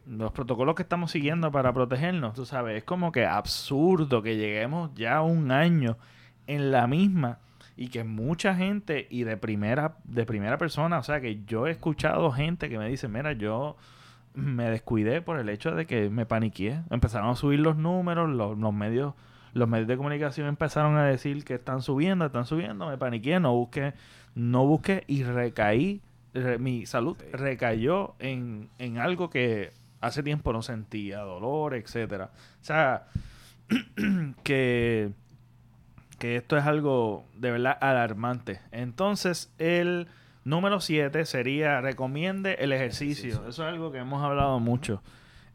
los 0.06 0.32
protocolos 0.32 0.76
que 0.76 0.84
estamos 0.84 1.12
siguiendo 1.12 1.52
para 1.52 1.72
protegernos, 1.74 2.34
tú 2.34 2.46
sabes, 2.46 2.78
es 2.78 2.84
como 2.84 3.12
que 3.12 3.26
absurdo 3.26 4.22
que 4.22 4.36
lleguemos 4.36 4.92
ya 4.96 5.22
un 5.22 5.52
año 5.52 5.98
en 6.46 6.72
la 6.72 6.88
misma 6.88 7.40
y 7.78 7.88
que 7.88 8.04
mucha 8.04 8.54
gente 8.54 9.08
y 9.10 9.24
de 9.24 9.38
primera 9.38 9.96
de 10.04 10.26
primera 10.26 10.58
persona, 10.58 11.00
o 11.00 11.04
sea, 11.04 11.22
que 11.22 11.44
yo 11.46 11.68
he 11.68 11.72
escuchado 11.72 12.32
gente 12.32 12.70
que 12.70 12.78
me 12.78 12.90
dice, 12.90 13.08
"Mira, 13.08 13.32
yo 13.32 13.78
me 14.34 14.70
descuidé 14.70 15.22
por 15.22 15.40
el 15.40 15.50
hecho 15.50 15.76
de 15.76 15.86
que 15.86 16.10
me 16.10 16.26
paniqué. 16.26 16.82
Empezaron 16.90 17.30
a 17.30 17.36
subir 17.36 17.60
los 17.60 17.78
números, 17.78 18.30
los, 18.30 18.74
medios 18.74 19.14
los 19.54 19.70
medios 19.70 19.88
de 19.88 19.98
comunicación 19.98 20.48
empezaron 20.48 20.98
a 20.98 21.06
decir 21.06 21.46
que 21.46 21.56
están 21.56 21.82
subiendo, 21.82 22.26
están 22.26 22.46
subiendo, 22.46 22.88
me 22.88 22.98
paniqué, 22.98 23.40
no 23.40 23.54
busqué, 23.54 23.94
no 24.34 24.66
busqué 24.66 25.04
y 25.08 25.24
recaí, 25.24 26.02
mi 26.60 26.88
salud 26.88 27.16
recayó 27.32 28.16
en, 28.18 28.70
en 28.80 28.98
algo 28.98 29.30
que 29.30 29.72
hace 30.02 30.24
tiempo 30.24 30.52
no 30.52 30.62
sentía 30.62 31.20
dolor, 31.20 31.76
etcétera. 31.76 32.32
O 32.62 32.66
sea, 32.66 33.08
que, 34.44 35.12
que 36.20 36.36
esto 36.36 36.58
es 36.58 36.66
algo 36.66 37.26
de 37.36 37.52
verdad 37.52 37.78
alarmante. 37.80 38.60
Entonces, 38.72 39.54
el 39.60 40.08
número 40.44 40.80
7 40.80 41.26
sería 41.26 41.82
recomiende 41.82 42.56
el 42.60 42.72
ejercicio. 42.72 43.48
Eso 43.48 43.50
es 43.50 43.60
algo 43.60 43.92
que 43.92 44.00
hemos 44.00 44.24
hablado 44.24 44.60
mucho. 44.60 45.02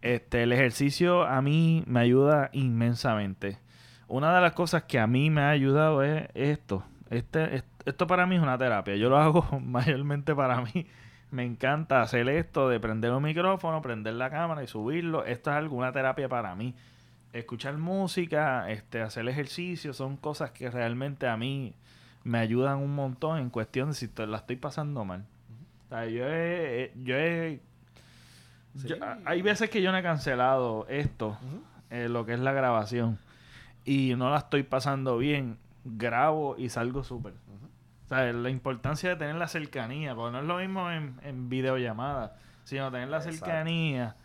Este, 0.00 0.42
el 0.42 0.52
ejercicio 0.52 1.24
a 1.24 1.42
mí 1.42 1.82
me 1.86 2.00
ayuda 2.00 2.50
inmensamente. 2.52 3.58
Una 4.06 4.34
de 4.34 4.40
las 4.40 4.52
cosas 4.52 4.84
que 4.84 4.98
a 4.98 5.06
mí 5.06 5.30
me 5.30 5.42
ha 5.42 5.50
ayudado 5.50 6.02
es 6.02 6.28
esto. 6.34 6.84
Este, 7.10 7.62
esto 7.84 8.06
para 8.06 8.26
mí 8.26 8.36
es 8.36 8.42
una 8.42 8.58
terapia. 8.58 8.96
Yo 8.96 9.08
lo 9.08 9.18
hago 9.18 9.60
mayormente 9.60 10.34
para 10.34 10.60
mí 10.62 10.86
me 11.30 11.44
encanta 11.44 12.00
hacer 12.00 12.28
esto 12.28 12.68
de 12.68 12.80
prender 12.80 13.12
un 13.12 13.22
micrófono, 13.22 13.82
prender 13.82 14.14
la 14.14 14.30
cámara 14.30 14.62
y 14.62 14.66
subirlo. 14.66 15.24
Esto 15.24 15.50
es 15.50 15.56
alguna 15.56 15.92
terapia 15.92 16.28
para 16.28 16.54
mí. 16.54 16.74
Escuchar 17.32 17.76
música, 17.76 18.70
este, 18.70 19.02
hacer 19.02 19.28
ejercicio, 19.28 19.92
son 19.92 20.16
cosas 20.16 20.52
que 20.52 20.70
realmente 20.70 21.26
a 21.26 21.36
mí 21.36 21.74
me 22.28 22.38
ayudan 22.38 22.78
un 22.78 22.94
montón 22.94 23.38
en 23.38 23.48
cuestión 23.48 23.88
de 23.88 23.94
si 23.94 24.10
la 24.16 24.36
estoy 24.36 24.56
pasando 24.56 25.02
mal. 25.04 25.24
O 25.86 25.88
sea, 25.88 26.04
yo 26.04 26.28
he, 26.28 26.92
yo 27.02 27.16
he 27.16 27.60
hay 29.24 29.42
veces 29.42 29.70
que 29.70 29.80
yo 29.80 29.90
no 29.90 29.98
he 29.98 30.02
cancelado 30.02 30.86
esto, 30.88 31.38
eh, 31.90 32.08
lo 32.08 32.26
que 32.26 32.34
es 32.34 32.38
la 32.38 32.52
grabación, 32.52 33.18
y 33.84 34.14
no 34.16 34.30
la 34.30 34.38
estoy 34.38 34.62
pasando 34.62 35.16
bien, 35.16 35.56
grabo 35.84 36.54
y 36.58 36.68
salgo 36.68 37.02
súper. 37.02 37.32
O 38.04 38.08
sea, 38.08 38.30
la 38.32 38.50
importancia 38.50 39.08
de 39.08 39.16
tener 39.16 39.36
la 39.36 39.48
cercanía, 39.48 40.14
porque 40.14 40.32
no 40.32 40.40
es 40.40 40.44
lo 40.44 40.58
mismo 40.58 40.90
en, 40.90 41.18
en 41.22 41.48
videollamada, 41.48 42.36
sino 42.64 42.90
tener 42.90 43.08
la 43.08 43.22
cercanía 43.22 44.16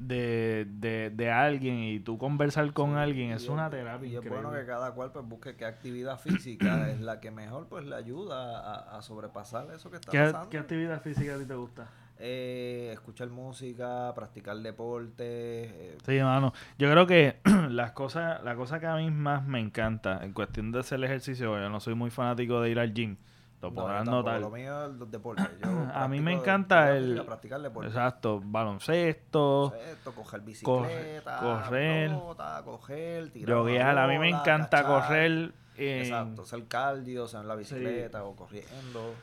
de, 0.00 1.10
de, 1.14 1.30
alguien 1.30 1.76
y 1.78 2.00
tú 2.00 2.16
conversar 2.16 2.72
con 2.72 2.96
alguien 2.96 3.32
es 3.32 3.48
una 3.48 3.68
terapia. 3.68 4.08
Y 4.08 4.16
es 4.16 4.28
bueno 4.28 4.50
que 4.50 4.64
cada 4.64 4.92
cual 4.92 5.12
pues, 5.12 5.26
busque 5.26 5.56
qué 5.56 5.66
actividad 5.66 6.18
física 6.18 6.88
es 6.90 7.00
la 7.00 7.20
que 7.20 7.30
mejor 7.30 7.68
pues 7.68 7.84
le 7.84 7.94
ayuda 7.94 8.96
a, 8.96 9.02
sobrepasar 9.02 9.70
eso 9.74 9.90
que 9.90 9.96
está 9.96 10.10
pasando. 10.10 10.48
¿Qué 10.48 10.58
actividad 10.58 11.02
física 11.02 11.34
a 11.34 11.38
ti 11.38 11.44
te 11.44 11.54
gusta? 11.54 11.88
Eh, 12.18 12.90
escuchar 12.92 13.28
música, 13.28 14.12
practicar 14.14 14.56
deporte. 14.58 15.24
Eh. 15.24 15.98
Sí, 16.04 16.16
hermano. 16.16 16.52
Yo 16.78 16.90
creo 16.90 17.06
que 17.06 17.36
las 17.70 17.92
cosas, 17.92 18.42
la 18.42 18.54
cosa 18.56 18.80
que 18.80 18.86
a 18.86 18.96
mí 18.96 19.10
más 19.10 19.46
me 19.46 19.60
encanta 19.60 20.24
en 20.24 20.32
cuestión 20.32 20.72
de 20.72 20.80
hacer 20.80 20.96
el 20.98 21.04
ejercicio, 21.04 21.58
yo 21.58 21.68
no 21.68 21.80
soy 21.80 21.94
muy 21.94 22.10
fanático 22.10 22.60
de 22.60 22.70
ir 22.70 22.78
al 22.78 22.92
gym. 22.92 23.16
Lo 23.60 23.74
podrán 23.74 24.06
notar. 24.06 24.40
Lo 24.40 24.50
mío 24.50 24.86
es 24.86 24.90
el 24.90 25.10
deporte. 25.10 25.42
a 25.94 26.08
mí 26.08 26.20
me 26.20 26.32
encanta 26.32 26.96
el. 26.96 27.22
Practicar 27.24 27.60
deporte. 27.60 27.88
Exacto. 27.88 28.40
Baloncesto. 28.42 29.70
Baloncesto 29.70 30.14
coger 30.14 30.40
bicicleta. 30.40 31.38
correr. 31.38 32.08
Pelota, 32.08 32.62
coger, 32.64 33.30
tirar. 33.30 33.98
a 33.98 34.06
mí 34.06 34.18
me 34.18 34.30
encanta 34.30 34.84
correr. 34.84 35.52
Exacto. 35.76 36.42
Hacer 36.42 36.66
cardio, 36.66 37.24
o 37.24 37.28
sea, 37.28 37.40
en 37.40 37.48
la 37.48 37.54
bicicleta 37.54 38.24
o 38.24 38.34
corriendo. 38.34 39.14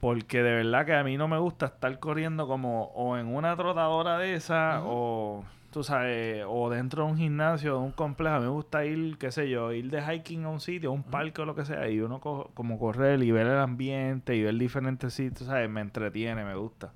Porque 0.00 0.42
de 0.42 0.54
verdad 0.54 0.86
que 0.86 0.94
a 0.94 1.02
mí 1.02 1.16
no 1.16 1.26
me 1.26 1.38
gusta 1.38 1.66
estar 1.66 1.98
corriendo 1.98 2.46
como 2.46 2.84
o 2.94 3.16
en 3.16 3.26
una 3.26 3.56
trotadora 3.56 4.18
de 4.18 4.34
esa 4.34 4.82
o 4.84 5.44
tú 5.76 5.84
sabes, 5.84 6.42
o 6.48 6.70
dentro 6.70 7.04
de 7.04 7.10
un 7.10 7.18
gimnasio, 7.18 7.72
de 7.74 7.78
un 7.80 7.92
complejo, 7.92 8.36
a 8.36 8.38
mí 8.38 8.46
me 8.46 8.50
gusta 8.50 8.86
ir, 8.86 9.18
qué 9.18 9.30
sé 9.30 9.50
yo, 9.50 9.74
ir 9.74 9.90
de 9.90 10.00
hiking 10.00 10.46
a 10.46 10.48
un 10.48 10.58
sitio, 10.58 10.88
a 10.88 10.92
un 10.94 11.02
parque 11.02 11.42
o 11.42 11.44
lo 11.44 11.54
que 11.54 11.66
sea, 11.66 11.86
y 11.90 12.00
uno 12.00 12.18
como 12.18 12.78
correr 12.78 13.22
y 13.22 13.30
ver 13.30 13.46
el 13.46 13.58
ambiente 13.58 14.34
y 14.34 14.42
ver 14.42 14.54
diferentes 14.54 15.12
sitios, 15.12 15.50
¿sabes? 15.50 15.68
Me 15.68 15.82
entretiene, 15.82 16.46
me 16.46 16.54
gusta. 16.54 16.94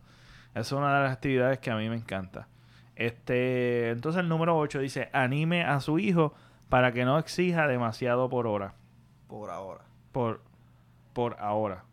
Esa 0.53 0.61
es 0.61 0.73
una 0.73 0.97
de 0.97 1.03
las 1.03 1.13
actividades 1.13 1.59
que 1.59 1.71
a 1.71 1.77
mí 1.77 1.91
me 1.91 1.97
encanta. 1.97 2.49
Este, 2.97 3.91
entonces 3.91 4.21
el 4.23 4.31
número 4.31 4.57
8 4.57 4.79
dice, 4.79 5.11
anime 5.13 5.63
a 5.63 5.81
su 5.81 5.99
hijo 5.99 6.33
para 6.71 6.93
que 6.93 7.05
no 7.05 7.19
exija 7.19 7.67
demasiado 7.67 8.31
por 8.31 8.47
hora. 8.47 8.73
Por 9.29 9.51
ahora. 9.51 9.85
Por, 10.11 10.41
por 11.13 11.37
ahora 11.39 11.85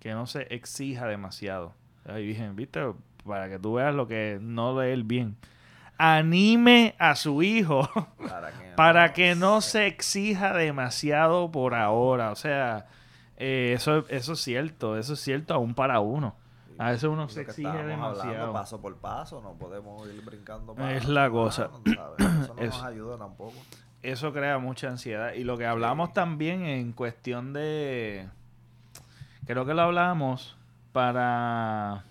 que 0.00 0.12
no 0.12 0.26
se 0.26 0.54
exija 0.54 1.06
demasiado. 1.06 1.72
Ahí 2.04 2.26
dije, 2.26 2.46
viste, 2.50 2.92
para 3.24 3.48
que 3.48 3.58
tú 3.58 3.72
veas 3.72 3.94
lo 3.94 4.06
que 4.06 4.38
no 4.38 4.78
lee 4.78 4.90
el 4.90 5.04
bien. 5.04 5.38
Anime 5.98 6.94
a 6.98 7.14
su 7.16 7.42
hijo 7.42 7.88
para 8.76 9.12
que, 9.12 9.34
no, 9.36 9.60
se 9.60 9.86
exija 9.86 10.52
demasiado 10.52 11.50
por 11.50 11.74
ahora. 11.74 12.30
O 12.30 12.36
sea, 12.36 12.86
eh, 13.36 13.72
eso, 13.76 14.06
eso 14.08 14.32
es 14.32 14.40
cierto, 14.40 14.98
eso 14.98 15.14
es 15.14 15.20
cierto 15.20 15.54
aún 15.54 15.74
para 15.74 16.00
uno. 16.00 16.34
A 16.78 16.90
veces 16.90 17.04
uno 17.04 17.28
se 17.28 17.42
exige 17.42 17.84
demasiado. 17.84 18.52
paso 18.52 18.80
por 18.80 18.96
paso, 18.96 19.40
no 19.40 19.52
podemos 19.52 20.08
ir 20.08 20.24
brincando. 20.24 20.74
es 20.88 21.06
la 21.06 21.30
cosa. 21.30 21.70
Eso 21.84 22.54
no 22.54 22.54
nos 22.64 22.82
ayuda 22.82 23.18
tampoco. 23.18 23.54
Eso 24.02 24.32
crea 24.32 24.58
mucha 24.58 24.88
ansiedad. 24.88 25.34
Y 25.34 25.44
lo 25.44 25.56
que 25.58 25.66
hablamos 25.66 26.12
también 26.12 26.64
en 26.64 26.92
cuestión 26.92 27.52
de 27.52 28.28
Creo 29.46 29.66
que 29.66 29.74
lo 29.74 29.82
hablamos 29.82 30.56
para... 30.92 32.04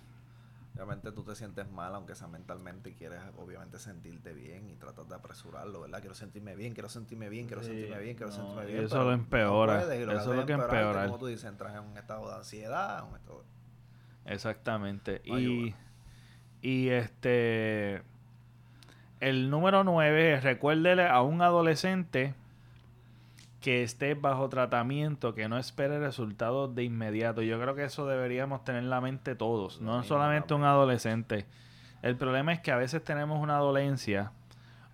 Obviamente 0.81 1.11
tú 1.11 1.23
te 1.23 1.35
sientes 1.35 1.69
mal, 1.69 1.93
aunque 1.93 2.15
sea 2.15 2.27
mentalmente, 2.27 2.89
y 2.89 2.93
quieres 2.95 3.21
obviamente 3.37 3.77
sentirte 3.77 4.33
bien 4.33 4.67
y 4.67 4.75
tratas 4.77 5.07
de 5.07 5.13
apresurarlo, 5.13 5.81
¿verdad? 5.81 5.99
Quiero 5.99 6.15
sentirme 6.15 6.55
bien, 6.55 6.73
quiero 6.73 6.89
sentirme 6.89 7.29
bien, 7.29 7.45
quiero 7.45 7.61
sentirme 7.61 7.99
bien, 7.99 8.15
quiero 8.15 8.31
sentirme 8.31 8.65
bien. 8.65 8.85
Eso 8.85 9.03
lo 9.03 9.13
empeora. 9.13 9.83
eso 9.83 10.31
es 10.31 10.37
lo 10.39 10.45
que 10.47 10.53
empeora. 10.53 11.05
Como 11.05 11.19
tú 11.19 11.27
dices, 11.27 11.45
entras 11.45 11.75
en 11.75 11.83
un 11.83 11.97
estado 11.99 12.27
de 12.27 12.35
ansiedad, 12.35 13.07
un 13.07 13.15
estado 13.15 13.43
Exactamente. 14.25 15.21
y, 15.23 15.75
y 16.63 16.89
este... 16.89 18.01
El 19.19 19.51
número 19.51 19.83
9, 19.83 20.41
recuérdele 20.41 21.07
a 21.07 21.21
un 21.21 21.43
adolescente 21.43 22.33
que 23.61 23.83
esté 23.83 24.15
bajo 24.15 24.49
tratamiento, 24.49 25.35
que 25.35 25.47
no 25.47 25.57
espere 25.57 25.99
resultados 25.99 26.73
de 26.73 26.83
inmediato. 26.83 27.43
Yo 27.43 27.59
creo 27.61 27.75
que 27.75 27.83
eso 27.83 28.07
deberíamos 28.07 28.63
tener 28.63 28.83
en 28.83 28.89
la 28.89 29.01
mente 29.01 29.35
todos, 29.35 29.79
no 29.81 30.03
solamente 30.03 30.53
un 30.53 30.63
adolescente. 30.63 31.45
El 32.01 32.15
problema 32.15 32.51
es 32.51 32.59
que 32.59 32.71
a 32.71 32.75
veces 32.75 33.03
tenemos 33.03 33.39
una 33.39 33.57
dolencia 33.57 34.31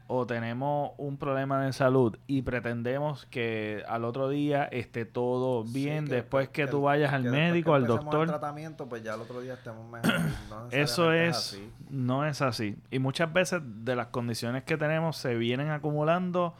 o 0.07 0.25
tenemos 0.25 0.91
un 0.97 1.17
problema 1.17 1.61
de 1.63 1.73
salud 1.73 2.17
y 2.27 2.41
pretendemos 2.41 3.25
que 3.25 3.83
al 3.87 4.05
otro 4.05 4.29
día 4.29 4.65
esté 4.65 5.05
todo 5.05 5.63
bien 5.63 6.05
después 6.05 6.49
que, 6.49 6.67
tú 6.67 6.81
vayas 6.81 7.13
al 7.13 7.23
médico, 7.23 7.73
al 7.73 7.85
doctor. 7.85 8.21
El 8.21 8.27
tratamiento, 8.27 8.87
pues 8.87 9.03
ya 9.03 9.13
al 9.13 9.21
otro 9.21 9.41
día 9.41 9.53
estemos 9.53 9.89
mejor. 9.89 10.21
Eso 10.71 11.11
es, 11.11 11.59
no 11.89 12.25
es 12.25 12.41
así. 12.41 12.77
Y 12.89 12.99
muchas 12.99 13.31
veces 13.31 13.61
de 13.63 13.95
las 13.95 14.07
condiciones 14.07 14.63
que 14.63 14.77
tenemos 14.77 15.17
se 15.17 15.35
vienen 15.35 15.69
acumulando 15.69 16.53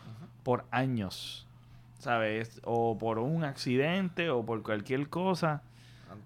por 0.43 0.65
años. 0.72 1.46
¿Sabes? 2.08 2.62
O 2.63 2.98
por 2.98 3.20
un 3.20 3.43
accidente 3.43 4.30
o 4.30 4.46
por 4.46 4.63
cualquier 4.63 5.10
cosa. 5.10 5.62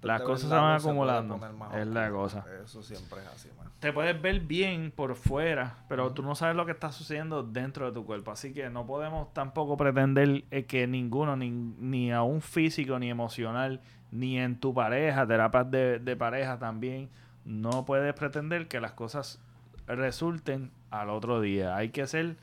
las 0.04 0.22
cosas 0.22 0.48
se 0.48 0.56
van 0.56 0.76
acumulando. 0.76 1.40
Es 1.76 1.88
la 1.88 2.12
cosa. 2.12 2.46
Eso 2.64 2.84
siempre 2.84 3.20
es 3.22 3.28
así, 3.28 3.50
Te 3.80 3.92
puedes 3.92 4.22
ver 4.22 4.42
bien 4.42 4.94
por 4.96 5.16
fuera, 5.16 5.78
pero 5.90 6.12
tú 6.12 6.22
no 6.22 6.36
sabes 6.36 6.56
lo 6.56 6.68
que 6.68 6.72
está 6.74 6.92
sucediendo 6.92 7.42
dentro 7.42 7.88
de 7.88 7.94
tu 7.94 8.06
cuerpo. 8.06 8.30
Así 8.30 8.54
que 8.54 8.70
no 8.70 8.86
podemos 8.86 9.34
tampoco 9.34 9.76
pretender 9.76 10.44
eh, 10.52 10.66
que 10.66 10.86
ninguno, 10.86 11.36
ni, 11.36 11.50
ni 11.50 12.12
a 12.12 12.22
un 12.22 12.42
físico, 12.42 13.00
ni 13.00 13.10
emocional, 13.10 13.82
ni 14.12 14.38
en 14.38 14.60
tu 14.60 14.76
pareja, 14.76 15.26
terapias 15.26 15.72
de, 15.72 15.98
de 15.98 16.16
pareja 16.16 16.60
también, 16.60 17.10
no 17.44 17.86
puedes 17.86 18.14
pretender 18.14 18.68
que 18.68 18.80
las 18.80 18.92
cosas 18.92 19.40
resulten 19.88 20.70
al 20.92 21.10
otro 21.10 21.42
día. 21.42 21.76
Hay 21.76 21.90
que 21.90 22.06
ser 22.06 22.36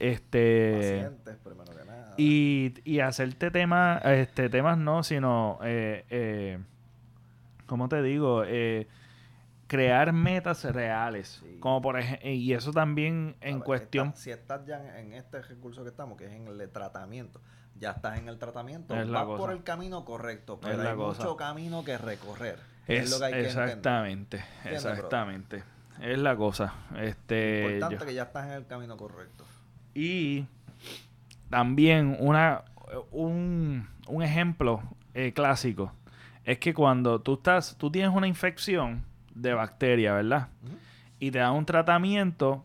este 0.00 1.10
primero 1.44 1.70
que 1.70 1.84
nada. 1.84 1.91
Y, 2.16 2.74
y 2.84 3.00
hacerte 3.00 3.50
temas, 3.50 4.04
este, 4.04 4.48
temas 4.48 4.78
no, 4.78 5.02
sino 5.02 5.58
eh, 5.62 6.04
eh, 6.10 6.58
¿cómo 7.66 7.88
te 7.88 8.02
digo? 8.02 8.44
Eh, 8.46 8.86
crear 9.66 10.12
metas 10.12 10.64
reales. 10.64 11.42
Como 11.60 11.80
por 11.80 11.98
ejemplo, 11.98 12.28
y 12.28 12.52
eso 12.52 12.72
también 12.72 13.36
en 13.40 13.60
cuestión. 13.60 14.12
si 14.14 14.30
estás 14.30 14.66
ya 14.66 14.98
en 14.98 15.14
este 15.14 15.40
recurso 15.40 15.82
que 15.82 15.88
estamos, 15.88 16.18
que 16.18 16.26
es 16.26 16.32
en 16.32 16.48
el 16.48 16.68
tratamiento, 16.68 17.40
ya 17.78 17.92
estás 17.92 18.18
en 18.18 18.28
el 18.28 18.38
tratamiento, 18.38 18.94
es 18.94 19.08
vas 19.08 19.24
por 19.24 19.52
el 19.52 19.62
camino 19.62 20.04
correcto, 20.04 20.60
pero 20.60 20.86
hay 20.86 20.94
mucho 20.94 21.36
camino 21.36 21.82
que 21.82 21.96
recorrer. 21.96 22.58
Es, 22.86 23.10
lo 23.10 23.18
que 23.20 23.24
hay 23.24 23.44
exactamente, 23.44 24.44
que 24.62 24.74
exactamente. 24.74 25.64
Es 26.00 26.18
la 26.18 26.36
cosa. 26.36 26.74
Este, 26.98 27.72
Importante 27.74 28.04
que 28.04 28.14
ya 28.14 28.24
estás 28.24 28.48
en 28.48 28.52
el 28.52 28.66
camino 28.66 28.96
correcto. 28.98 29.46
Y 29.94 30.46
también 31.52 32.16
una, 32.18 32.64
un, 33.10 33.86
ejemplo 34.22 34.82
eh, 35.12 35.34
clásico 35.34 35.92
es 36.44 36.56
que 36.56 36.72
cuando 36.72 37.20
tú 37.20 37.34
estás, 37.34 37.76
tú 37.76 37.90
tienes 37.90 38.10
una 38.10 38.26
infección 38.26 39.04
de 39.34 39.52
bacteria, 39.52 40.14
¿verdad? 40.14 40.48
Y 41.18 41.30
te 41.30 41.40
da 41.40 41.52
un 41.52 41.66
tratamiento 41.66 42.64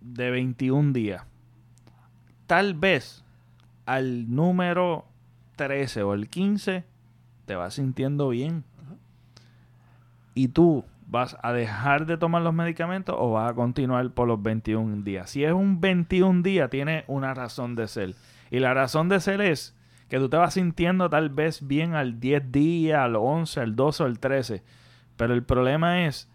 de 0.00 0.30
21 0.30 0.94
días. 0.94 1.24
Tal 2.46 2.72
vez 2.72 3.22
al 3.84 4.34
número 4.34 5.04
13 5.56 6.02
o 6.02 6.14
el 6.14 6.30
15 6.30 6.84
te 7.44 7.54
vas 7.54 7.74
sintiendo 7.74 8.30
bien. 8.30 8.64
Y 10.34 10.48
tú 10.48 10.86
vas 11.12 11.36
a 11.42 11.52
dejar 11.52 12.06
de 12.06 12.16
tomar 12.16 12.40
los 12.40 12.54
medicamentos 12.54 13.14
o 13.18 13.32
vas 13.32 13.50
a 13.50 13.54
continuar 13.54 14.10
por 14.12 14.26
los 14.26 14.42
21 14.42 15.02
días. 15.02 15.28
Si 15.28 15.44
es 15.44 15.52
un 15.52 15.78
21 15.78 16.40
día, 16.42 16.68
tiene 16.68 17.04
una 17.06 17.34
razón 17.34 17.74
de 17.74 17.86
ser. 17.86 18.14
Y 18.50 18.60
la 18.60 18.72
razón 18.72 19.10
de 19.10 19.20
ser 19.20 19.42
es 19.42 19.76
que 20.08 20.18
tú 20.18 20.30
te 20.30 20.38
vas 20.38 20.54
sintiendo 20.54 21.10
tal 21.10 21.28
vez 21.28 21.66
bien 21.66 21.94
al 21.94 22.18
10 22.18 22.50
días, 22.50 22.98
al 22.98 23.16
11, 23.16 23.60
al 23.60 23.76
12 23.76 24.02
o 24.02 24.06
al 24.06 24.18
13. 24.20 24.62
Pero 25.18 25.34
el 25.34 25.44
problema 25.44 26.06
es 26.06 26.30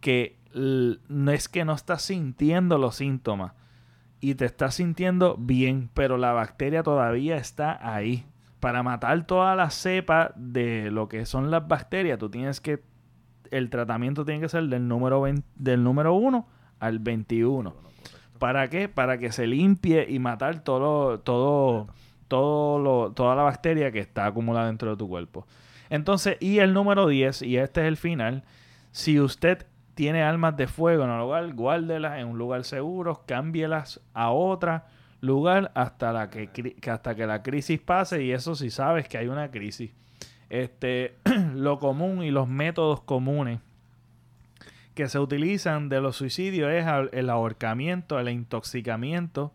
que 0.00 0.38
no 0.54 1.30
es 1.30 1.48
que 1.50 1.66
no 1.66 1.74
estás 1.74 2.00
sintiendo 2.00 2.78
los 2.78 2.96
síntomas 2.96 3.52
y 4.20 4.34
te 4.36 4.46
estás 4.46 4.76
sintiendo 4.76 5.36
bien, 5.38 5.90
pero 5.92 6.16
la 6.16 6.32
bacteria 6.32 6.82
todavía 6.82 7.36
está 7.36 7.78
ahí. 7.94 8.24
Para 8.60 8.82
matar 8.82 9.26
toda 9.26 9.56
la 9.56 9.68
cepa 9.68 10.32
de 10.36 10.90
lo 10.90 11.08
que 11.08 11.26
son 11.26 11.50
las 11.50 11.68
bacterias, 11.68 12.18
tú 12.18 12.30
tienes 12.30 12.60
que 12.60 12.80
el 13.52 13.70
tratamiento 13.70 14.24
tiene 14.24 14.40
que 14.40 14.48
ser 14.48 14.64
del 14.64 14.88
número, 14.88 15.24
del 15.54 15.84
número 15.84 16.14
1 16.14 16.46
al 16.80 16.98
21. 16.98 17.74
¿Para 18.38 18.68
qué? 18.68 18.88
Para 18.88 19.18
que 19.18 19.30
se 19.30 19.46
limpie 19.46 20.06
y 20.08 20.18
matar 20.18 20.64
todo, 20.64 21.20
todo, 21.20 21.86
todo 22.28 23.12
toda 23.12 23.36
la 23.36 23.42
bacteria 23.42 23.92
que 23.92 24.00
está 24.00 24.26
acumulada 24.26 24.66
dentro 24.66 24.90
de 24.90 24.96
tu 24.96 25.08
cuerpo. 25.08 25.46
Entonces, 25.90 26.38
y 26.40 26.58
el 26.58 26.72
número 26.72 27.06
10, 27.06 27.42
y 27.42 27.58
este 27.58 27.82
es 27.82 27.86
el 27.86 27.96
final, 27.96 28.44
si 28.90 29.20
usted 29.20 29.66
tiene 29.94 30.22
armas 30.22 30.56
de 30.56 30.66
fuego 30.66 31.04
en 31.04 31.10
un 31.10 31.18
lugar, 31.18 31.52
guárdelas 31.52 32.18
en 32.18 32.28
un 32.28 32.38
lugar 32.38 32.64
seguro, 32.64 33.22
cámbielas 33.26 34.00
a 34.14 34.30
otro 34.30 34.82
lugar 35.20 35.70
hasta, 35.74 36.12
la 36.12 36.30
que, 36.30 36.76
hasta 36.90 37.14
que 37.14 37.26
la 37.26 37.42
crisis 37.42 37.80
pase 37.80 38.24
y 38.24 38.32
eso 38.32 38.54
si 38.54 38.70
sabes 38.70 39.08
que 39.08 39.18
hay 39.18 39.28
una 39.28 39.50
crisis. 39.50 39.92
Este, 40.52 41.14
lo 41.54 41.78
común 41.78 42.22
y 42.22 42.30
los 42.30 42.46
métodos 42.46 43.00
comunes 43.00 43.60
que 44.94 45.08
se 45.08 45.18
utilizan 45.18 45.88
de 45.88 46.02
los 46.02 46.16
suicidios 46.16 46.70
es 46.70 46.84
el 47.12 47.30
ahorcamiento, 47.30 48.20
el 48.20 48.28
intoxicamiento 48.28 49.50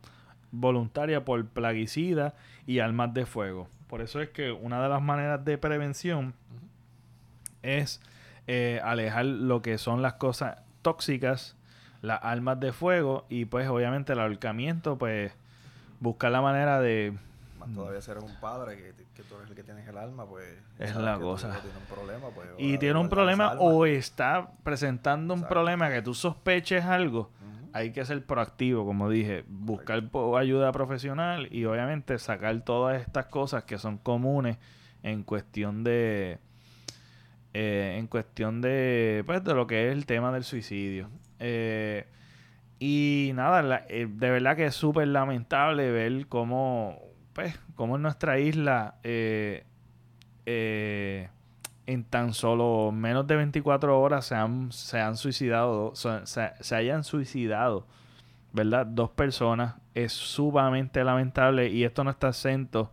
voluntario 0.50 1.24
por 1.24 1.46
plaguicida 1.46 2.34
y 2.66 2.80
armas 2.80 3.14
de 3.14 3.28
fuego. 3.28 3.68
Por 3.88 4.02
eso 4.02 4.22
es 4.22 4.30
que 4.30 4.52
una 4.52 4.82
de 4.82 4.90
las 4.90 5.04
maneras 5.04 5.46
de 5.46 5.60
prevención 5.60 6.34
es 7.62 8.02
eh, 8.48 8.82
alejar 8.84 9.26
lo 9.26 9.62
que 9.62 9.78
son 9.78 10.02
las 10.02 10.14
cosas 10.14 10.64
tóxicas, 10.82 11.56
las 12.02 12.24
armas 12.24 12.60
de 12.60 12.74
fuego 12.74 13.28
y 13.30 13.46
pues 13.46 13.70
obviamente 13.70 14.14
el 14.14 14.20
ahorcamiento, 14.20 14.98
pues 14.98 15.32
buscar 16.00 16.32
la 16.32 16.42
manera 16.42 16.82
de 16.82 17.14
todavía 17.74 18.02
si 18.02 18.12
eres 18.12 18.24
un 18.24 18.36
padre 18.40 18.78
que, 18.78 19.24
tú 19.24 19.36
eres 19.36 19.50
el 19.50 19.56
que 19.56 19.64
tienes 19.64 19.88
el 19.88 19.98
alma, 19.98 20.26
pues... 20.26 20.46
Es 20.80 20.96
la 20.96 21.18
cosa. 21.18 21.60
Tiene 21.62 21.78
un 21.78 21.86
problema, 21.86 22.30
pues, 22.30 22.48
y 22.58 22.78
tiene 22.78 23.00
un 23.00 23.10
problema 23.10 23.54
o 23.60 23.86
está 23.86 24.52
presentando 24.64 25.34
un 25.34 25.44
problema 25.44 25.90
que 25.90 26.02
tú 26.02 26.14
sospeches 26.14 26.86
algo. 26.86 27.32
Hay 27.74 27.92
que 27.92 28.04
ser 28.06 28.26
proactivo, 28.26 28.86
como 28.86 29.10
dije, 29.10 29.44
buscar 29.48 30.04
ayuda 30.38 30.72
profesional 30.72 31.48
y 31.52 31.66
obviamente 31.66 32.18
sacar 32.18 32.62
todas 32.62 33.02
estas 33.02 33.28
cosas 33.28 33.66
que 33.66 33.78
son 33.78 33.98
comunes 33.98 34.58
en 35.04 35.24
cuestión 35.24 35.84
de... 35.84 36.40
Eh, 37.54 37.96
en 37.98 38.08
cuestión 38.08 38.62
de, 38.62 39.24
pues, 39.26 39.44
de 39.44 39.54
lo 39.54 39.68
que 39.68 39.88
es 39.88 39.94
el 39.94 40.06
tema 40.06 40.32
del 40.32 40.44
suicidio. 40.44 41.10
Eh, 41.40 42.06
y 42.80 43.32
nada, 43.34 43.86
eh, 43.90 44.08
de 44.08 44.30
verdad 44.30 44.56
que 44.56 44.66
es 44.66 44.76
súper 44.76 45.08
lamentable 45.08 45.90
ver 45.92 46.28
cómo 46.28 47.00
pues, 47.38 47.56
como 47.76 47.98
en 47.98 48.02
nuestra 48.02 48.40
isla, 48.40 48.96
eh, 49.04 49.64
eh, 50.48 51.30
en 51.86 52.04
tan 52.04 52.34
solo 52.34 52.92
menos 52.92 53.28
de 53.28 53.36
24 53.36 54.02
horas 54.02 54.26
se 54.26 54.34
han, 54.34 54.72
se 54.72 55.00
han 55.00 55.18
suicidado, 55.18 55.94
se, 55.94 56.76
hayan 56.76 57.04
suicidado, 57.04 57.86
¿verdad? 58.54 58.88
Dos 58.88 59.12
personas. 59.12 59.76
Es 59.94 60.14
sumamente 60.14 61.04
lamentable 61.04 61.70
y 61.70 61.84
esto 61.84 62.04
no 62.04 62.10
está 62.10 62.30
exento 62.30 62.92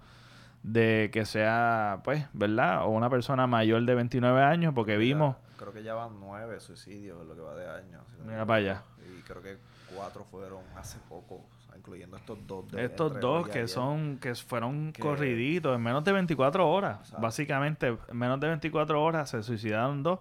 de 0.62 1.08
que 1.10 1.24
sea, 1.24 2.02
pues, 2.04 2.26
¿verdad? 2.34 2.84
O 2.84 2.90
una 2.90 3.08
persona 3.08 3.46
mayor 3.46 3.82
de 3.86 3.94
29 3.94 4.42
años, 4.42 4.74
porque 4.74 4.98
vimos... 4.98 5.36
Creo 5.56 5.72
que 5.72 5.82
ya 5.82 5.94
van 5.94 6.20
nueve 6.20 6.60
suicidios 6.60 7.18
en 7.22 7.28
lo 7.28 7.34
que 7.34 7.40
va 7.40 7.54
de 7.54 7.66
años. 7.66 8.02
Mira 8.26 8.44
para 8.44 8.58
allá. 8.58 8.82
Y 9.08 9.22
creo 9.22 9.40
que 9.40 9.56
cuatro 9.96 10.22
fueron 10.30 10.60
hace 10.76 10.98
poco 11.08 11.46
incluyendo 11.76 12.16
estos 12.16 12.46
dos. 12.46 12.66
estos 12.74 13.20
dos 13.20 13.48
que 13.48 13.68
son 13.68 14.18
que 14.18 14.34
fueron 14.34 14.92
corriditos 14.92 15.74
en 15.74 15.82
menos 15.82 16.04
de 16.04 16.12
24 16.12 16.68
horas. 16.68 17.12
Básicamente, 17.18 17.96
en 18.08 18.16
menos 18.16 18.40
de 18.40 18.48
24 18.48 19.02
horas 19.02 19.30
se 19.30 19.42
suicidaron 19.42 20.02
dos. 20.02 20.20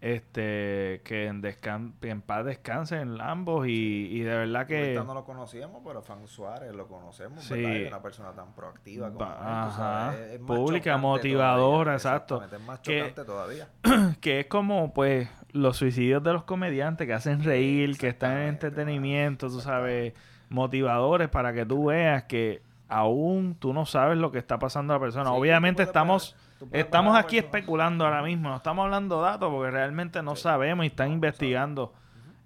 Este, 0.00 1.02
que 1.04 1.26
en, 1.26 1.42
descan 1.42 1.92
en 2.00 2.22
paz 2.22 2.46
descansen 2.46 3.20
ambos 3.20 3.66
y, 3.68 4.20
de 4.20 4.34
verdad 4.34 4.66
que... 4.66 4.94
no 4.94 5.12
lo 5.12 5.26
conocíamos, 5.26 5.82
pero 5.84 6.00
Fan 6.00 6.26
Suárez 6.26 6.74
lo 6.74 6.88
conocemos, 6.88 7.44
sí. 7.44 7.54
¿verdad? 7.54 7.76
Es 7.76 7.88
una 7.88 8.02
persona 8.02 8.32
tan 8.32 8.54
proactiva 8.54 9.12
como 9.12 9.26
Ajá. 9.26 10.14
Pública, 10.46 10.96
motivadora, 10.96 11.92
exacto. 11.92 12.42
Es 12.42 12.60
más 12.62 12.80
chocante 12.80 13.24
todavía. 13.24 13.68
Que 14.22 14.40
es 14.40 14.46
como, 14.46 14.94
pues, 14.94 15.28
los 15.52 15.76
suicidios 15.76 16.22
de 16.22 16.32
los 16.32 16.44
comediantes 16.44 17.06
que 17.06 17.12
hacen 17.12 17.44
reír, 17.44 17.98
que 17.98 18.08
están 18.08 18.38
en 18.38 18.48
entretenimiento, 18.48 19.48
tú 19.48 19.60
sabes 19.60 20.14
motivadores 20.50 21.28
para 21.28 21.52
que 21.54 21.64
tú 21.64 21.86
veas 21.86 22.24
que 22.24 22.62
aún 22.88 23.54
tú 23.58 23.72
no 23.72 23.86
sabes 23.86 24.18
lo 24.18 24.30
que 24.30 24.38
está 24.38 24.58
pasando 24.58 24.92
a 24.92 24.96
la 24.96 25.00
persona. 25.00 25.32
Obviamente 25.32 25.82
estamos 25.82 26.36
estamos 26.72 27.16
aquí 27.16 27.38
especulando 27.38 28.04
ahora 28.04 28.22
mismo, 28.22 28.50
no 28.50 28.56
estamos 28.56 28.84
hablando 28.84 29.22
datos 29.22 29.50
porque 29.50 29.70
realmente 29.70 30.22
no 30.22 30.36
sabemos 30.36 30.84
y 30.84 30.88
están 30.88 31.12
investigando 31.12 31.94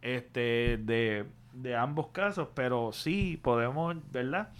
este 0.02 0.78
de, 0.78 1.24
de, 1.52 1.76
ambos 1.76 2.08
casos, 2.08 2.48
pero 2.54 2.92
sí 2.92 3.40
podemos, 3.42 3.96
¿verdad? 4.12 4.50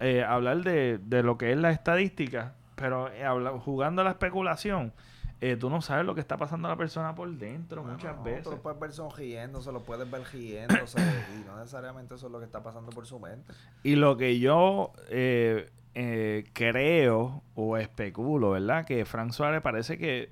Eh, 0.00 0.24
hablar 0.24 0.62
de, 0.62 0.98
de, 0.98 1.22
lo 1.22 1.36
que 1.36 1.52
es 1.52 1.58
la 1.58 1.70
estadística, 1.70 2.54
pero 2.74 3.08
eh, 3.12 3.24
jugando 3.62 4.00
a 4.00 4.04
la 4.06 4.10
especulación 4.12 4.92
eh, 5.42 5.56
tú 5.56 5.70
no 5.70 5.80
sabes 5.80 6.04
lo 6.04 6.14
que 6.14 6.20
está 6.20 6.36
pasando 6.36 6.68
a 6.68 6.72
la 6.72 6.76
persona 6.76 7.14
por 7.14 7.30
dentro 7.30 7.82
muchas 7.82 8.22
veces. 8.22 8.44
Tú 8.44 8.50
lo 8.50 8.60
puedes 8.60 8.78
ver 8.78 8.92
sonriéndose, 8.92 9.72
lo 9.72 9.82
puedes 9.82 10.10
ver 10.10 10.22
riéndose 10.32 11.00
y 11.34 11.46
no 11.46 11.56
necesariamente 11.58 12.14
eso 12.14 12.26
es 12.26 12.32
lo 12.32 12.38
que 12.40 12.44
está 12.44 12.62
pasando 12.62 12.90
por 12.90 13.06
su 13.06 13.18
mente. 13.18 13.50
Y 13.82 13.96
lo 13.96 14.18
que 14.18 14.38
yo 14.38 14.92
eh, 15.08 15.70
eh, 15.94 16.44
creo 16.52 17.42
o 17.54 17.78
especulo, 17.78 18.50
¿verdad? 18.50 18.84
Que 18.84 19.06
Frank 19.06 19.32
Suárez 19.32 19.62
parece 19.62 19.96
que 19.96 20.30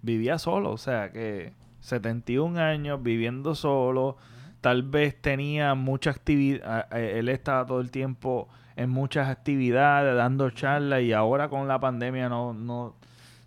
vivía 0.00 0.38
solo, 0.38 0.70
o 0.70 0.78
sea, 0.78 1.10
que 1.10 1.52
71 1.80 2.58
años 2.60 3.02
viviendo 3.02 3.56
solo, 3.56 4.16
tal 4.60 4.84
vez 4.84 5.20
tenía 5.20 5.74
mucha 5.74 6.10
actividad, 6.10 6.86
él 6.96 7.28
estaba 7.28 7.66
todo 7.66 7.80
el 7.80 7.90
tiempo 7.90 8.48
en 8.76 8.90
muchas 8.90 9.28
actividades, 9.28 10.16
dando 10.16 10.48
charlas 10.50 11.02
y 11.02 11.12
ahora 11.12 11.48
con 11.48 11.68
la 11.68 11.78
pandemia 11.78 12.28
no, 12.28 12.54
no 12.54 12.94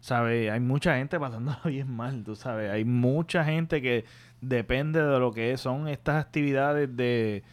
¿sabes? 0.05 0.51
Hay 0.51 0.59
mucha 0.59 0.97
gente 0.97 1.19
pasándolo 1.19 1.57
bien 1.65 1.91
mal, 1.91 2.23
tú 2.23 2.35
sabes. 2.35 2.69
Hay 2.69 2.85
mucha 2.85 3.43
gente 3.43 3.81
que 3.81 4.05
depende 4.39 5.03
de 5.03 5.19
lo 5.19 5.31
que 5.31 5.57
son 5.57 5.87
estas 5.87 6.23
actividades 6.23 6.95
de, 6.95 7.43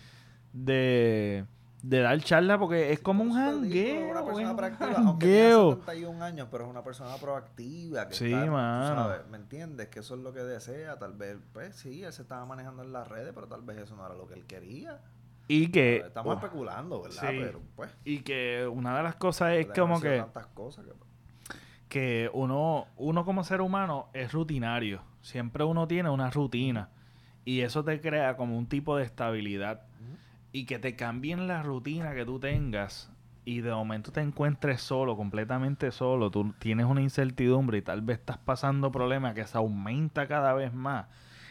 de, 0.52 1.46
de 1.82 2.00
dar 2.00 2.20
charla 2.20 2.58
porque 2.58 2.92
es 2.92 3.00
como 3.00 3.22
un 3.22 3.32
jangueo. 3.32 4.10
Una 4.10 4.22
persona 4.22 4.50
un 4.50 4.56
proactiva, 4.56 4.92
aunque 4.98 5.26
jangueo. 5.26 5.76
tiene 5.76 5.80
71 5.86 6.24
años, 6.24 6.48
pero 6.50 6.64
es 6.64 6.70
una 6.70 6.84
persona 6.84 7.16
proactiva. 7.16 8.08
Que 8.08 8.14
Sí, 8.14 8.30
está, 8.30 8.94
sabes, 8.96 9.26
¿Me 9.30 9.38
entiendes? 9.38 9.88
Que 9.88 10.00
eso 10.00 10.14
es 10.14 10.20
lo 10.20 10.34
que 10.34 10.40
desea. 10.40 10.98
Tal 10.98 11.14
vez, 11.14 11.38
pues 11.54 11.74
sí, 11.76 12.04
él 12.04 12.12
se 12.12 12.20
estaba 12.20 12.44
manejando 12.44 12.82
en 12.82 12.92
las 12.92 13.08
redes, 13.08 13.32
pero 13.34 13.48
tal 13.48 13.62
vez 13.62 13.78
eso 13.78 13.96
no 13.96 14.04
era 14.04 14.14
lo 14.14 14.26
que 14.26 14.34
él 14.34 14.44
quería. 14.44 15.00
Y 15.48 15.68
que... 15.68 15.96
Estamos 16.06 16.34
oh, 16.34 16.36
especulando, 16.36 17.00
¿verdad? 17.00 17.30
sí. 17.30 17.38
Pero 17.40 17.62
pues. 17.76 17.90
y 18.04 18.20
que 18.20 18.68
una 18.70 18.94
de 18.98 19.02
las 19.02 19.14
cosas 19.14 19.52
es 19.52 19.66
le 19.66 19.72
han 19.72 19.80
como 19.80 20.00
que... 20.02 20.18
tantas 20.18 20.46
cosas 20.48 20.84
que, 20.84 20.92
que 21.92 22.30
uno, 22.32 22.86
uno 22.96 23.26
como 23.26 23.44
ser 23.44 23.60
humano 23.60 24.08
es 24.14 24.32
rutinario. 24.32 25.02
Siempre 25.20 25.62
uno 25.62 25.86
tiene 25.86 26.08
una 26.08 26.30
rutina. 26.30 26.88
Y 27.44 27.60
eso 27.60 27.84
te 27.84 28.00
crea 28.00 28.34
como 28.38 28.56
un 28.56 28.66
tipo 28.66 28.96
de 28.96 29.04
estabilidad. 29.04 29.82
Y 30.52 30.64
que 30.64 30.78
te 30.78 30.96
cambien 30.96 31.46
la 31.46 31.62
rutina 31.62 32.14
que 32.14 32.24
tú 32.24 32.40
tengas. 32.40 33.12
Y 33.44 33.60
de 33.60 33.72
momento 33.72 34.10
te 34.10 34.22
encuentres 34.22 34.80
solo, 34.80 35.18
completamente 35.18 35.90
solo. 35.92 36.30
Tú 36.30 36.54
tienes 36.58 36.86
una 36.86 37.02
incertidumbre 37.02 37.76
y 37.76 37.82
tal 37.82 38.00
vez 38.00 38.20
estás 38.20 38.38
pasando 38.38 38.90
problemas 38.90 39.34
que 39.34 39.46
se 39.46 39.58
aumenta 39.58 40.26
cada 40.26 40.54
vez 40.54 40.72
más. 40.72 41.08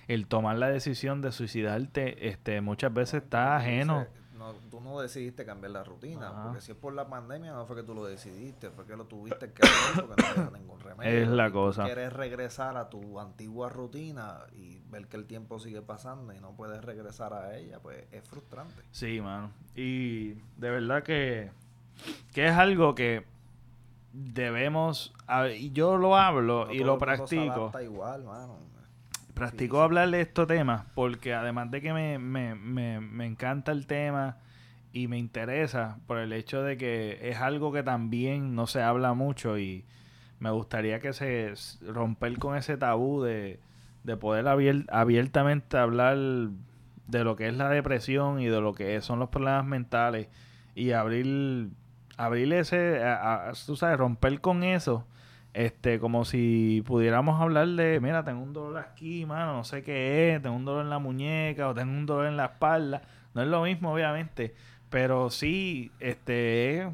El 0.08 0.26
tomar 0.26 0.58
la 0.58 0.70
decisión 0.70 1.22
de 1.22 1.32
suicidarte, 1.32 2.30
este, 2.30 2.62
muchas 2.62 2.92
veces 2.92 3.22
está 3.22 3.58
ajeno. 3.58 4.08
No, 4.42 4.54
tú 4.70 4.82
no 4.82 5.00
decidiste 5.00 5.46
cambiar 5.46 5.72
la 5.72 5.84
rutina, 5.84 6.30
Ajá. 6.30 6.44
porque 6.44 6.62
si 6.62 6.72
es 6.72 6.78
por 6.78 6.94
la 6.94 7.08
pandemia 7.08 7.54
no 7.54 7.66
fue 7.66 7.78
que 7.78 7.84
tú 7.84 7.94
lo 7.96 8.04
decidiste, 8.06 8.70
fue 8.72 8.86
que 8.86 8.96
lo 8.98 9.06
tuviste 9.06 9.52
que 9.54 9.62
hacer 9.64 10.06
porque 10.06 10.24
no 10.38 10.50
te 10.52 10.58
ningún 10.60 10.80
remedio. 10.80 11.22
Es 11.22 11.28
la 11.30 11.46
Y 11.48 11.50
tú 11.50 11.54
cosa. 11.54 11.84
quieres 11.86 12.12
regresar 12.14 12.76
a 12.78 12.89
tu 12.89 13.20
antigua 13.20 13.70
rutina 13.70 14.39
y 14.54 14.80
ver 14.89 15.08
que 15.08 15.18
el 15.18 15.26
tiempo 15.26 15.60
sigue 15.60 15.82
pasando 15.82 16.34
y 16.34 16.39
no 16.39 16.52
puedes 16.56 16.84
regresar 16.84 17.34
a 17.34 17.56
ella, 17.58 17.80
pues 17.80 18.06
es 18.12 18.28
frustrante. 18.28 18.82
Sí, 18.92 19.22
mano. 19.22 19.52
Y 19.76 20.34
de 20.58 20.70
verdad 20.70 21.04
que, 21.04 21.52
que 22.34 22.48
es 22.48 22.54
algo 22.54 22.94
que 22.96 23.26
debemos, 24.14 25.14
y 25.58 25.72
yo 25.72 25.98
lo 25.98 26.18
hablo 26.18 26.66
No 26.66 26.74
y 26.74 26.80
todo 26.80 26.88
lo 26.88 26.98
practico. 26.98 27.72
igual, 27.82 28.24
mano. 28.26 28.58
Practico 29.42 29.78
sí. 29.78 29.84
hablar 29.84 30.10
de 30.12 30.22
estos 30.22 30.48
temas 30.48 30.84
porque 30.96 31.34
además 31.34 31.72
de 31.72 31.82
que 31.82 31.94
me, 31.94 32.20
me, 32.20 32.56
me, 32.56 33.00
me 33.00 33.26
encanta 33.26 33.72
el 33.72 33.88
tema 33.88 34.38
y 34.94 35.08
me 35.08 35.18
interesa 35.18 35.98
por 36.08 36.18
el 36.18 36.34
hecho 36.34 36.64
de 36.64 36.78
que 36.78 37.20
es 37.30 37.38
algo 37.38 37.72
que 37.72 37.84
también 37.84 38.56
no 38.56 38.68
se 38.68 38.82
habla 38.82 39.14
mucho 39.14 39.58
y 39.58 39.86
me 40.39 40.50
gustaría 40.52 41.00
que 41.00 41.14
se 41.14 41.54
romper 41.88 42.38
con 42.39 42.56
ese 42.58 42.78
tabú 42.78 43.22
de, 43.22 43.60
de 44.04 44.18
poder 44.18 44.46
abier- 44.46 44.86
abiertamente 44.92 45.78
hablar 45.78 46.18
de 47.08 47.24
lo 47.24 47.36
que 47.36 47.48
es 47.48 47.56
la 47.56 47.70
depresión 47.70 48.39
y 48.42 48.48
de 48.48 48.60
lo 48.62 48.74
que 48.74 49.00
son 49.02 49.20
los 49.20 49.30
problemas 49.30 49.66
mentales 49.66 50.28
y 50.76 50.92
abrir 50.92 51.70
abrir 52.18 52.54
ese 52.54 53.04
a- 53.04 53.50
a- 53.50 53.54
tú 53.66 53.76
sabes 53.76 53.98
romper 53.98 54.42
con 54.42 54.64
eso 54.64 55.06
este 55.54 55.99
como 55.99 56.24
si 56.26 56.82
pudiéramos 56.86 57.41
hablar 57.41 57.68
de 57.68 57.99
mira 57.99 58.24
tengo 58.24 58.41
un 58.41 58.54
dolor 58.54 58.78
aquí 58.78 59.26
mano 59.26 59.54
no 59.58 59.64
sé 59.66 59.84
qué 59.84 60.36
es 60.36 60.41
tengo 60.41 60.56
un 60.56 60.64
dolor 60.66 60.84
en 60.84 60.89
la 60.89 60.99
muñeca 60.99 61.68
o 61.70 61.74
tengo 61.74 61.91
un 61.91 62.06
dolor 62.06 62.28
en 62.28 62.38
la 62.38 62.45
espalda. 62.45 63.02
No 63.34 63.41
es 63.41 63.47
lo 63.47 63.64
mismo 63.64 63.91
obviamente 63.93 64.54
pero 64.89 65.30
sí 65.30 65.91
este 65.99 66.88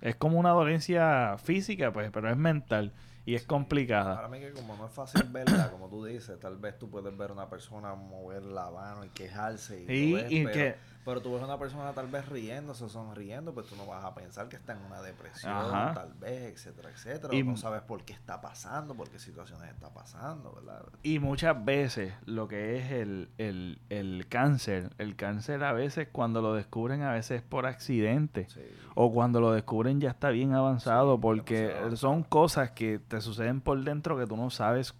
es, 0.00 0.16
como 0.16 0.38
una 0.38 0.50
dolencia 0.50 1.36
física 1.42 1.92
pues 1.92 2.10
pero 2.12 2.30
es 2.30 2.36
mental 2.36 2.92
y 3.26 3.34
es 3.36 3.42
complicada. 3.44 4.16
Para 4.16 4.28
mí 4.28 4.38
que 4.38 4.50
como 4.52 4.76
no 4.76 4.84
es 4.86 4.92
fácil 4.92 5.22
verla, 5.32 5.70
como 5.70 5.88
tú 5.88 6.04
dices, 6.04 6.38
tal 6.38 6.58
vez 6.58 6.78
tú 6.78 6.90
puedes 6.90 7.16
ver 7.16 7.32
una 7.32 7.48
persona 7.48 7.94
mover 7.94 8.42
la 8.42 8.70
mano 8.70 9.02
y 9.02 9.08
quejarse 9.08 9.80
y, 9.82 9.90
Y- 9.90 10.10
lo 10.10 10.16
ves, 10.16 10.30
y 10.32 10.44
pero, 10.44 10.52
que- 10.52 10.76
pero 11.04 11.20
tú 11.20 11.34
ves 11.34 11.42
una 11.42 11.58
persona 11.58 11.92
tal 11.92 12.06
vez 12.08 12.28
riéndose, 12.28 12.88
sonriendo, 12.88 13.52
pues 13.52 13.66
tú 13.66 13.76
no 13.76 13.86
vas 13.86 14.04
a 14.04 14.14
pensar 14.14 14.48
que 14.48 14.56
está 14.56 14.72
en 14.72 14.78
una 14.86 15.02
depresión, 15.02 15.52
Ajá. 15.52 15.92
tal 15.94 16.14
vez, 16.14 16.52
etcétera, 16.54 16.90
etcétera. 16.90 17.34
Y- 17.34 17.42
o 17.42 17.44
no 17.44 17.56
sabes 17.56 17.82
por 17.82 18.04
qué 18.04 18.12
está 18.12 18.40
pasando, 18.40 18.94
por 18.94 19.10
qué 19.10 19.18
situaciones 19.18 19.70
está 19.70 19.92
pasando, 19.92 20.52
¿verdad? 20.54 20.82
Y 21.02 21.18
muchas 21.18 21.62
veces 21.64 22.14
lo 22.24 22.48
que 22.48 22.78
es 22.78 22.90
el, 22.92 23.28
el, 23.38 23.78
el 23.90 24.26
cáncer, 24.28 24.90
el 24.98 25.16
cáncer 25.16 25.62
a 25.64 25.72
veces 25.72 26.08
cuando 26.10 26.40
lo 26.42 26.54
descubren 26.54 27.02
a 27.02 27.12
veces 27.12 27.42
es 27.42 27.42
por 27.42 27.66
accidente 27.66 28.48
Sí. 28.48 28.62
o 28.94 29.12
cuando 29.12 29.40
lo 29.40 29.52
descubren 29.52 30.00
ya 30.00 30.10
está 30.10 30.30
bien 30.30 30.54
avanzado 30.54 31.16
Sí, 31.16 31.20
porque 31.22 31.74
son 31.96 32.22
cosas 32.22 32.70
que 32.70 32.98
te 32.98 33.20
suceden 33.20 33.60
por 33.60 33.82
dentro 33.84 34.16
que 34.18 34.26
tú 34.26 34.36
no 34.36 34.50
sabes. 34.50 34.94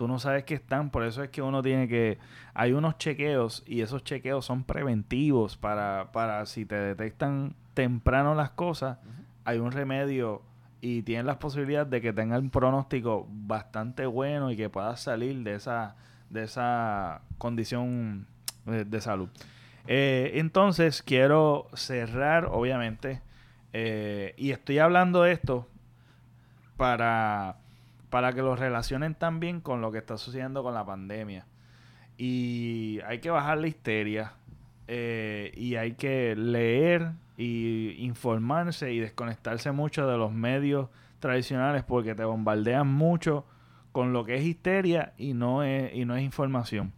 Tú 0.00 0.08
no 0.08 0.18
sabes 0.18 0.44
que 0.44 0.54
están, 0.54 0.88
por 0.88 1.04
eso 1.04 1.22
es 1.22 1.28
que 1.28 1.42
uno 1.42 1.60
tiene 1.60 1.86
que, 1.86 2.16
hay 2.54 2.72
unos 2.72 2.96
chequeos 2.96 3.62
y 3.66 3.82
esos 3.82 4.02
chequeos 4.02 4.46
son 4.46 4.64
preventivos 4.64 5.58
para, 5.58 6.10
para 6.10 6.46
si 6.46 6.64
te 6.64 6.74
detectan 6.74 7.54
temprano 7.74 8.34
las 8.34 8.48
cosas, 8.48 8.96
hay 9.44 9.58
un 9.58 9.72
remedio 9.72 10.40
y 10.80 11.02
tienes 11.02 11.26
las 11.26 11.36
posibilidades 11.36 11.90
de 11.90 12.00
que 12.00 12.14
tenga 12.14 12.38
un 12.38 12.48
pronóstico 12.48 13.28
bastante 13.28 14.06
bueno 14.06 14.50
y 14.50 14.56
que 14.56 14.70
puedas 14.70 15.02
salir 15.02 15.42
de 15.42 15.56
esa, 15.56 15.96
de 16.30 16.44
esa 16.44 17.20
condición 17.36 18.26
de 18.64 19.00
salud. 19.02 19.28
Eh, 19.86 20.30
entonces, 20.36 21.02
quiero 21.02 21.68
cerrar, 21.74 22.46
obviamente, 22.46 23.20
eh, 23.74 24.32
y 24.38 24.52
estoy 24.52 24.78
hablando 24.78 25.24
de 25.24 25.32
esto 25.32 25.68
para, 26.78 27.56
para 28.10 28.32
que 28.32 28.42
lo 28.42 28.56
relacionen 28.56 29.14
también 29.14 29.60
con 29.60 29.80
lo 29.80 29.92
que 29.92 29.98
está 29.98 30.18
sucediendo 30.18 30.62
con 30.62 30.74
la 30.74 30.84
pandemia. 30.84 31.46
Y 32.18 33.00
hay 33.06 33.20
que 33.20 33.30
bajar 33.30 33.58
la 33.58 33.68
histeria 33.68 34.34
eh, 34.88 35.52
y 35.56 35.76
hay 35.76 35.92
que 35.92 36.34
leer 36.36 37.12
y 37.36 37.94
informarse 38.04 38.92
y 38.92 38.98
desconectarse 38.98 39.72
mucho 39.72 40.06
de 40.06 40.18
los 40.18 40.32
medios 40.32 40.88
tradicionales 41.20 41.84
porque 41.84 42.14
te 42.14 42.24
bombardean 42.24 42.88
mucho 42.88 43.46
con 43.92 44.12
lo 44.12 44.24
que 44.24 44.36
es 44.36 44.44
histeria 44.44 45.14
y 45.16 45.32
no 45.32 45.62
es, 45.62 45.94
y 45.94 46.04
no 46.04 46.16
es 46.16 46.22
información. 46.22 46.92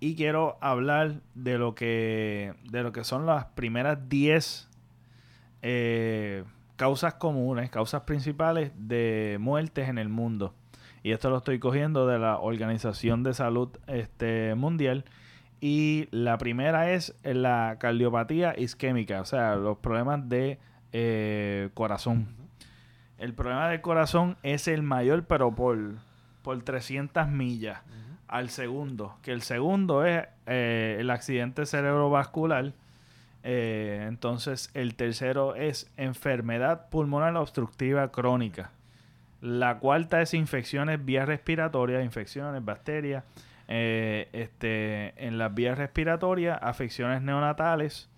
Y 0.00 0.16
quiero 0.16 0.58
hablar 0.60 1.20
de 1.34 1.58
lo 1.58 1.74
que, 1.74 2.54
de 2.70 2.82
lo 2.82 2.92
que 2.92 3.04
son 3.04 3.26
las 3.26 3.46
primeras 3.46 4.08
10 4.08 4.68
eh, 5.62 6.44
causas 6.80 7.12
comunes, 7.12 7.68
causas 7.68 8.04
principales 8.04 8.72
de 8.74 9.36
muertes 9.38 9.90
en 9.90 9.98
el 9.98 10.08
mundo. 10.08 10.54
Y 11.02 11.12
esto 11.12 11.28
lo 11.28 11.36
estoy 11.36 11.58
cogiendo 11.58 12.06
de 12.06 12.18
la 12.18 12.38
Organización 12.38 13.22
de 13.22 13.34
Salud 13.34 13.68
este, 13.86 14.54
Mundial. 14.54 15.04
Y 15.60 16.08
la 16.10 16.38
primera 16.38 16.90
es 16.90 17.14
la 17.22 17.76
cardiopatía 17.78 18.54
isquémica, 18.56 19.20
o 19.20 19.26
sea, 19.26 19.56
los 19.56 19.76
problemas 19.76 20.26
de 20.30 20.58
eh, 20.94 21.68
corazón. 21.74 22.28
El 23.18 23.34
problema 23.34 23.68
del 23.68 23.82
corazón 23.82 24.38
es 24.42 24.66
el 24.66 24.82
mayor, 24.82 25.26
pero 25.26 25.54
por, 25.54 25.76
por 26.40 26.62
300 26.62 27.28
millas 27.28 27.80
al 28.26 28.48
segundo. 28.48 29.18
Que 29.20 29.32
el 29.32 29.42
segundo 29.42 30.06
es 30.06 30.24
eh, 30.46 30.96
el 30.98 31.10
accidente 31.10 31.66
cerebrovascular. 31.66 32.72
Eh, 33.42 34.04
entonces, 34.08 34.70
el 34.74 34.94
tercero 34.94 35.54
es 35.54 35.90
enfermedad 35.96 36.88
pulmonar 36.90 37.36
obstructiva 37.36 38.10
crónica. 38.12 38.70
La 39.40 39.78
cuarta 39.78 40.20
es 40.20 40.34
infecciones 40.34 41.04
vías 41.04 41.26
respiratorias, 41.26 42.04
infecciones, 42.04 42.64
bacterias. 42.64 43.24
eh, 43.72 44.28
este, 44.32 45.14
en 45.24 45.38
las 45.38 45.54
vías 45.54 45.78
respiratorias, 45.78 46.58
afecciones 46.60 47.22
neonatales, 47.22 48.10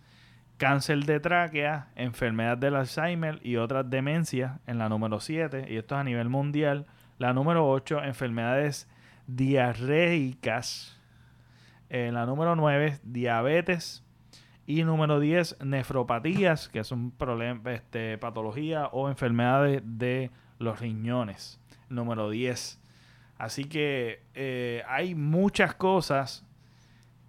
cáncer 0.56 1.04
de 1.04 1.20
tráquea, 1.20 1.88
enfermedad 1.94 2.56
del 2.56 2.74
Alzheimer 2.76 3.38
y 3.42 3.56
otras 3.56 3.88
demencias 3.90 4.60
en 4.66 4.78
la 4.78 4.88
número 4.88 5.20
7, 5.20 5.66
y 5.68 5.76
esto 5.76 5.94
es 5.94 6.00
a 6.00 6.04
nivel 6.04 6.30
mundial. 6.30 6.86
La 7.18 7.34
número 7.34 7.68
8, 7.68 8.02
enfermedades 8.04 8.88
diarreicas. 9.26 10.98
En 11.90 12.14
la 12.14 12.24
número 12.24 12.56
9, 12.56 13.00
diabetes. 13.02 14.02
Y 14.66 14.84
número 14.84 15.18
10, 15.18 15.58
nefropatías, 15.64 16.68
que 16.68 16.78
es 16.80 16.92
un 16.92 17.10
problema, 17.10 17.72
este, 17.72 18.16
patología 18.18 18.86
o 18.86 19.08
enfermedades 19.08 19.82
de 19.84 20.30
los 20.58 20.80
riñones. 20.80 21.60
Número 21.88 22.30
10. 22.30 22.80
Así 23.38 23.64
que 23.64 24.22
eh, 24.34 24.84
hay 24.88 25.14
muchas 25.14 25.74
cosas 25.74 26.46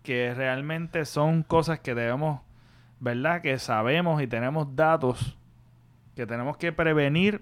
que 0.03 0.33
realmente 0.35 1.05
son 1.05 1.41
cosas 1.43 1.79
que 1.79 1.95
debemos, 1.95 2.41
¿verdad? 2.99 3.41
Que 3.41 3.57
sabemos 3.57 4.21
y 4.21 4.27
tenemos 4.27 4.75
datos 4.75 5.37
que 6.15 6.27
tenemos 6.27 6.57
que 6.57 6.71
prevenir 6.71 7.41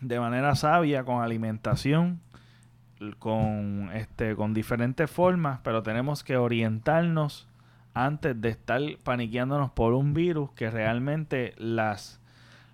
de 0.00 0.20
manera 0.20 0.54
sabia 0.54 1.02
con 1.04 1.22
alimentación, 1.22 2.20
con 3.18 3.90
este, 3.94 4.36
con 4.36 4.54
diferentes 4.54 5.10
formas, 5.10 5.60
pero 5.62 5.82
tenemos 5.82 6.22
que 6.22 6.36
orientarnos 6.36 7.48
antes 8.04 8.40
de 8.40 8.48
estar 8.48 8.80
paniqueándonos 9.02 9.72
por 9.72 9.92
un 9.92 10.14
virus 10.14 10.50
que 10.52 10.70
realmente 10.70 11.54
las 11.56 12.20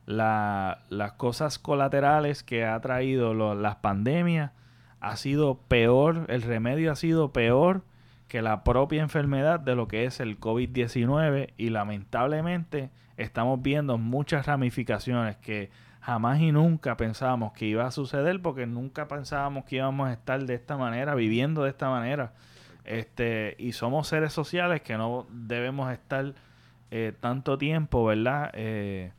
las 0.06 1.12
cosas 1.16 1.58
colaterales 1.58 2.42
que 2.42 2.66
ha 2.66 2.78
traído 2.80 3.32
las 3.54 3.76
pandemias 3.76 4.52
ha 5.00 5.16
sido 5.16 5.56
peor, 5.66 6.26
el 6.28 6.42
remedio 6.42 6.92
ha 6.92 6.96
sido 6.96 7.32
peor 7.32 7.82
que 8.28 8.42
la 8.42 8.64
propia 8.64 9.00
enfermedad 9.00 9.60
de 9.60 9.74
lo 9.74 9.88
que 9.88 10.04
es 10.04 10.20
el 10.20 10.38
COVID-19 10.38 11.54
y 11.56 11.70
lamentablemente 11.70 12.90
estamos 13.16 13.62
viendo 13.62 13.96
muchas 13.96 14.44
ramificaciones 14.44 15.36
que 15.36 15.70
jamás 16.00 16.40
y 16.40 16.52
nunca 16.52 16.98
pensábamos 16.98 17.54
que 17.54 17.64
iba 17.64 17.86
a 17.86 17.90
suceder 17.90 18.42
porque 18.42 18.66
nunca 18.66 19.08
pensábamos 19.08 19.64
que 19.64 19.76
íbamos 19.76 20.08
a 20.08 20.12
estar 20.12 20.44
de 20.44 20.54
esta 20.54 20.76
manera, 20.76 21.14
viviendo 21.14 21.62
de 21.62 21.70
esta 21.70 21.88
manera. 21.88 22.34
Este, 22.84 23.56
y 23.58 23.72
somos 23.72 24.08
seres 24.08 24.32
sociales 24.32 24.82
que 24.82 24.96
no 24.98 25.26
debemos 25.30 25.90
estar 25.90 26.34
eh, 26.90 27.12
tanto 27.18 27.56
tiempo, 27.58 28.04
¿verdad? 28.04 28.50
Eh, 28.52 29.12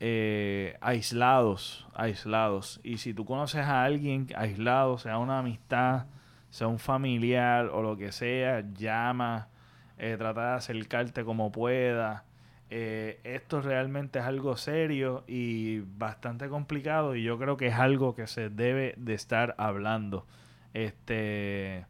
eh, 0.00 0.76
aislados, 0.80 1.86
aislados. 1.94 2.80
Y 2.82 2.98
si 2.98 3.14
tú 3.14 3.24
conoces 3.24 3.60
a 3.60 3.84
alguien 3.84 4.26
aislado, 4.34 4.98
sea 4.98 5.18
una 5.18 5.38
amistad, 5.38 6.06
sea 6.50 6.66
un 6.66 6.78
familiar 6.78 7.66
o 7.66 7.82
lo 7.82 7.96
que 7.96 8.10
sea, 8.10 8.64
llama, 8.74 9.48
trata 9.96 10.50
de 10.50 10.56
acercarte 10.56 11.24
como 11.24 11.52
pueda. 11.52 12.24
esto 12.68 13.60
realmente 13.60 14.18
es 14.18 14.24
algo 14.24 14.56
serio 14.56 15.24
y 15.28 15.80
bastante 15.80 16.48
complicado 16.48 17.14
y 17.14 17.22
yo 17.22 17.38
creo 17.38 17.56
que 17.56 17.68
es 17.68 17.74
algo 17.74 18.14
que 18.14 18.26
se 18.26 18.50
debe 18.50 18.94
de 18.96 19.14
estar 19.14 19.54
hablando. 19.58 20.26
Este 20.74 21.86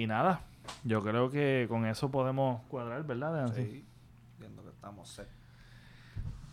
y 0.00 0.06
nada, 0.06 0.40
yo 0.84 1.02
creo 1.02 1.30
que 1.30 1.66
con 1.68 1.84
eso 1.84 2.10
podemos 2.10 2.62
cuadrar, 2.68 3.04
¿verdad? 3.04 3.52
Sí, 3.54 3.84
viendo 4.38 4.62
que 4.62 4.70
estamos 4.70 5.20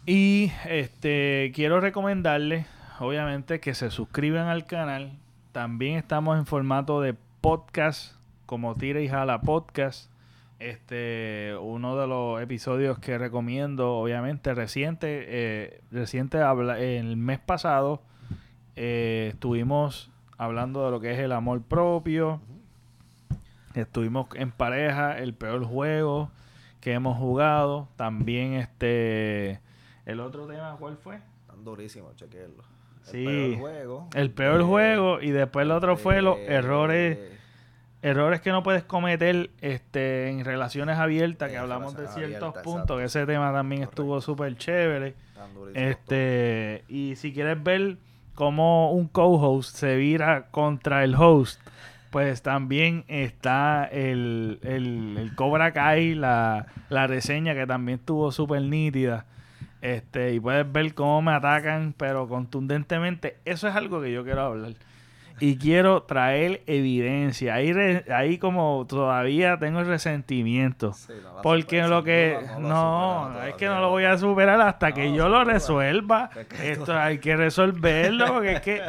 Y 0.05 0.51
este 0.65 1.53
quiero 1.55 1.79
recomendarles, 1.79 2.67
obviamente, 2.99 3.61
que 3.61 3.73
se 3.73 3.89
suscriban 3.89 4.47
al 4.47 4.65
canal. 4.65 5.13
También 5.53 5.97
estamos 5.97 6.37
en 6.37 6.45
formato 6.45 6.99
de 6.99 7.15
podcast, 7.39 8.15
como 8.45 8.75
Tira 8.75 8.99
y 8.99 9.07
Jala 9.07 9.39
Podcast. 9.39 10.11
Este, 10.59 11.55
uno 11.61 11.95
de 11.95 12.07
los 12.07 12.41
episodios 12.41 12.99
que 12.99 13.17
recomiendo, 13.17 13.93
obviamente, 13.93 14.53
reciente, 14.55 15.23
eh, 15.27 15.81
reciente 15.91 16.39
el 16.39 17.15
mes 17.15 17.39
pasado, 17.39 18.01
eh, 18.75 19.29
estuvimos 19.31 20.11
hablando 20.37 20.83
de 20.83 20.91
lo 20.91 20.99
que 20.99 21.13
es 21.13 21.19
el 21.19 21.31
amor 21.31 21.61
propio. 21.61 22.41
Estuvimos 23.77 24.27
en 24.35 24.51
pareja, 24.51 25.17
el 25.17 25.33
peor 25.33 25.63
juego 25.63 26.31
que 26.81 26.93
hemos 26.93 27.17
jugado. 27.17 27.87
También 27.95 28.53
este 28.53 29.61
el 30.05 30.21
otro 30.21 30.47
tema, 30.47 30.75
¿cuál 30.79 30.97
fue? 30.97 31.19
Tan 31.47 31.63
durísimo, 31.65 32.13
chequearlo. 32.15 32.63
El 33.07 33.11
sí, 33.11 33.25
peor 33.25 33.57
juego. 33.59 34.09
El 34.13 34.31
peor 34.31 34.63
juego 34.63 35.21
y 35.21 35.31
después 35.31 35.65
el 35.65 35.71
otro 35.71 35.97
fue 35.97 36.21
los 36.21 36.37
errores 36.39 37.17
errores 38.01 38.41
que 38.41 38.51
no 38.51 38.63
puedes 38.63 38.83
cometer 38.83 39.49
este 39.59 40.29
en 40.29 40.45
relaciones 40.45 40.97
abiertas, 40.97 41.49
que 41.49 41.57
hablamos 41.57 41.95
de 41.95 42.07
ciertos 42.07 42.53
puntos, 42.63 42.99
que 42.99 43.05
ese 43.05 43.25
tema 43.25 43.51
también 43.51 43.83
estuvo 43.83 44.21
súper 44.21 44.55
chévere. 44.55 45.15
Este, 45.73 46.83
y 46.87 47.15
si 47.17 47.33
quieres 47.33 47.61
ver 47.61 47.97
cómo 48.33 48.91
un 48.91 49.07
co-host 49.07 49.75
se 49.75 49.95
vira 49.95 50.47
contra 50.51 51.03
el 51.03 51.15
host, 51.15 51.59
pues 52.09 52.41
también 52.41 53.05
está 53.07 53.85
el, 53.85 54.59
el, 54.63 55.31
Cobra 55.35 55.73
Kai, 55.73 56.15
la, 56.15 56.67
la 56.89 57.07
reseña 57.07 57.53
que 57.53 57.67
también 57.67 57.99
estuvo 57.99 58.31
súper 58.31 58.61
nítida. 58.61 59.25
Este, 59.81 60.33
y 60.33 60.39
puedes 60.39 60.69
ver 60.71 60.93
cómo 60.93 61.21
me 61.21 61.31
atacan, 61.31 61.93
pero 61.95 62.27
contundentemente. 62.27 63.37
Eso 63.45 63.67
es 63.67 63.75
algo 63.75 64.01
que 64.01 64.11
yo 64.11 64.23
quiero 64.23 64.41
hablar. 64.41 64.73
Y 65.39 65.57
quiero 65.57 66.01
traer 66.03 66.63
evidencia. 66.65 67.53
Ahí, 67.53 67.71
ahí 68.11 68.39
como 68.39 68.85
todavía 68.89 69.57
tengo 69.59 69.81
el 69.81 69.85
resentimiento. 69.85 70.93
porque 71.43 71.83
lo 71.83 72.03
que... 72.03 72.39
No, 72.59 73.31
es 73.43 73.53
que 73.53 73.67
no 73.67 73.79
lo 73.79 73.89
voy 73.89 74.05
a 74.05 74.17
superar 74.17 74.59
hasta 74.61 74.93
que 74.93 75.13
yo 75.13 75.29
lo 75.29 75.43
resuelva. 75.43 76.31
Esto 76.63 76.97
hay 76.97 77.19
que 77.19 77.35
resolverlo. 77.35 78.33
Porque 78.33 78.53
es 78.53 78.61
que, 78.61 78.81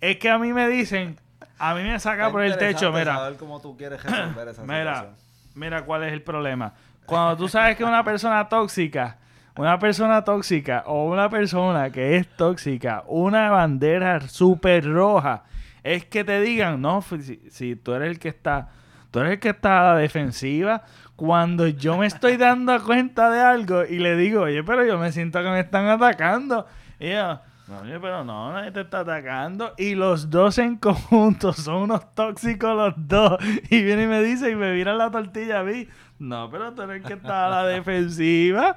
es 0.00 0.16
que 0.16 0.28
a 0.28 0.38
mí 0.38 0.52
me 0.52 0.68
dicen, 0.68 1.18
a 1.62 1.74
mí 1.76 1.84
me 1.84 1.96
saca 2.00 2.28
por 2.28 2.42
el 2.42 2.58
techo, 2.58 2.90
mira. 2.92 3.32
cómo 3.38 3.60
tú 3.60 3.76
quieres 3.76 4.02
resolver 4.02 4.48
esa 4.48 4.62
mira, 4.66 5.10
mira 5.54 5.84
cuál 5.84 6.02
es 6.02 6.12
el 6.12 6.20
problema. 6.20 6.74
Cuando 7.06 7.36
tú 7.36 7.48
sabes 7.48 7.76
que 7.76 7.84
una 7.84 8.02
persona 8.02 8.48
tóxica, 8.48 9.18
una 9.56 9.78
persona 9.78 10.24
tóxica 10.24 10.82
o 10.86 11.04
una 11.04 11.30
persona 11.30 11.90
que 11.90 12.16
es 12.16 12.28
tóxica, 12.36 13.04
una 13.06 13.48
bandera 13.50 14.22
súper 14.22 14.92
roja, 14.92 15.44
es 15.84 16.04
que 16.04 16.24
te 16.24 16.40
digan, 16.40 16.80
no, 16.80 17.00
si, 17.48 17.76
tú 17.76 17.94
eres 17.94 18.08
el 18.08 18.18
que 18.18 18.30
está, 18.30 18.70
tú 19.12 19.20
eres 19.20 19.34
el 19.34 19.38
que 19.38 19.50
está 19.50 19.82
a 19.82 19.94
la 19.94 20.00
defensiva, 20.00 20.82
cuando 21.14 21.68
yo 21.68 21.96
me 21.96 22.06
estoy 22.06 22.38
dando 22.38 22.82
cuenta 22.82 23.30
de 23.30 23.40
algo 23.40 23.84
y 23.84 24.00
le 24.00 24.16
digo, 24.16 24.42
oye, 24.42 24.64
pero 24.64 24.84
yo 24.84 24.98
me 24.98 25.12
siento 25.12 25.40
que 25.40 25.50
me 25.50 25.60
están 25.60 25.86
atacando. 25.86 26.66
Y 26.98 27.10
yo, 27.10 27.40
Oye, 27.80 27.98
pero 28.00 28.24
no, 28.24 28.52
nadie 28.52 28.70
te 28.70 28.82
está 28.82 29.00
atacando. 29.00 29.72
Y 29.78 29.94
los 29.94 30.30
dos 30.30 30.58
en 30.58 30.76
conjunto 30.76 31.52
son 31.52 31.82
unos 31.82 32.14
tóxicos 32.14 32.76
los 32.76 32.94
dos. 32.96 33.38
Y 33.70 33.82
viene 33.82 34.04
y 34.04 34.06
me 34.06 34.22
dice 34.22 34.50
y 34.50 34.56
me 34.56 34.72
vira 34.72 34.94
la 34.94 35.10
tortilla 35.10 35.60
a 35.60 35.64
mí. 35.64 35.88
No, 36.18 36.50
pero 36.50 36.72
tenés 36.72 37.02
que 37.02 37.14
estar 37.14 37.46
a 37.46 37.62
la 37.62 37.66
defensiva. 37.66 38.74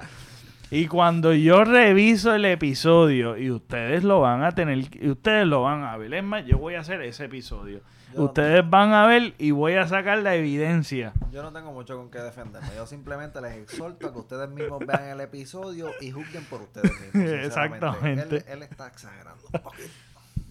Y 0.70 0.86
cuando 0.86 1.32
yo 1.32 1.64
reviso 1.64 2.34
el 2.34 2.44
episodio 2.44 3.36
y 3.36 3.50
ustedes 3.50 4.02
lo 4.02 4.20
van 4.20 4.42
a 4.42 4.52
tener, 4.52 4.78
y 4.78 5.10
ustedes 5.10 5.46
lo 5.46 5.62
van 5.62 5.84
a 5.84 5.96
ver, 5.96 6.12
es 6.12 6.24
más, 6.24 6.44
yo 6.44 6.58
voy 6.58 6.74
a 6.74 6.80
hacer 6.80 7.02
ese 7.02 7.26
episodio. 7.26 7.82
Ustedes 8.14 8.68
van 8.68 8.92
a 8.92 9.06
ver 9.06 9.34
y 9.38 9.50
voy 9.50 9.74
a 9.74 9.86
sacar 9.86 10.18
la 10.18 10.34
evidencia. 10.34 11.12
Yo 11.30 11.42
no 11.42 11.52
tengo 11.52 11.72
mucho 11.72 11.96
con 11.96 12.10
qué 12.10 12.18
defenderme. 12.18 12.68
Yo 12.74 12.86
simplemente 12.86 13.40
les 13.40 13.56
exhorto 13.56 14.08
a 14.08 14.12
que 14.12 14.18
ustedes 14.18 14.48
mismos 14.48 14.80
vean 14.86 15.04
el 15.10 15.20
episodio 15.20 15.90
y 16.00 16.10
juzguen 16.10 16.44
por 16.44 16.62
ustedes 16.62 16.90
mismos. 17.00 17.30
Exactamente. 17.44 18.44
Él, 18.48 18.62
está 18.62 18.86
exagerando 18.88 19.42
un 19.52 19.60
poquito. 19.60 19.88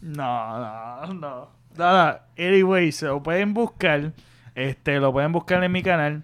No, 0.02 0.60
no, 0.60 1.14
no. 1.14 1.50
Nada, 1.78 2.28
anyway, 2.38 2.92
se 2.92 3.08
lo 3.08 3.22
pueden 3.22 3.54
buscar. 3.54 4.14
Este, 4.54 5.00
lo 5.00 5.12
pueden 5.12 5.32
buscar 5.32 5.64
en 5.64 5.72
mi 5.72 5.84
canal 5.84 6.24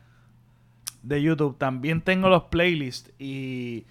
de 1.04 1.22
YouTube. 1.22 1.58
También 1.58 2.02
tengo 2.02 2.30
los 2.30 2.44
playlists 2.44 3.12
y 3.20 3.86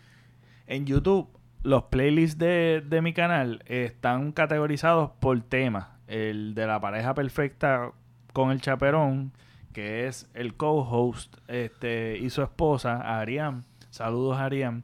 en 0.66 0.86
YouTube 0.86 1.28
los 1.62 1.84
playlists 1.84 2.38
de, 2.38 2.82
de 2.86 3.03
mi 3.03 3.12
canal 3.12 3.62
están 3.66 4.32
categorizados 4.32 5.11
por 5.20 5.41
tema. 5.43 5.99
El 6.11 6.54
de 6.54 6.66
la 6.66 6.80
pareja 6.80 7.14
perfecta 7.14 7.92
con 8.32 8.50
el 8.50 8.61
chaperón, 8.61 9.32
que 9.72 10.08
es 10.08 10.28
el 10.34 10.54
co-host 10.54 11.36
este, 11.46 12.18
y 12.18 12.30
su 12.30 12.42
esposa, 12.42 13.20
Arián. 13.20 13.64
Saludos, 13.90 14.38
Arián. 14.38 14.82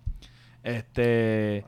Este. 0.63 1.65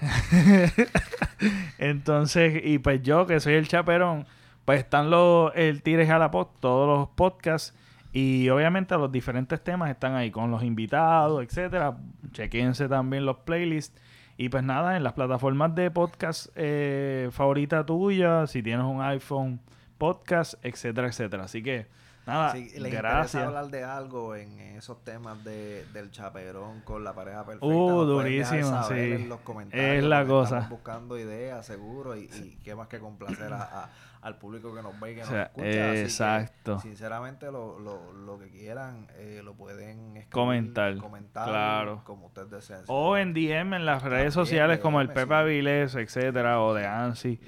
Entonces, 1.78 2.62
y 2.64 2.78
pues 2.78 3.02
yo 3.02 3.26
que 3.26 3.38
soy 3.40 3.54
el 3.54 3.68
chaperón, 3.68 4.26
pues 4.64 4.80
están 4.80 5.10
los, 5.10 5.52
el 5.54 5.82
Tires 5.82 6.10
a 6.10 6.18
la 6.18 6.30
Pod, 6.30 6.48
todos 6.60 6.88
los 6.88 7.08
podcasts 7.10 7.74
y 8.12 8.48
obviamente 8.48 8.96
los 8.96 9.12
diferentes 9.12 9.62
temas 9.62 9.90
están 9.90 10.14
ahí 10.14 10.30
con 10.30 10.50
los 10.50 10.62
invitados, 10.62 11.44
etcétera. 11.44 11.98
Chequense 12.32 12.88
también 12.88 13.26
los 13.26 13.36
playlists. 13.40 14.00
Y 14.38 14.50
pues 14.50 14.62
nada, 14.62 14.96
en 14.96 15.02
las 15.02 15.14
plataformas 15.14 15.74
de 15.74 15.90
podcast 15.90 16.48
eh, 16.56 17.30
favorita 17.32 17.86
tuya, 17.86 18.46
si 18.46 18.62
tienes 18.62 18.84
un 18.84 19.00
iPhone, 19.00 19.60
podcast, 19.96 20.54
etcétera, 20.62 21.08
etcétera. 21.08 21.44
Así 21.44 21.62
que 21.62 21.86
nada, 22.26 22.54
le 22.54 22.90
gracias. 22.90 23.42
hablar 23.42 23.68
de 23.68 23.82
algo 23.84 24.36
en 24.36 24.58
esos 24.60 25.02
temas 25.04 25.42
de, 25.42 25.86
del 25.94 26.10
chaperón 26.10 26.82
con 26.82 27.02
la 27.02 27.14
pareja 27.14 27.46
perfecta. 27.46 27.66
Uh, 27.66 28.04
durísimo, 28.04 28.82
sí. 28.84 28.94
En 28.94 29.28
los 29.30 29.40
comentarios, 29.40 29.98
es 29.98 30.04
la 30.04 30.26
cosa. 30.26 30.66
buscando 30.68 31.18
ideas, 31.18 31.64
seguro, 31.64 32.14
y, 32.14 32.24
y 32.24 32.58
qué 32.62 32.74
más 32.74 32.88
que 32.88 32.98
complacer 32.98 33.50
a 33.54 33.88
al 34.26 34.38
público 34.38 34.74
que 34.74 34.82
nos 34.82 34.98
ve 34.98 35.12
y 35.12 35.14
que 35.14 35.20
nos 35.20 35.30
escucha. 35.30 35.94
Exacto. 35.94 36.80
sinceramente, 36.80 37.46
lo, 37.46 37.78
lo, 37.78 38.12
lo, 38.12 38.38
que 38.40 38.50
quieran 38.50 39.06
eh, 39.18 39.40
lo 39.44 39.54
pueden 39.54 40.26
comentar. 40.30 40.96
Claro. 41.32 42.02
Como 42.02 42.26
ustedes 42.26 42.50
deseen. 42.50 42.80
O 42.88 43.16
en 43.16 43.32
DM 43.34 43.74
en 43.74 43.86
las 43.86 44.02
redes 44.02 44.34
sociales 44.34 44.80
como 44.80 45.00
el 45.00 45.10
Pepa 45.10 45.44
Viles, 45.44 45.94
etcétera, 45.94 46.60
o 46.60 46.74
de 46.74 46.86
ANSI. 46.86 47.38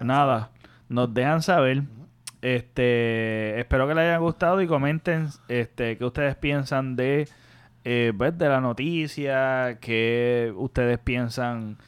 Nada, 0.00 0.50
nos 0.88 1.14
dejan 1.14 1.40
saber. 1.40 1.84
Este, 2.42 3.60
espero 3.60 3.86
que 3.86 3.94
les 3.94 4.02
haya 4.02 4.18
gustado 4.18 4.60
y 4.60 4.66
comenten 4.66 5.28
este 5.46 5.96
qué 5.96 6.04
ustedes 6.04 6.34
piensan 6.34 6.96
de 6.96 7.28
eh, 7.84 8.12
pues, 8.18 8.36
de 8.36 8.48
la 8.48 8.60
noticia, 8.60 9.78
qué 9.80 10.52
ustedes 10.56 10.98
piensan 10.98 11.78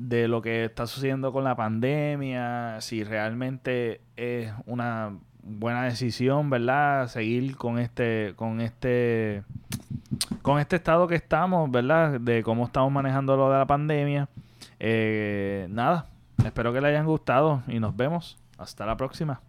de 0.00 0.28
lo 0.28 0.40
que 0.40 0.64
está 0.64 0.86
sucediendo 0.86 1.30
con 1.30 1.44
la 1.44 1.54
pandemia, 1.54 2.80
si 2.80 3.04
realmente 3.04 4.00
es 4.16 4.50
una 4.64 5.12
buena 5.42 5.84
decisión, 5.84 6.48
¿verdad? 6.48 7.06
Seguir 7.08 7.56
con 7.58 7.78
este, 7.78 8.32
con 8.36 8.62
este, 8.62 9.42
con 10.40 10.58
este 10.58 10.76
estado 10.76 11.06
que 11.06 11.16
estamos, 11.16 11.70
¿verdad? 11.70 12.18
De 12.18 12.42
cómo 12.42 12.64
estamos 12.64 12.90
manejando 12.90 13.36
lo 13.36 13.50
de 13.50 13.58
la 13.58 13.66
pandemia. 13.66 14.30
Eh, 14.78 15.66
nada, 15.68 16.06
espero 16.42 16.72
que 16.72 16.80
les 16.80 16.88
hayan 16.88 17.04
gustado 17.04 17.62
y 17.68 17.78
nos 17.78 17.94
vemos. 17.94 18.38
Hasta 18.56 18.86
la 18.86 18.96
próxima. 18.96 19.42